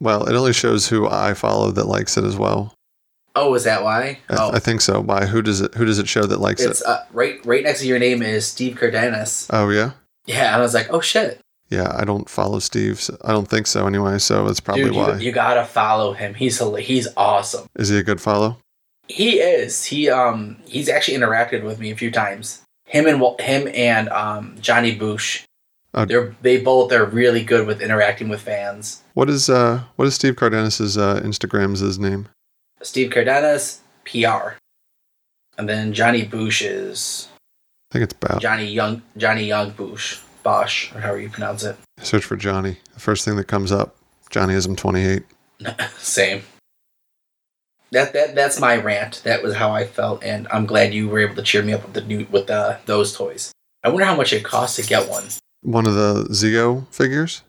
Well, 0.01 0.29
it 0.29 0.35
only 0.35 0.53
shows 0.53 0.89
who 0.89 1.09
I 1.09 1.33
follow 1.33 1.71
that 1.71 1.87
likes 1.87 2.19
it 2.19 2.25
as 2.25 2.37
well. 2.37 2.75
Oh, 3.37 3.55
is 3.55 3.65
that 3.65 3.83
why? 3.83 4.19
I, 4.29 4.37
Oh, 4.39 4.51
I 4.53 4.59
think 4.61 4.81
so. 4.81 5.01
Why? 5.01 5.27
who 5.27 5.43
does 5.43 5.61
it? 5.61 5.75
Who 5.75 5.85
does 5.85 5.99
it 5.99 6.09
show 6.09 6.25
that 6.27 6.41
likes 6.41 6.63
it's 6.63 6.81
it? 6.81 6.87
uh, 6.87 7.01
right 7.13 7.45
right 7.45 7.63
next 7.65 7.81
to 7.81 7.87
your 7.87 7.99
name 7.99 8.23
is 8.23 8.47
Steve 8.47 8.77
Cardenas. 8.77 9.49
Oh 9.51 9.69
yeah. 9.71 9.93
Yeah, 10.27 10.47
and 10.47 10.57
I 10.57 10.61
was 10.61 10.73
like, 10.75 10.87
oh 10.91 11.01
shit, 11.01 11.39
Yeah, 11.69 11.93
I 11.95 12.05
don't 12.05 12.29
follow 12.31 12.59
Steve. 12.59 12.99
so- 13.01 13.19
I 13.23 13.33
don't 13.33 13.49
think 13.49 13.67
so 13.67 13.87
anyway. 13.87 14.19
So 14.19 14.47
that's 14.47 14.61
probably 14.61 14.85
dude, 14.85 14.95
you, 14.95 15.01
why. 15.01 15.17
you 15.19 15.33
gotta 15.33 15.65
follow 15.65 16.13
him. 16.15 16.35
He's 16.35 16.61
he's 16.79 17.09
awesome. 17.17 17.67
Is 17.77 17.89
he 17.91 17.99
a 17.99 18.03
good 18.03 18.21
follow? 18.21 18.59
He 19.09 19.41
is. 19.41 19.85
He 19.85 20.09
um 20.09 20.57
he's 20.67 20.89
actually 20.89 21.19
interacted 21.19 21.63
with 21.63 21.79
me 21.81 21.91
a 21.91 21.97
few 21.97 22.11
times. 22.11 22.63
Him 22.87 23.07
and 23.07 23.21
him 23.41 23.69
and 23.75 24.09
um 24.11 24.57
Johnny 24.61 24.97
Boosh. 24.97 25.43
Oh. 25.93 26.05
They're 26.07 26.35
they 26.43 26.61
both 26.61 26.91
are 26.93 27.05
really 27.05 27.45
good 27.45 27.67
with 27.67 27.83
interacting 27.83 28.29
with 28.29 28.41
fans. 28.41 29.03
What 29.15 29.29
is 29.29 29.51
uh 29.51 29.83
what 29.97 30.07
is 30.09 30.15
Steve 30.15 30.37
Cardenas's 30.37 30.97
uh, 30.97 31.21
Instagram's 31.23 31.81
his 31.81 31.99
name? 31.99 32.29
Steve 32.85 33.11
Cardenas, 33.11 33.81
PR. 34.05 34.59
And 35.57 35.69
then 35.69 35.93
Johnny 35.93 36.25
Boosh 36.25 36.63
is 36.65 37.29
I 37.91 37.95
think 37.95 38.05
it's 38.05 38.15
about 38.15 38.41
Johnny 38.41 38.67
Yong 38.67 39.03
Johnny 39.17 39.45
Yong 39.45 39.71
Bush, 39.71 40.21
Bosch, 40.43 40.93
or 40.95 41.01
however 41.01 41.21
you 41.21 41.29
pronounce 41.31 41.65
it. 41.65 41.77
search 42.01 42.25
for 42.25 42.37
Johnny. 42.37 42.79
The 42.95 43.01
first 43.01 43.25
thing 43.25 43.37
that 43.37 43.47
comes 43.47 43.71
up, 43.73 43.97
Johnnyism 44.31 44.77
twenty 44.77 45.05
eight. 45.05 45.23
Same. 45.99 46.43
That 47.93 48.13
that 48.13 48.35
that's 48.35 48.59
my 48.61 48.77
rant. 48.77 49.23
That 49.25 49.43
was 49.43 49.55
how 49.55 49.71
I 49.71 49.87
felt, 49.87 50.25
and 50.25 50.49
I'm 50.53 50.67
glad 50.67 50.93
you 50.93 51.09
were 51.09 51.21
able 51.21 51.37
to 51.37 51.43
cheer 51.43 51.63
me 51.63 51.73
up 51.73 51.85
with 51.85 51.95
the 51.95 52.01
new 52.03 52.27
with 52.31 52.51
uh, 52.51 52.79
those 52.87 53.17
toys. 53.17 53.53
I 53.85 53.89
wonder 53.89 54.05
how 54.07 54.17
much 54.17 54.33
it 54.33 54.45
costs 54.45 54.77
to 54.77 54.83
get 54.83 55.09
one. 55.09 55.25
One 55.63 55.87
of 55.87 55.95
the 55.95 56.25
Zeo 56.31 56.87
figures. 56.89 57.43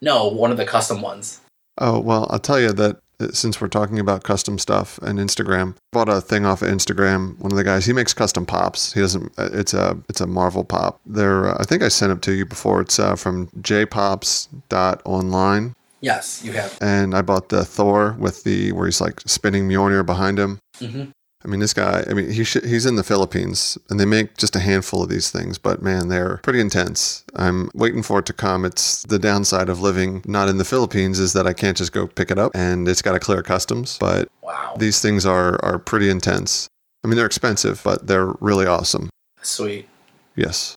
No, 0.00 0.28
one 0.28 0.50
of 0.50 0.56
the 0.56 0.64
custom 0.64 1.02
ones. 1.02 1.40
Oh 1.78 2.00
well, 2.00 2.26
I'll 2.30 2.38
tell 2.38 2.58
you 2.58 2.72
that 2.72 3.00
since 3.32 3.60
we're 3.60 3.68
talking 3.68 3.98
about 3.98 4.22
custom 4.22 4.58
stuff 4.58 4.98
and 4.98 5.18
Instagram, 5.18 5.74
bought 5.92 6.08
a 6.08 6.20
thing 6.20 6.44
off 6.44 6.62
of 6.62 6.68
Instagram. 6.68 7.38
One 7.38 7.52
of 7.52 7.56
the 7.56 7.64
guys 7.64 7.86
he 7.86 7.92
makes 7.92 8.14
custom 8.14 8.44
pops. 8.46 8.92
He 8.92 9.00
doesn't. 9.00 9.32
uh, 9.38 9.48
It's 9.52 9.74
a 9.74 9.96
it's 10.08 10.20
a 10.20 10.26
Marvel 10.26 10.64
pop. 10.64 11.00
They're 11.06 11.48
uh, 11.48 11.56
I 11.60 11.64
think 11.64 11.82
I 11.82 11.88
sent 11.88 12.12
it 12.12 12.22
to 12.22 12.32
you 12.32 12.46
before. 12.46 12.80
It's 12.80 12.98
uh, 12.98 13.16
from 13.16 13.48
jpops.online. 13.60 15.74
Yes, 16.00 16.42
you 16.44 16.52
have. 16.52 16.76
and 16.82 17.14
I 17.14 17.22
bought 17.22 17.48
the 17.48 17.64
Thor 17.64 18.14
with 18.18 18.44
the 18.44 18.72
where 18.72 18.86
he's 18.86 19.00
like 19.00 19.20
spinning 19.22 19.68
Mjolnir 19.68 20.04
behind 20.04 20.38
him. 20.38 20.58
hmm 20.78 21.04
I 21.44 21.48
mean, 21.48 21.60
this 21.60 21.74
guy. 21.74 22.04
I 22.08 22.14
mean, 22.14 22.30
he 22.30 22.42
sh- 22.44 22.64
he's 22.64 22.86
in 22.86 22.96
the 22.96 23.02
Philippines, 23.04 23.76
and 23.90 24.00
they 24.00 24.04
make 24.06 24.36
just 24.38 24.56
a 24.56 24.60
handful 24.60 25.02
of 25.02 25.10
these 25.10 25.30
things, 25.30 25.58
but 25.58 25.82
man, 25.82 26.08
they're 26.08 26.38
pretty 26.42 26.60
intense. 26.60 27.22
I'm 27.36 27.68
waiting 27.74 28.02
for 28.02 28.20
it 28.20 28.26
to 28.26 28.32
come. 28.32 28.64
It's 28.64 29.02
the 29.02 29.18
downside 29.18 29.68
of 29.68 29.80
living 29.80 30.22
not 30.26 30.48
in 30.48 30.56
the 30.58 30.64
Philippines 30.64 31.18
is 31.18 31.34
that 31.34 31.46
I 31.46 31.52
can't 31.52 31.76
just 31.76 31.92
go 31.92 32.06
pick 32.06 32.30
it 32.30 32.38
up, 32.38 32.52
and 32.54 32.88
it's 32.88 33.02
got 33.02 33.12
to 33.12 33.20
clear 33.20 33.42
customs. 33.42 33.98
But 33.98 34.28
Wow, 34.42 34.74
these 34.78 35.00
things 35.00 35.26
are 35.26 35.62
are 35.64 35.78
pretty 35.78 36.08
intense. 36.08 36.66
I 37.04 37.08
mean, 37.08 37.16
they're 37.16 37.26
expensive, 37.26 37.82
but 37.84 38.06
they're 38.06 38.32
really 38.40 38.66
awesome. 38.66 39.10
sweet. 39.42 39.88
Yes. 40.36 40.74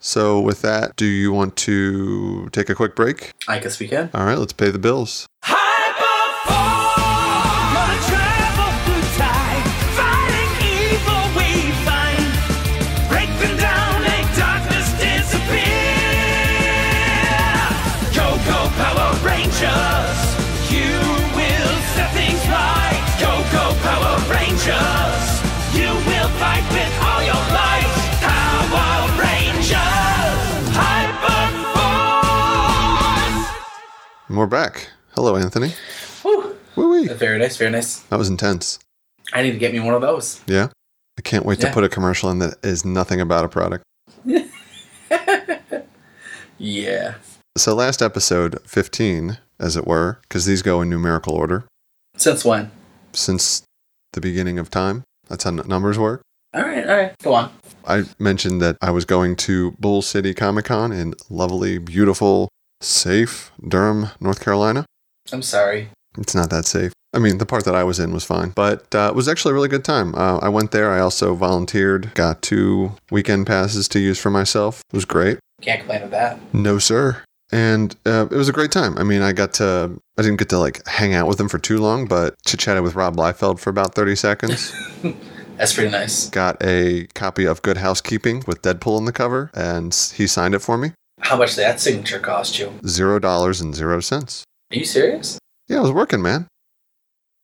So 0.00 0.40
with 0.40 0.62
that, 0.62 0.96
do 0.96 1.04
you 1.06 1.30
want 1.32 1.54
to 1.58 2.48
take 2.50 2.68
a 2.68 2.74
quick 2.74 2.96
break? 2.96 3.30
I 3.46 3.60
guess 3.60 3.78
we 3.78 3.86
can. 3.86 4.10
All 4.12 4.24
right, 4.24 4.36
let's 4.36 4.52
pay 4.52 4.70
the 4.72 4.80
bills. 4.80 5.26
You 5.48 5.54
And 34.32 34.38
we're 34.38 34.46
back. 34.46 34.88
Hello, 35.14 35.36
Anthony. 35.36 35.74
Whew. 36.22 36.56
Woo-wee. 36.74 37.06
Very 37.08 37.38
nice, 37.38 37.58
very 37.58 37.70
nice. 37.70 37.98
That 38.04 38.16
was 38.18 38.30
intense. 38.30 38.78
I 39.34 39.42
need 39.42 39.52
to 39.52 39.58
get 39.58 39.74
me 39.74 39.80
one 39.80 39.92
of 39.92 40.00
those. 40.00 40.40
Yeah. 40.46 40.68
I 41.18 41.20
can't 41.20 41.44
wait 41.44 41.60
Yeah. 41.60 41.68
to 41.68 41.74
put 41.74 41.84
a 41.84 41.88
commercial 41.90 42.30
in 42.30 42.38
that 42.38 42.54
is 42.62 42.82
nothing 42.82 43.20
about 43.20 43.44
a 43.44 43.48
product. 43.50 43.84
Yeah. 46.56 47.16
So, 47.58 47.74
last 47.74 48.00
episode, 48.00 48.58
15, 48.66 49.36
as 49.60 49.76
it 49.76 49.86
were, 49.86 50.18
because 50.22 50.46
these 50.46 50.62
go 50.62 50.80
in 50.80 50.88
numerical 50.88 51.34
order 51.34 51.64
Since 52.16 52.42
when? 52.42 52.70
since 53.12 53.64
the 54.14 54.20
beginning 54.22 54.58
of 54.58 54.70
time. 54.70 55.02
That's 55.28 55.44
how 55.44 55.50
n- 55.50 55.60
numbers 55.66 55.98
work. 55.98 56.22
All 56.54 56.62
right, 56.62 56.88
all 56.88 56.96
right. 56.96 57.12
Go 57.22 57.34
on. 57.34 57.52
I 57.86 58.04
mentioned 58.18 58.62
that 58.62 58.78
I 58.80 58.92
was 58.92 59.04
going 59.04 59.36
to 59.36 59.72
Bull 59.72 60.00
City 60.00 60.32
Comic 60.32 60.64
Con 60.64 60.90
in 60.90 61.12
lovely, 61.28 61.76
beautiful 61.76 62.48
safe, 62.84 63.50
Durham, 63.66 64.08
North 64.20 64.40
Carolina. 64.40 64.84
I'm 65.32 65.42
sorry. 65.42 65.90
It's 66.18 66.34
not 66.34 66.50
that 66.50 66.66
safe. 66.66 66.92
I 67.14 67.18
mean, 67.18 67.38
the 67.38 67.46
part 67.46 67.64
that 67.66 67.74
I 67.74 67.84
was 67.84 67.98
in 67.98 68.12
was 68.12 68.24
fine, 68.24 68.50
but 68.50 68.94
uh, 68.94 69.08
it 69.10 69.14
was 69.14 69.28
actually 69.28 69.52
a 69.52 69.54
really 69.54 69.68
good 69.68 69.84
time. 69.84 70.14
Uh, 70.14 70.38
I 70.38 70.48
went 70.48 70.70
there. 70.70 70.90
I 70.90 71.00
also 71.00 71.34
volunteered, 71.34 72.14
got 72.14 72.40
two 72.40 72.92
weekend 73.10 73.46
passes 73.46 73.86
to 73.88 74.00
use 74.00 74.18
for 74.18 74.30
myself. 74.30 74.80
It 74.92 74.96
was 74.96 75.04
great. 75.04 75.38
Can't 75.60 75.80
complain 75.80 76.02
with 76.02 76.10
that. 76.12 76.40
No, 76.54 76.78
sir. 76.78 77.22
And 77.52 77.94
uh, 78.06 78.28
it 78.30 78.36
was 78.36 78.48
a 78.48 78.52
great 78.52 78.72
time. 78.72 78.96
I 78.96 79.02
mean, 79.02 79.20
I 79.20 79.32
got 79.32 79.52
to, 79.54 79.98
I 80.16 80.22
didn't 80.22 80.38
get 80.38 80.48
to 80.50 80.58
like 80.58 80.86
hang 80.88 81.12
out 81.12 81.28
with 81.28 81.36
them 81.36 81.50
for 81.50 81.58
too 81.58 81.78
long, 81.78 82.06
but 82.06 82.34
chit 82.46 82.60
chatted 82.60 82.82
with 82.82 82.94
Rob 82.94 83.16
Liefeld 83.16 83.60
for 83.60 83.68
about 83.68 83.94
30 83.94 84.16
seconds. 84.16 84.72
That's 85.58 85.74
pretty 85.74 85.90
nice. 85.90 86.30
got 86.30 86.56
a 86.64 87.06
copy 87.14 87.44
of 87.46 87.60
Good 87.60 87.76
Housekeeping 87.76 88.42
with 88.46 88.62
Deadpool 88.62 88.96
on 88.96 89.04
the 89.04 89.12
cover, 89.12 89.50
and 89.54 89.94
he 90.14 90.26
signed 90.26 90.54
it 90.54 90.60
for 90.60 90.78
me. 90.78 90.92
How 91.22 91.36
much 91.36 91.54
did 91.54 91.62
that 91.62 91.80
signature 91.80 92.18
cost 92.18 92.58
you? 92.58 92.72
Zero 92.86 93.18
dollars 93.18 93.60
and 93.60 93.74
zero 93.74 94.00
cents. 94.00 94.44
Are 94.72 94.76
you 94.76 94.84
serious? 94.84 95.38
Yeah, 95.68 95.78
I 95.78 95.80
was 95.80 95.92
working, 95.92 96.20
man. 96.20 96.48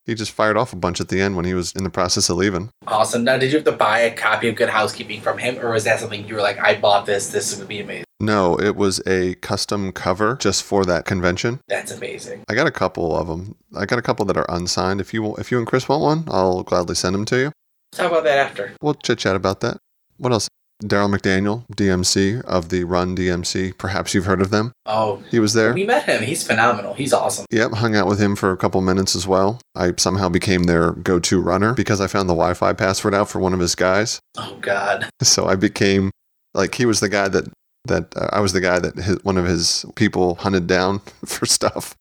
He 0.05 0.15
just 0.15 0.31
fired 0.31 0.57
off 0.57 0.73
a 0.73 0.75
bunch 0.75 0.99
at 0.99 1.07
the 1.09 1.21
end 1.21 1.35
when 1.35 1.45
he 1.45 1.53
was 1.53 1.71
in 1.73 1.83
the 1.83 1.89
process 1.89 2.29
of 2.29 2.37
leaving. 2.37 2.69
Awesome. 2.87 3.23
Now, 3.23 3.37
did 3.37 3.51
you 3.51 3.57
have 3.57 3.65
to 3.65 3.71
buy 3.71 3.99
a 3.99 4.13
copy 4.13 4.49
of 4.49 4.55
Good 4.55 4.69
Housekeeping 4.69 5.21
from 5.21 5.37
him, 5.37 5.59
or 5.59 5.71
was 5.71 5.83
that 5.85 5.99
something 5.99 6.27
you 6.27 6.35
were 6.35 6.41
like, 6.41 6.59
I 6.59 6.79
bought 6.79 7.05
this, 7.05 7.29
this 7.31 7.49
is 7.51 7.55
going 7.55 7.65
to 7.65 7.69
be 7.69 7.79
amazing? 7.79 8.05
No, 8.19 8.59
it 8.59 8.75
was 8.75 9.01
a 9.07 9.35
custom 9.35 9.91
cover 9.91 10.35
just 10.35 10.63
for 10.63 10.83
that 10.85 11.05
convention. 11.05 11.59
That's 11.67 11.91
amazing. 11.91 12.43
I 12.49 12.55
got 12.55 12.67
a 12.67 12.71
couple 12.71 13.15
of 13.15 13.27
them. 13.27 13.55
I 13.77 13.85
got 13.85 13.99
a 13.99 14.01
couple 14.01 14.25
that 14.25 14.35
are 14.37 14.47
unsigned. 14.49 14.99
If 14.99 15.13
you 15.13 15.35
if 15.35 15.51
you 15.51 15.57
and 15.57 15.65
Chris 15.67 15.87
want 15.87 16.01
one, 16.01 16.23
I'll 16.27 16.63
gladly 16.63 16.95
send 16.95 17.15
them 17.15 17.25
to 17.25 17.37
you. 17.37 17.51
Let's 17.91 17.99
talk 17.99 18.11
about 18.11 18.23
that 18.25 18.39
after. 18.39 18.73
We'll 18.81 18.95
chit 18.95 19.19
chat 19.19 19.35
about 19.35 19.61
that. 19.61 19.77
What 20.17 20.33
else? 20.33 20.49
Darryl 20.83 21.13
McDaniel, 21.13 21.65
DMC 21.75 22.41
of 22.43 22.69
the 22.69 22.83
Run 22.85 23.15
DMC. 23.15 23.77
Perhaps 23.77 24.13
you've 24.13 24.25
heard 24.25 24.41
of 24.41 24.49
them. 24.49 24.71
Oh, 24.85 25.21
He 25.29 25.39
was 25.39 25.53
there. 25.53 25.73
we 25.73 25.85
met 25.85 26.05
him. 26.05 26.23
He's 26.23 26.45
phenomenal. 26.45 26.93
He's 26.93 27.11
awesome. 27.13 27.45
Yep, 27.51 27.73
hung 27.73 27.95
out 27.95 28.07
with 28.07 28.19
him 28.21 28.35
for 28.35 28.51
a 28.51 28.57
couple 28.57 28.79
minutes 28.81 29.15
as 29.15 29.27
well. 29.27 29.59
I 29.75 29.93
somehow 29.97 30.29
became 30.29 30.63
their 30.63 30.91
go 30.93 31.19
to 31.19 31.41
runner 31.41 31.73
because 31.73 31.99
I 31.99 32.07
found 32.07 32.29
the 32.29 32.33
Wi 32.33 32.53
Fi 32.53 32.73
password 32.73 33.13
out 33.13 33.29
for 33.29 33.39
one 33.39 33.53
of 33.53 33.59
his 33.59 33.75
guys. 33.75 34.19
Oh, 34.37 34.57
God. 34.61 35.09
So 35.21 35.47
I 35.47 35.55
became 35.55 36.11
like 36.53 36.75
he 36.75 36.85
was 36.85 36.99
the 37.01 37.09
guy 37.09 37.27
that 37.27 37.45
that 37.85 38.15
uh, 38.15 38.29
I 38.33 38.39
was 38.41 38.53
the 38.53 38.61
guy 38.61 38.77
that 38.79 38.95
his, 38.97 39.23
one 39.23 39.37
of 39.37 39.45
his 39.45 39.85
people 39.95 40.35
hunted 40.35 40.67
down 40.67 40.99
for 41.25 41.45
stuff. 41.45 41.93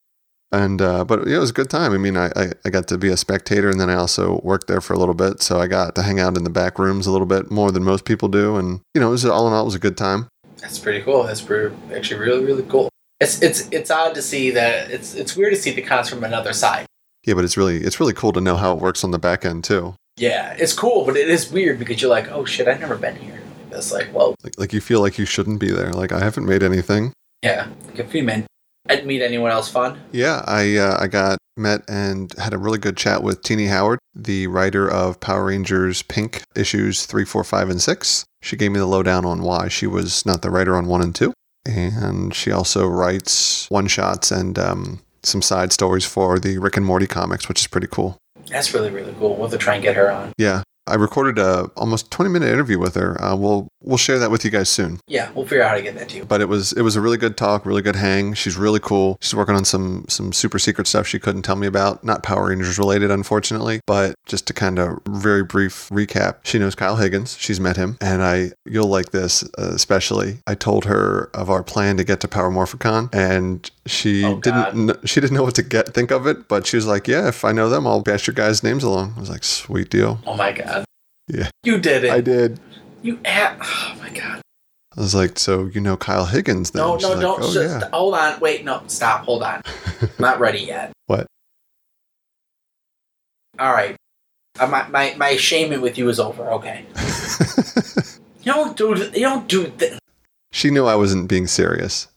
And 0.50 0.80
uh, 0.80 1.04
but 1.04 1.26
yeah, 1.26 1.36
it 1.36 1.40
was 1.40 1.50
a 1.50 1.54
good 1.54 1.68
time. 1.68 1.92
I 1.92 1.98
mean, 1.98 2.16
I, 2.16 2.30
I 2.34 2.52
I 2.64 2.70
got 2.70 2.88
to 2.88 2.96
be 2.98 3.08
a 3.08 3.16
spectator, 3.18 3.68
and 3.68 3.78
then 3.78 3.90
I 3.90 3.94
also 3.94 4.40
worked 4.42 4.66
there 4.66 4.80
for 4.80 4.94
a 4.94 4.98
little 4.98 5.14
bit, 5.14 5.42
so 5.42 5.60
I 5.60 5.66
got 5.66 5.94
to 5.96 6.02
hang 6.02 6.18
out 6.20 6.36
in 6.38 6.44
the 6.44 6.50
back 6.50 6.78
rooms 6.78 7.06
a 7.06 7.10
little 7.10 7.26
bit 7.26 7.50
more 7.50 7.70
than 7.70 7.84
most 7.84 8.04
people 8.06 8.28
do. 8.28 8.56
And 8.56 8.80
you 8.94 9.00
know, 9.00 9.08
it 9.08 9.12
was 9.12 9.26
all 9.26 9.46
in 9.46 9.52
all, 9.52 9.62
it 9.62 9.66
was 9.66 9.74
a 9.74 9.78
good 9.78 9.98
time. 9.98 10.28
That's 10.62 10.78
pretty 10.78 11.02
cool. 11.02 11.24
That's 11.24 11.42
pretty, 11.42 11.74
actually 11.94 12.20
really, 12.20 12.44
really 12.44 12.62
cool. 12.62 12.88
It's 13.20 13.42
it's 13.42 13.68
it's 13.70 13.90
odd 13.90 14.14
to 14.14 14.22
see 14.22 14.50
that. 14.52 14.90
It's 14.90 15.14
it's 15.14 15.36
weird 15.36 15.52
to 15.54 15.60
see 15.60 15.72
the 15.72 15.82
cons 15.82 16.08
from 16.08 16.24
another 16.24 16.52
side. 16.54 16.86
Yeah, 17.26 17.34
but 17.34 17.44
it's 17.44 17.56
really 17.58 17.78
it's 17.78 18.00
really 18.00 18.14
cool 18.14 18.32
to 18.32 18.40
know 18.40 18.56
how 18.56 18.72
it 18.72 18.78
works 18.80 19.04
on 19.04 19.10
the 19.10 19.18
back 19.18 19.44
end 19.44 19.64
too. 19.64 19.96
Yeah, 20.16 20.56
it's 20.58 20.72
cool, 20.72 21.04
but 21.04 21.16
it 21.16 21.28
is 21.28 21.50
weird 21.52 21.78
because 21.78 22.00
you're 22.00 22.10
like, 22.10 22.28
oh 22.32 22.44
shit, 22.44 22.66
I've 22.68 22.80
never 22.80 22.96
been 22.96 23.16
here. 23.16 23.40
It's 23.70 23.92
like, 23.92 24.12
well, 24.14 24.34
Like 24.42 24.58
like 24.58 24.72
you 24.72 24.80
feel 24.80 25.00
like 25.00 25.18
you 25.18 25.26
shouldn't 25.26 25.60
be 25.60 25.70
there. 25.70 25.92
Like 25.92 26.10
I 26.10 26.20
haven't 26.20 26.46
made 26.46 26.62
anything. 26.62 27.12
yeah, 27.42 27.68
good 27.94 28.08
for 28.08 28.16
you, 28.16 28.24
man. 28.24 28.46
I 28.88 28.94
didn't 28.94 29.06
meet 29.06 29.22
anyone 29.22 29.50
else 29.50 29.68
fun. 29.68 30.00
Yeah, 30.12 30.42
I 30.46 30.76
uh, 30.76 30.96
I 31.00 31.08
got 31.08 31.38
met 31.56 31.82
and 31.88 32.32
had 32.38 32.54
a 32.54 32.58
really 32.58 32.78
good 32.78 32.96
chat 32.96 33.22
with 33.22 33.42
Tini 33.42 33.66
Howard, 33.66 33.98
the 34.14 34.46
writer 34.46 34.90
of 34.90 35.20
Power 35.20 35.46
Rangers 35.46 36.02
Pink 36.02 36.42
issues 36.56 37.04
three, 37.04 37.24
four, 37.24 37.44
five, 37.44 37.68
and 37.68 37.82
six. 37.82 38.24
She 38.42 38.56
gave 38.56 38.70
me 38.70 38.78
the 38.78 38.86
lowdown 38.86 39.24
on 39.24 39.42
why 39.42 39.68
she 39.68 39.86
was 39.86 40.24
not 40.24 40.42
the 40.42 40.50
writer 40.50 40.74
on 40.76 40.86
one 40.86 41.02
and 41.02 41.14
two, 41.14 41.32
and 41.66 42.34
she 42.34 42.50
also 42.50 42.86
writes 42.86 43.68
one 43.70 43.88
shots 43.88 44.30
and 44.30 44.58
um, 44.58 45.00
some 45.22 45.42
side 45.42 45.72
stories 45.72 46.04
for 46.04 46.38
the 46.38 46.58
Rick 46.58 46.76
and 46.76 46.86
Morty 46.86 47.06
comics, 47.06 47.48
which 47.48 47.60
is 47.60 47.66
pretty 47.66 47.88
cool. 47.90 48.16
That's 48.48 48.72
really, 48.72 48.90
really 48.90 49.14
cool. 49.18 49.34
We'll 49.34 49.48
have 49.48 49.58
to 49.58 49.58
try 49.58 49.74
and 49.74 49.82
get 49.82 49.96
her 49.96 50.10
on. 50.10 50.32
Yeah, 50.38 50.62
I 50.88 50.94
recorded 50.94 51.38
a 51.38 51.70
almost 51.76 52.10
twenty 52.10 52.30
minute 52.30 52.48
interview 52.50 52.78
with 52.78 52.94
her. 52.94 53.20
Uh, 53.22 53.36
we'll 53.36 53.68
we'll 53.82 53.98
share 53.98 54.18
that 54.18 54.30
with 54.30 54.44
you 54.44 54.50
guys 54.50 54.68
soon. 54.68 55.00
Yeah, 55.06 55.30
we'll 55.34 55.44
figure 55.46 55.62
out 55.62 55.70
how 55.70 55.76
to 55.76 55.82
get 55.82 55.94
that 55.96 56.08
to 56.10 56.16
you. 56.18 56.24
but 56.24 56.40
it 56.40 56.48
was 56.48 56.72
it 56.72 56.82
was 56.82 56.96
a 56.96 57.00
really 57.00 57.16
good 57.18 57.36
talk, 57.36 57.64
really 57.66 57.82
good 57.82 57.96
hang. 57.96 58.34
She's 58.34 58.56
really 58.56 58.80
cool. 58.80 59.18
She's 59.20 59.34
working 59.34 59.54
on 59.54 59.64
some 59.64 60.04
some 60.08 60.32
super 60.32 60.58
secret 60.58 60.86
stuff 60.86 61.06
she 61.06 61.18
couldn't 61.18 61.42
tell 61.42 61.56
me 61.56 61.66
about, 61.66 62.02
not 62.04 62.22
Power 62.22 62.48
Rangers 62.48 62.78
related, 62.78 63.10
unfortunately. 63.10 63.80
But 63.86 64.14
just 64.26 64.46
to 64.48 64.52
kind 64.54 64.78
of 64.78 64.98
very 65.08 65.44
brief 65.44 65.88
recap, 65.90 66.36
she 66.42 66.58
knows 66.58 66.74
Kyle 66.74 66.96
Higgins. 66.96 67.36
She's 67.38 67.60
met 67.60 67.76
him, 67.76 67.96
and 68.00 68.22
I 68.22 68.52
you'll 68.64 68.88
like 68.88 69.10
this 69.10 69.42
uh, 69.58 69.70
especially. 69.74 70.38
I 70.46 70.54
told 70.54 70.84
her 70.86 71.30
of 71.34 71.50
our 71.50 71.62
plan 71.62 71.96
to 71.98 72.04
get 72.04 72.20
to 72.20 72.28
Power 72.28 72.50
Morphicon, 72.50 73.14
and 73.14 73.70
she 73.88 74.24
Oh, 74.24 74.38
didn't 74.40 74.86
kn- 74.86 75.06
she 75.06 75.20
didn't 75.20 75.36
know 75.36 75.42
what 75.42 75.54
to 75.56 75.62
get 75.62 75.92
think 75.94 76.10
of 76.12 76.26
it, 76.26 76.46
but 76.48 76.66
she 76.66 76.76
was 76.76 76.86
like, 76.86 77.08
"Yeah, 77.08 77.28
if 77.28 77.44
I 77.44 77.52
know 77.52 77.68
them, 77.68 77.86
I'll 77.86 78.02
pass 78.02 78.26
your 78.26 78.34
guys' 78.34 78.62
names 78.62 78.84
along." 78.84 79.14
I 79.16 79.20
was 79.20 79.30
like, 79.30 79.42
"Sweet 79.44 79.90
deal." 79.90 80.20
Oh 80.26 80.36
my 80.36 80.52
god. 80.52 80.84
Yeah. 81.26 81.50
You 81.64 81.78
did 81.78 82.04
it. 82.04 82.10
I 82.12 82.20
did. 82.20 82.60
You 83.02 83.18
at. 83.24 83.58
Oh 83.62 83.94
my 84.00 84.10
god. 84.10 84.40
I 84.96 85.00
was 85.00 85.14
like, 85.14 85.38
"So 85.38 85.66
you 85.66 85.80
know 85.80 85.96
Kyle 85.96 86.26
Higgins?" 86.26 86.70
Then 86.70 86.82
No, 86.82 86.96
no, 86.96 87.08
like, 87.10 87.20
don't. 87.20 87.42
"Oh, 87.42 87.52
just, 87.52 87.80
yeah." 87.82 87.88
Hold 87.92 88.14
on. 88.14 88.40
Wait, 88.40 88.64
no. 88.64 88.82
Stop. 88.86 89.24
Hold 89.24 89.42
on. 89.42 89.62
Not 90.18 90.38
ready 90.40 90.60
yet. 90.60 90.92
What? 91.06 91.26
All 93.58 93.72
right. 93.72 93.96
Uh, 94.60 94.66
my, 94.66 94.88
my, 94.88 95.14
my 95.16 95.36
shaming 95.36 95.80
with 95.80 95.98
you 95.98 96.08
is 96.08 96.18
over. 96.20 96.50
Okay. 96.52 96.84
You 98.44 98.54
don't 98.54 98.76
do. 98.76 98.94
You 99.14 99.20
don't 99.28 99.46
do. 99.48 99.70
Th- 99.78 99.98
She 100.52 100.70
knew 100.70 100.86
I 100.86 100.94
wasn't 100.94 101.28
being 101.28 101.46
serious. 101.46 102.08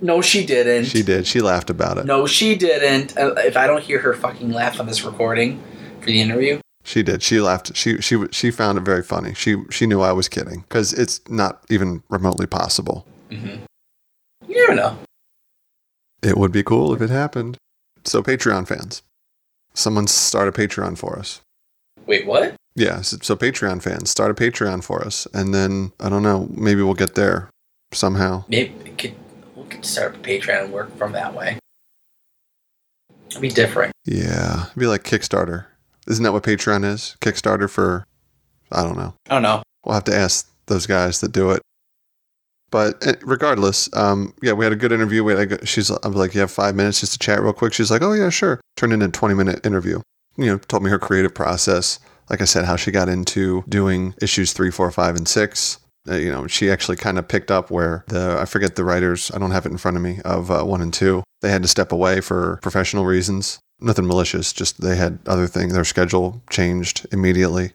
No, 0.00 0.20
she 0.22 0.44
didn't. 0.46 0.84
She 0.86 1.02
did. 1.02 1.26
She 1.26 1.40
laughed 1.40 1.70
about 1.70 1.98
it. 1.98 2.06
No, 2.06 2.26
she 2.26 2.54
didn't. 2.54 3.16
Uh, 3.16 3.34
if 3.38 3.56
I 3.56 3.66
don't 3.66 3.82
hear 3.82 3.98
her 4.00 4.14
fucking 4.14 4.50
laugh 4.50 4.80
on 4.80 4.86
this 4.86 5.02
recording 5.04 5.62
for 6.00 6.06
the 6.06 6.20
interview, 6.20 6.60
She 6.84 7.02
did. 7.02 7.22
She 7.22 7.40
laughed. 7.40 7.76
She 7.76 8.00
she 8.00 8.16
she 8.30 8.50
found 8.50 8.78
it 8.78 8.84
very 8.84 9.02
funny. 9.02 9.34
She 9.34 9.56
she 9.70 9.86
knew 9.86 10.00
I 10.00 10.12
was 10.12 10.28
kidding 10.28 10.60
because 10.60 10.92
it's 10.92 11.20
not 11.28 11.62
even 11.68 12.02
remotely 12.08 12.46
possible. 12.46 13.06
Mm-hmm. 13.30 13.62
you 14.48 14.66
never 14.66 14.74
know. 14.74 14.98
It 16.22 16.36
would 16.36 16.52
be 16.52 16.62
cool 16.62 16.92
if 16.94 17.00
it 17.00 17.10
happened. 17.10 17.56
So 18.04 18.22
Patreon 18.22 18.66
fans, 18.66 19.02
someone 19.74 20.06
start 20.06 20.48
a 20.48 20.52
Patreon 20.52 20.96
for 20.98 21.18
us. 21.18 21.40
Wait, 22.06 22.26
what? 22.26 22.54
Yeah. 22.74 23.02
So, 23.02 23.18
so 23.22 23.36
Patreon 23.36 23.82
fans, 23.82 24.10
start 24.10 24.30
a 24.30 24.34
Patreon 24.34 24.82
for 24.82 25.04
us, 25.04 25.26
and 25.34 25.54
then 25.54 25.92
I 26.00 26.08
don't 26.08 26.22
know. 26.22 26.48
Maybe 26.50 26.82
we'll 26.82 26.94
get 26.94 27.14
there 27.14 27.50
somehow. 27.92 28.44
Maybe 28.48 28.74
could 28.96 29.14
could 29.70 29.84
start 29.86 30.14
up 30.14 30.20
a 30.20 30.22
Patreon 30.22 30.64
and 30.64 30.72
work 30.72 30.96
from 30.96 31.12
that 31.12 31.34
way. 31.34 31.58
It'd 33.28 33.40
be 33.40 33.48
different. 33.48 33.92
Yeah. 34.04 34.66
It'd 34.66 34.78
be 34.78 34.86
like 34.86 35.04
Kickstarter. 35.04 35.66
Isn't 36.08 36.24
that 36.24 36.32
what 36.32 36.42
Patreon 36.42 36.84
is? 36.84 37.16
Kickstarter 37.20 37.70
for 37.70 38.04
I 38.72 38.82
don't 38.82 38.96
know. 38.96 39.14
I 39.28 39.34
don't 39.34 39.42
know. 39.42 39.62
We'll 39.84 39.94
have 39.94 40.04
to 40.04 40.14
ask 40.14 40.50
those 40.66 40.86
guys 40.86 41.20
that 41.20 41.32
do 41.32 41.50
it. 41.50 41.62
But 42.70 43.04
eh, 43.04 43.14
regardless, 43.22 43.94
um, 43.96 44.32
yeah, 44.42 44.52
we 44.52 44.64
had 44.64 44.72
a 44.72 44.76
good 44.76 44.92
interview. 44.92 45.24
We 45.24 45.34
had 45.34 45.52
a 45.52 45.66
she's, 45.66 45.90
I 45.90 46.06
was 46.06 46.16
like, 46.16 46.34
you 46.34 46.40
have 46.40 46.50
five 46.50 46.74
minutes 46.76 47.00
just 47.00 47.12
to 47.12 47.18
chat 47.18 47.42
real 47.42 47.52
quick. 47.52 47.72
She's 47.72 47.90
like, 47.90 48.02
oh 48.02 48.12
yeah, 48.12 48.30
sure. 48.30 48.60
Turned 48.76 48.92
into 48.92 49.06
a 49.06 49.10
20 49.10 49.34
minute 49.34 49.66
interview. 49.66 50.00
You 50.36 50.46
know, 50.46 50.58
told 50.58 50.82
me 50.82 50.90
her 50.90 50.98
creative 50.98 51.34
process. 51.34 51.98
Like 52.28 52.40
I 52.40 52.44
said, 52.44 52.64
how 52.64 52.76
she 52.76 52.92
got 52.92 53.08
into 53.08 53.64
doing 53.68 54.14
issues 54.22 54.52
three, 54.52 54.70
four, 54.70 54.88
five, 54.92 55.16
and 55.16 55.26
six. 55.26 55.79
Uh, 56.08 56.14
you 56.16 56.30
know, 56.32 56.46
she 56.46 56.70
actually 56.70 56.96
kind 56.96 57.18
of 57.18 57.28
picked 57.28 57.50
up 57.50 57.70
where 57.70 58.04
the, 58.08 58.38
I 58.40 58.44
forget 58.46 58.76
the 58.76 58.84
writers, 58.84 59.30
I 59.34 59.38
don't 59.38 59.50
have 59.50 59.66
it 59.66 59.72
in 59.72 59.78
front 59.78 59.96
of 59.96 60.02
me, 60.02 60.20
of 60.24 60.50
uh, 60.50 60.62
one 60.64 60.80
and 60.80 60.92
two. 60.92 61.22
They 61.42 61.50
had 61.50 61.62
to 61.62 61.68
step 61.68 61.92
away 61.92 62.20
for 62.20 62.58
professional 62.62 63.04
reasons. 63.04 63.58
Nothing 63.80 64.06
malicious, 64.06 64.52
just 64.52 64.80
they 64.80 64.96
had 64.96 65.18
other 65.26 65.46
things. 65.46 65.72
Their 65.72 65.84
schedule 65.84 66.42
changed 66.50 67.06
immediately 67.12 67.72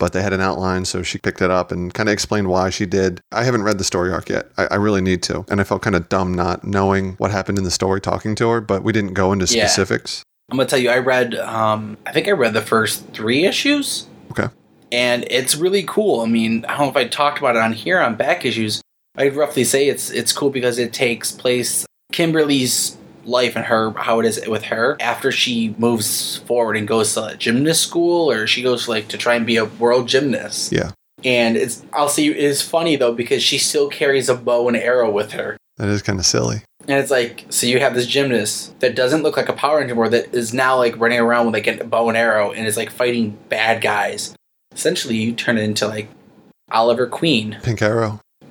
but 0.00 0.14
they 0.14 0.22
had 0.22 0.32
an 0.32 0.40
outline, 0.40 0.84
so 0.86 1.02
she 1.02 1.18
picked 1.18 1.42
it 1.42 1.50
up 1.50 1.70
and 1.70 1.94
kind 1.94 2.08
of 2.08 2.12
explained 2.14 2.48
why 2.48 2.70
she 2.70 2.86
did. 2.86 3.20
I 3.30 3.44
haven't 3.44 3.62
read 3.62 3.78
the 3.78 3.84
story 3.84 4.10
arc 4.10 4.30
yet. 4.30 4.50
I, 4.56 4.66
I 4.72 4.74
really 4.76 5.02
need 5.02 5.22
to. 5.24 5.44
And 5.48 5.60
I 5.60 5.64
felt 5.64 5.82
kind 5.82 5.94
of 5.94 6.08
dumb 6.08 6.34
not 6.34 6.64
knowing 6.64 7.12
what 7.18 7.30
happened 7.30 7.58
in 7.58 7.64
the 7.64 7.70
story 7.70 8.00
talking 8.00 8.34
to 8.36 8.48
her, 8.48 8.60
but 8.60 8.82
we 8.82 8.92
didn't 8.92 9.12
go 9.14 9.30
into 9.32 9.44
Yeah. 9.54 9.66
specifics. 9.66 10.24
I'm 10.50 10.56
gonna 10.56 10.68
tell 10.68 10.80
you, 10.80 10.90
I 10.90 10.98
read. 10.98 11.36
Um, 11.36 11.96
I 12.06 12.12
think 12.12 12.26
I 12.26 12.32
read 12.32 12.54
the 12.54 12.62
first 12.62 13.06
three 13.12 13.44
issues. 13.44 14.06
Okay. 14.32 14.48
And 14.92 15.24
it's 15.30 15.56
really 15.56 15.82
cool. 15.84 16.20
I 16.20 16.26
mean, 16.26 16.64
I 16.64 16.76
don't 16.76 16.86
know 16.86 16.90
if 16.90 16.96
I 16.96 17.06
talked 17.06 17.38
about 17.38 17.56
it 17.56 17.62
on 17.62 17.72
here 17.72 18.00
on 18.00 18.16
back 18.16 18.44
issues. 18.44 18.82
I'd 19.16 19.34
roughly 19.34 19.64
say 19.64 19.88
it's 19.88 20.10
it's 20.10 20.32
cool 20.32 20.50
because 20.50 20.78
it 20.78 20.92
takes 20.92 21.32
place 21.32 21.86
Kimberly's 22.12 22.96
life 23.24 23.54
and 23.54 23.66
her 23.66 23.90
how 23.92 24.20
it 24.20 24.26
is 24.26 24.42
with 24.48 24.64
her 24.64 24.96
after 25.00 25.30
she 25.30 25.74
moves 25.78 26.38
forward 26.38 26.76
and 26.76 26.88
goes 26.88 27.14
to 27.14 27.36
gymnast 27.38 27.82
school 27.82 28.30
or 28.30 28.46
she 28.46 28.62
goes 28.62 28.88
like 28.88 29.08
to 29.08 29.18
try 29.18 29.34
and 29.34 29.46
be 29.46 29.56
a 29.56 29.64
world 29.64 30.08
gymnast. 30.08 30.72
Yeah. 30.72 30.92
And 31.24 31.56
it's 31.56 31.84
I'll 31.92 32.08
see 32.08 32.28
it 32.30 32.36
is 32.36 32.62
funny 32.62 32.96
though 32.96 33.12
because 33.12 33.42
she 33.42 33.58
still 33.58 33.88
carries 33.88 34.28
a 34.28 34.34
bow 34.34 34.68
and 34.68 34.76
arrow 34.76 35.10
with 35.10 35.32
her. 35.32 35.56
That 35.76 35.88
is 35.88 36.02
kind 36.02 36.18
of 36.18 36.26
silly. 36.26 36.62
And 36.88 36.98
it's 36.98 37.10
like, 37.10 37.44
so 37.50 37.66
you 37.66 37.78
have 37.80 37.94
this 37.94 38.06
gymnast 38.06 38.78
that 38.80 38.96
doesn't 38.96 39.22
look 39.22 39.36
like 39.36 39.48
a 39.48 39.52
Power 39.52 39.76
Ranger 39.76 39.90
anymore 39.90 40.08
that 40.08 40.34
is 40.34 40.54
now 40.54 40.76
like 40.76 40.98
running 40.98 41.20
around 41.20 41.46
with 41.46 41.54
like 41.54 41.66
a 41.66 41.84
bow 41.84 42.08
and 42.08 42.16
arrow 42.16 42.52
and 42.52 42.66
is 42.66 42.76
like 42.76 42.90
fighting 42.90 43.38
bad 43.48 43.80
guys. 43.80 44.34
Essentially, 44.72 45.16
you 45.16 45.32
turn 45.32 45.58
it 45.58 45.62
into 45.62 45.86
like 45.86 46.08
Oliver 46.70 47.06
Queen. 47.06 47.58
Pink 47.62 47.82
Arrow. 47.82 48.20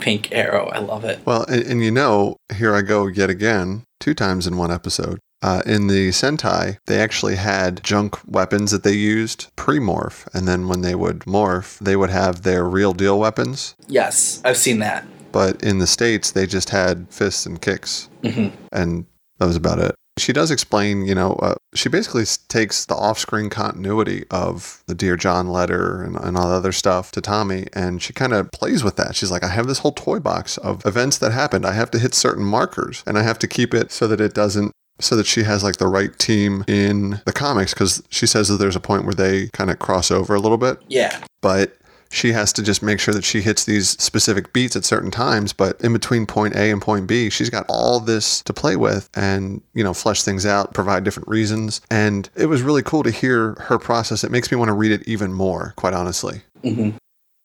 Pink 0.00 0.28
Arrow. 0.32 0.66
I 0.68 0.78
love 0.78 1.04
it. 1.04 1.20
Well, 1.24 1.44
and, 1.48 1.62
and 1.64 1.82
you 1.84 1.90
know, 1.90 2.36
here 2.54 2.74
I 2.74 2.82
go 2.82 3.06
yet 3.06 3.30
again, 3.30 3.84
two 4.00 4.14
times 4.14 4.46
in 4.46 4.56
one 4.56 4.70
episode. 4.70 5.18
Uh, 5.40 5.62
in 5.66 5.86
the 5.86 6.08
Sentai, 6.08 6.78
they 6.86 6.98
actually 7.00 7.36
had 7.36 7.82
junk 7.84 8.18
weapons 8.26 8.72
that 8.72 8.82
they 8.82 8.92
used 8.92 9.48
pre 9.56 9.78
morph. 9.78 10.26
And 10.34 10.48
then 10.48 10.66
when 10.68 10.80
they 10.80 10.94
would 10.96 11.20
morph, 11.20 11.78
they 11.78 11.94
would 11.96 12.10
have 12.10 12.42
their 12.42 12.64
real 12.64 12.92
deal 12.92 13.18
weapons. 13.20 13.76
Yes, 13.86 14.42
I've 14.44 14.56
seen 14.56 14.80
that. 14.80 15.06
But 15.30 15.62
in 15.62 15.78
the 15.78 15.86
States, 15.86 16.32
they 16.32 16.46
just 16.46 16.70
had 16.70 17.06
fists 17.10 17.46
and 17.46 17.60
kicks. 17.60 18.08
Mhm. 18.24 18.50
And 18.72 19.06
that 19.38 19.46
was 19.46 19.56
about 19.56 19.78
it. 19.78 19.94
She 20.18 20.32
does 20.32 20.50
explain, 20.50 21.06
you 21.06 21.14
know, 21.14 21.32
uh, 21.34 21.54
she 21.74 21.88
basically 21.88 22.24
takes 22.48 22.84
the 22.86 22.94
off 22.94 23.18
screen 23.18 23.48
continuity 23.50 24.24
of 24.30 24.82
the 24.86 24.94
Dear 24.94 25.16
John 25.16 25.48
letter 25.48 26.02
and, 26.02 26.16
and 26.16 26.36
all 26.36 26.48
the 26.48 26.54
other 26.56 26.72
stuff 26.72 27.10
to 27.12 27.20
Tommy, 27.20 27.66
and 27.72 28.02
she 28.02 28.12
kind 28.12 28.32
of 28.32 28.50
plays 28.52 28.84
with 28.84 28.96
that. 28.96 29.16
She's 29.16 29.30
like, 29.30 29.42
I 29.44 29.48
have 29.48 29.66
this 29.66 29.78
whole 29.80 29.92
toy 29.92 30.18
box 30.18 30.56
of 30.58 30.84
events 30.84 31.18
that 31.18 31.32
happened. 31.32 31.64
I 31.64 31.72
have 31.72 31.90
to 31.92 31.98
hit 31.98 32.14
certain 32.14 32.44
markers, 32.44 33.02
and 33.06 33.16
I 33.18 33.22
have 33.22 33.38
to 33.40 33.48
keep 33.48 33.72
it 33.74 33.90
so 33.92 34.06
that 34.08 34.20
it 34.20 34.34
doesn't. 34.34 34.72
So 35.00 35.14
that 35.14 35.26
she 35.26 35.44
has 35.44 35.62
like 35.62 35.76
the 35.76 35.86
right 35.86 36.18
team 36.18 36.64
in 36.66 37.20
the 37.24 37.32
comics, 37.32 37.72
because 37.72 38.02
she 38.10 38.26
says 38.26 38.48
that 38.48 38.56
there's 38.56 38.74
a 38.74 38.80
point 38.80 39.04
where 39.04 39.14
they 39.14 39.46
kind 39.52 39.70
of 39.70 39.78
cross 39.78 40.10
over 40.10 40.34
a 40.34 40.40
little 40.40 40.58
bit 40.58 40.82
Yeah. 40.88 41.20
but 41.40 41.76
she 42.10 42.32
has 42.32 42.52
to 42.52 42.62
just 42.62 42.82
make 42.82 43.00
sure 43.00 43.14
that 43.14 43.24
she 43.24 43.40
hits 43.40 43.64
these 43.64 43.90
specific 44.02 44.52
beats 44.52 44.76
at 44.76 44.84
certain 44.84 45.10
times 45.10 45.52
but 45.52 45.80
in 45.82 45.92
between 45.92 46.26
point 46.26 46.54
a 46.54 46.70
and 46.70 46.80
point 46.80 47.06
b 47.06 47.28
she's 47.30 47.50
got 47.50 47.66
all 47.68 48.00
this 48.00 48.42
to 48.42 48.52
play 48.52 48.76
with 48.76 49.08
and 49.14 49.60
you 49.74 49.84
know 49.84 49.94
flesh 49.94 50.22
things 50.22 50.44
out 50.46 50.74
provide 50.74 51.04
different 51.04 51.28
reasons. 51.28 51.80
And 51.90 52.28
it 52.36 52.46
was 52.46 52.62
really 52.62 52.82
cool 52.82 53.02
to 53.02 53.10
hear 53.10 53.54
her 53.60 53.78
process. 53.78 54.24
It 54.24 54.30
makes 54.30 54.50
me 54.50 54.56
want 54.56 54.68
to 54.68 54.72
read 54.72 54.92
it 54.92 55.06
even 55.06 55.32
more 55.32 55.74
quite 55.76 55.94
honestly. 55.94 56.42
Hmm 56.62 56.90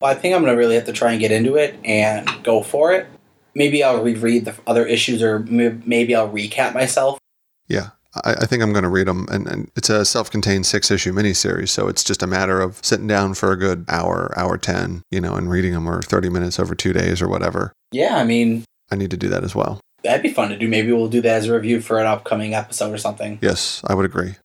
Well, 0.02 0.12
I 0.12 0.16
think 0.16 0.36
I'm 0.36 0.44
gonna 0.44 0.58
really 0.58 0.76
have 0.76 0.86
to 0.86 0.94
try 0.94 1.12
and 1.12 1.20
get 1.20 1.32
into 1.32 1.56
it 1.56 1.76
and 1.84 2.30
go 2.44 2.62
for 2.62 2.92
it. 2.94 3.08
Maybe 3.56 3.84
I'll 3.84 4.02
reread 4.02 4.46
the 4.46 4.56
other 4.66 4.86
issues, 4.86 5.22
or 5.22 5.40
maybe 5.40 6.16
I'll 6.16 6.30
recap 6.30 6.74
myself. 6.74 7.20
yeah 7.68 7.90
I, 8.24 8.34
I 8.34 8.46
think 8.46 8.62
I'm 8.64 8.72
going 8.72 8.84
to 8.84 8.90
read 8.90 9.08
them, 9.08 9.28
and, 9.32 9.48
and 9.48 9.72
it's 9.76 9.90
a 9.90 10.06
self-contained 10.06 10.66
six-issue 10.66 11.12
miniseries, 11.14 11.70
so 11.70 11.88
it's 11.88 12.04
just 12.04 12.22
a 12.24 12.28
matter 12.28 12.62
of 12.62 12.80
sitting 12.84 13.08
down 13.08 13.34
for 13.34 13.52
a 13.52 13.58
good 13.58 13.86
hour, 13.88 14.34
hour 14.38 14.58
ten, 14.58 15.02
you 15.12 15.20
know, 15.22 15.36
and 15.36 15.50
reading 15.50 15.74
them, 15.74 15.88
or 15.90 16.02
30 16.02 16.30
minutes 16.30 16.60
over 16.60 16.76
two 16.76 16.94
days, 16.94 17.22
or 17.22 17.28
whatever. 17.28 17.74
Yeah, 17.92 18.18
I 18.18 18.24
mean 18.24 18.66
I 18.92 18.96
need 18.96 19.12
to 19.12 19.18
do 19.18 19.30
that 19.30 19.44
as 19.44 19.56
well. 19.56 19.80
that'd 20.04 20.22
be 20.22 20.32
fun 20.34 20.50
to 20.50 20.58
do. 20.58 20.68
Maybe 20.68 20.92
we'll 20.92 21.08
do 21.08 21.22
that 21.22 21.38
as 21.38 21.48
a 21.48 21.54
review 21.54 21.80
for 21.82 22.00
an 22.00 22.06
upcoming 22.06 22.54
episode 22.54 22.92
or 22.94 22.98
something. 22.98 23.40
Yes, 23.42 23.82
I 23.88 23.94
would 23.96 24.06
agree. 24.06 24.36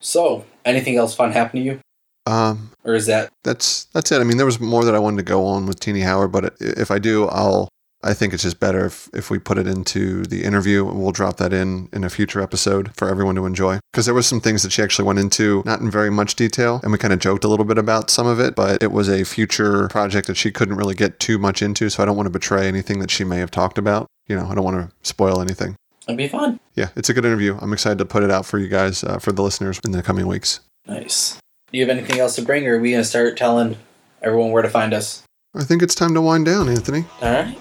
So, 0.00 0.44
anything 0.64 0.96
else 0.96 1.14
fun 1.14 1.32
happen 1.32 1.58
to 1.60 1.64
you, 1.64 1.80
Um, 2.26 2.70
or 2.84 2.94
is 2.94 3.06
that 3.06 3.30
that's 3.44 3.84
that's 3.94 4.12
it. 4.12 4.20
I 4.20 4.24
mean, 4.24 4.36
there 4.36 4.46
was 4.46 4.60
more 4.60 4.84
that 4.84 4.94
I 4.94 4.98
wanted 4.98 5.16
to 5.18 5.22
go 5.24 5.44
on 5.46 5.66
with 5.66 5.80
Tini 5.80 6.00
Howard, 6.00 6.30
but 6.32 6.54
if 6.60 6.90
I 6.90 6.98
do, 6.98 7.26
I'll. 7.28 7.68
I 8.04 8.14
think 8.14 8.32
it's 8.32 8.44
just 8.44 8.60
better 8.60 8.86
if, 8.86 9.08
if 9.12 9.28
we 9.28 9.40
put 9.40 9.58
it 9.58 9.66
into 9.66 10.22
the 10.22 10.44
interview 10.44 10.88
and 10.88 11.02
we'll 11.02 11.10
drop 11.10 11.38
that 11.38 11.52
in 11.52 11.88
in 11.92 12.04
a 12.04 12.10
future 12.10 12.40
episode 12.40 12.94
for 12.94 13.08
everyone 13.08 13.34
to 13.34 13.44
enjoy. 13.46 13.80
Because 13.92 14.06
there 14.06 14.14
was 14.14 14.26
some 14.26 14.40
things 14.40 14.62
that 14.62 14.70
she 14.70 14.82
actually 14.82 15.04
went 15.06 15.18
into, 15.18 15.62
not 15.66 15.80
in 15.80 15.90
very 15.90 16.10
much 16.10 16.36
detail, 16.36 16.78
and 16.84 16.92
we 16.92 16.98
kind 16.98 17.12
of 17.12 17.18
joked 17.18 17.42
a 17.42 17.48
little 17.48 17.64
bit 17.64 17.76
about 17.76 18.08
some 18.08 18.26
of 18.26 18.38
it, 18.38 18.54
but 18.54 18.82
it 18.82 18.92
was 18.92 19.08
a 19.08 19.24
future 19.24 19.88
project 19.88 20.28
that 20.28 20.36
she 20.36 20.52
couldn't 20.52 20.76
really 20.76 20.94
get 20.94 21.18
too 21.18 21.38
much 21.38 21.60
into, 21.60 21.90
so 21.90 22.02
I 22.02 22.06
don't 22.06 22.16
want 22.16 22.26
to 22.26 22.30
betray 22.30 22.68
anything 22.68 23.00
that 23.00 23.10
she 23.10 23.24
may 23.24 23.38
have 23.38 23.50
talked 23.50 23.78
about. 23.78 24.06
You 24.28 24.36
know, 24.36 24.46
I 24.46 24.54
don't 24.54 24.64
want 24.64 24.76
to 24.88 24.94
spoil 25.08 25.40
anything. 25.40 25.74
it'd 26.06 26.16
be 26.16 26.28
fun? 26.28 26.60
Yeah, 26.76 26.90
it's 26.94 27.08
a 27.08 27.14
good 27.14 27.24
interview. 27.24 27.58
I'm 27.60 27.72
excited 27.72 27.98
to 27.98 28.04
put 28.04 28.22
it 28.22 28.30
out 28.30 28.46
for 28.46 28.58
you 28.60 28.68
guys, 28.68 29.02
uh, 29.02 29.18
for 29.18 29.32
the 29.32 29.42
listeners 29.42 29.80
in 29.84 29.90
the 29.90 30.02
coming 30.04 30.28
weeks. 30.28 30.60
Nice. 30.86 31.38
Do 31.72 31.78
you 31.78 31.84
have 31.86 31.96
anything 31.96 32.20
else 32.20 32.36
to 32.36 32.42
bring, 32.42 32.64
or 32.66 32.76
are 32.76 32.80
we 32.80 32.92
gonna 32.92 33.02
start 33.02 33.36
telling 33.36 33.76
everyone 34.22 34.52
where 34.52 34.62
to 34.62 34.70
find 34.70 34.94
us? 34.94 35.24
I 35.56 35.64
think 35.64 35.82
it's 35.82 35.94
time 35.96 36.14
to 36.14 36.20
wind 36.20 36.46
down, 36.46 36.68
Anthony. 36.68 37.04
All 37.20 37.32
right. 37.32 37.58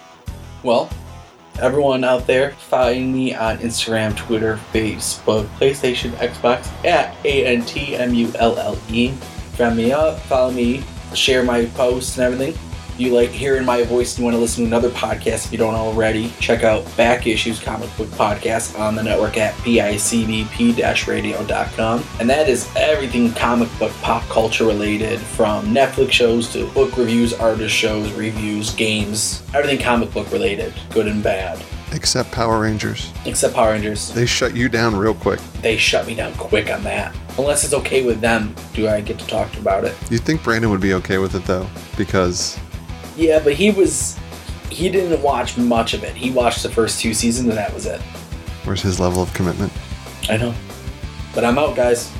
Well, 0.67 0.89
everyone 1.61 2.03
out 2.03 2.27
there, 2.27 2.51
find 2.51 3.13
me 3.13 3.33
on 3.33 3.59
Instagram, 3.59 4.17
Twitter, 4.17 4.59
Facebook, 4.73 5.47
PlayStation, 5.57 6.11
Xbox 6.15 6.67
at 6.83 7.15
A 7.23 7.45
N 7.45 7.63
T 7.63 7.95
M 7.95 8.13
U 8.13 8.33
L 8.35 8.59
L 8.59 8.77
E. 8.89 9.11
Friend 9.55 9.77
me 9.77 9.93
up, 9.93 10.19
follow 10.23 10.51
me, 10.51 10.83
share 11.13 11.41
my 11.41 11.67
posts 11.67 12.17
and 12.17 12.33
everything. 12.33 12.61
If 12.97 13.01
you 13.01 13.13
like 13.13 13.29
hearing 13.29 13.63
my 13.63 13.83
voice 13.83 14.13
and 14.13 14.17
you 14.17 14.25
want 14.25 14.35
to 14.37 14.41
listen 14.41 14.63
to 14.63 14.67
another 14.67 14.89
podcast 14.89 15.45
if 15.45 15.51
you 15.51 15.59
don't 15.59 15.75
already, 15.75 16.33
check 16.39 16.63
out 16.63 16.83
Back 16.97 17.27
Issues 17.27 17.61
Comic 17.61 17.95
Book 17.95 18.07
Podcast 18.07 18.79
on 18.79 18.95
the 18.95 19.03
network 19.03 19.37
at 19.37 19.53
bicbp-radio.com. 19.57 22.03
And 22.19 22.27
that 22.27 22.49
is 22.49 22.67
everything 22.75 23.31
comic 23.33 23.69
book 23.77 23.91
pop 24.01 24.23
culture 24.29 24.65
related 24.65 25.19
from 25.19 25.67
Netflix 25.67 26.13
shows 26.13 26.51
to 26.53 26.65
book 26.71 26.97
reviews, 26.97 27.35
artist 27.35 27.75
shows, 27.75 28.11
reviews, 28.13 28.73
games, 28.73 29.43
everything 29.53 29.79
comic 29.79 30.11
book 30.11 30.31
related, 30.31 30.73
good 30.89 31.05
and 31.05 31.21
bad. 31.21 31.63
Except 31.91 32.31
Power 32.31 32.61
Rangers. 32.61 33.13
Except 33.25 33.53
Power 33.53 33.73
Rangers. 33.73 34.11
They 34.11 34.25
shut 34.25 34.55
you 34.55 34.69
down 34.69 34.95
real 34.95 35.13
quick. 35.13 35.39
They 35.61 35.77
shut 35.77 36.07
me 36.07 36.15
down 36.15 36.33
quick 36.33 36.71
on 36.71 36.81
that. 36.85 37.15
Unless 37.37 37.63
it's 37.63 37.75
okay 37.75 38.03
with 38.03 38.21
them, 38.21 38.55
do 38.73 38.87
I 38.87 39.01
get 39.01 39.19
to 39.19 39.27
talk 39.27 39.55
about 39.57 39.83
it? 39.83 39.95
You'd 40.09 40.23
think 40.23 40.43
Brandon 40.43 40.71
would 40.71 40.81
be 40.81 40.95
okay 40.95 41.19
with 41.19 41.35
it 41.35 41.45
though, 41.45 41.67
because 41.95 42.57
Yeah, 43.17 43.39
but 43.43 43.53
he 43.53 43.71
was. 43.71 44.17
He 44.69 44.89
didn't 44.89 45.21
watch 45.21 45.57
much 45.57 45.93
of 45.93 46.03
it. 46.03 46.15
He 46.15 46.29
watched 46.31 46.61
the 46.63 46.69
first 46.69 47.01
two 47.01 47.13
seasons 47.13 47.49
and 47.49 47.57
that 47.57 47.73
was 47.73 47.85
it. 47.85 47.99
where's 48.63 48.81
his 48.81 48.99
level 48.99 49.21
of 49.23 49.33
commitment? 49.33 49.71
I 50.29 50.37
know. 50.37 50.53
But 51.33 51.43
I'm 51.45 51.57
out, 51.57 51.75
guys. 51.75 52.11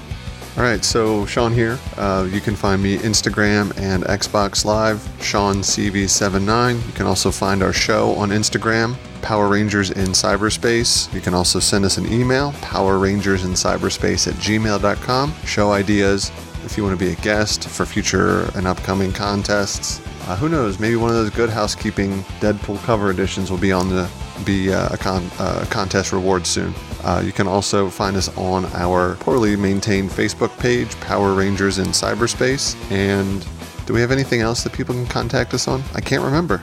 All 0.55 0.63
right, 0.63 0.83
so 0.83 1.25
Sean 1.27 1.53
here. 1.53 1.77
Uh, 1.97 2.27
you 2.31 2.41
can 2.41 2.55
find 2.55 2.81
me 2.81 2.97
Instagram 2.97 3.77
and 3.77 4.03
Xbox 4.05 4.65
Live, 4.65 4.97
SeanCV79. 5.19 6.87
You 6.87 6.93
can 6.93 7.05
also 7.05 7.31
find 7.31 7.61
our 7.61 7.73
show 7.73 8.13
on 8.15 8.29
Instagram, 8.29 8.95
Power 9.21 9.49
Rangers 9.49 9.91
in 9.91 10.07
Cyberspace. 10.07 11.13
You 11.13 11.21
can 11.21 11.33
also 11.33 11.59
send 11.59 11.85
us 11.85 11.97
an 11.97 12.11
email, 12.11 12.53
Power 12.61 12.97
Rangers 12.97 13.43
in 13.43 13.51
Cyberspace 13.51 14.27
at 14.27 14.33
gmail.com. 14.35 15.33
Show 15.45 15.71
ideas 15.71 16.31
if 16.65 16.75
you 16.77 16.83
want 16.83 16.97
to 16.97 17.05
be 17.05 17.11
a 17.11 17.15
guest 17.17 17.67
for 17.69 17.85
future 17.85 18.49
and 18.55 18.65
upcoming 18.65 19.11
contests. 19.11 20.01
Uh, 20.27 20.35
who 20.35 20.49
knows? 20.49 20.77
Maybe 20.77 20.97
one 20.97 21.09
of 21.09 21.15
those 21.15 21.29
Good 21.29 21.49
Housekeeping 21.49 22.21
Deadpool 22.41 22.83
cover 22.83 23.09
editions 23.11 23.49
will 23.49 23.57
be 23.57 23.71
on 23.71 23.87
the 23.87 24.09
be 24.43 24.73
uh, 24.73 24.89
a 24.93 24.97
con- 24.97 25.31
uh, 25.39 25.65
contest 25.69 26.11
reward 26.11 26.45
soon. 26.45 26.73
Uh, 27.01 27.23
you 27.25 27.31
can 27.31 27.47
also 27.47 27.89
find 27.89 28.17
us 28.17 28.27
on 28.37 28.65
our 28.73 29.15
poorly 29.15 29.55
maintained 29.55 30.09
Facebook 30.09 30.55
page, 30.59 30.99
Power 30.99 31.33
Rangers 31.33 31.77
in 31.79 31.87
Cyberspace. 31.87 32.75
And 32.91 33.47
do 33.85 33.93
we 33.93 34.01
have 34.01 34.11
anything 34.11 34.41
else 34.41 34.63
that 34.63 34.73
people 34.73 34.93
can 34.93 35.07
contact 35.07 35.53
us 35.53 35.65
on? 35.65 35.81
I 35.95 36.01
can't 36.01 36.23
remember. 36.23 36.61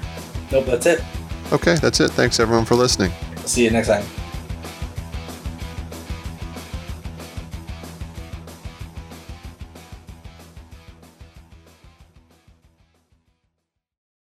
Nope, 0.52 0.66
that's 0.66 0.84
it. 0.84 1.02
Okay, 1.50 1.76
that's 1.76 2.00
it. 2.00 2.10
Thanks 2.10 2.38
everyone 2.38 2.66
for 2.66 2.74
listening. 2.74 3.12
See 3.46 3.64
you 3.64 3.70
next 3.70 3.88
time. 3.88 4.04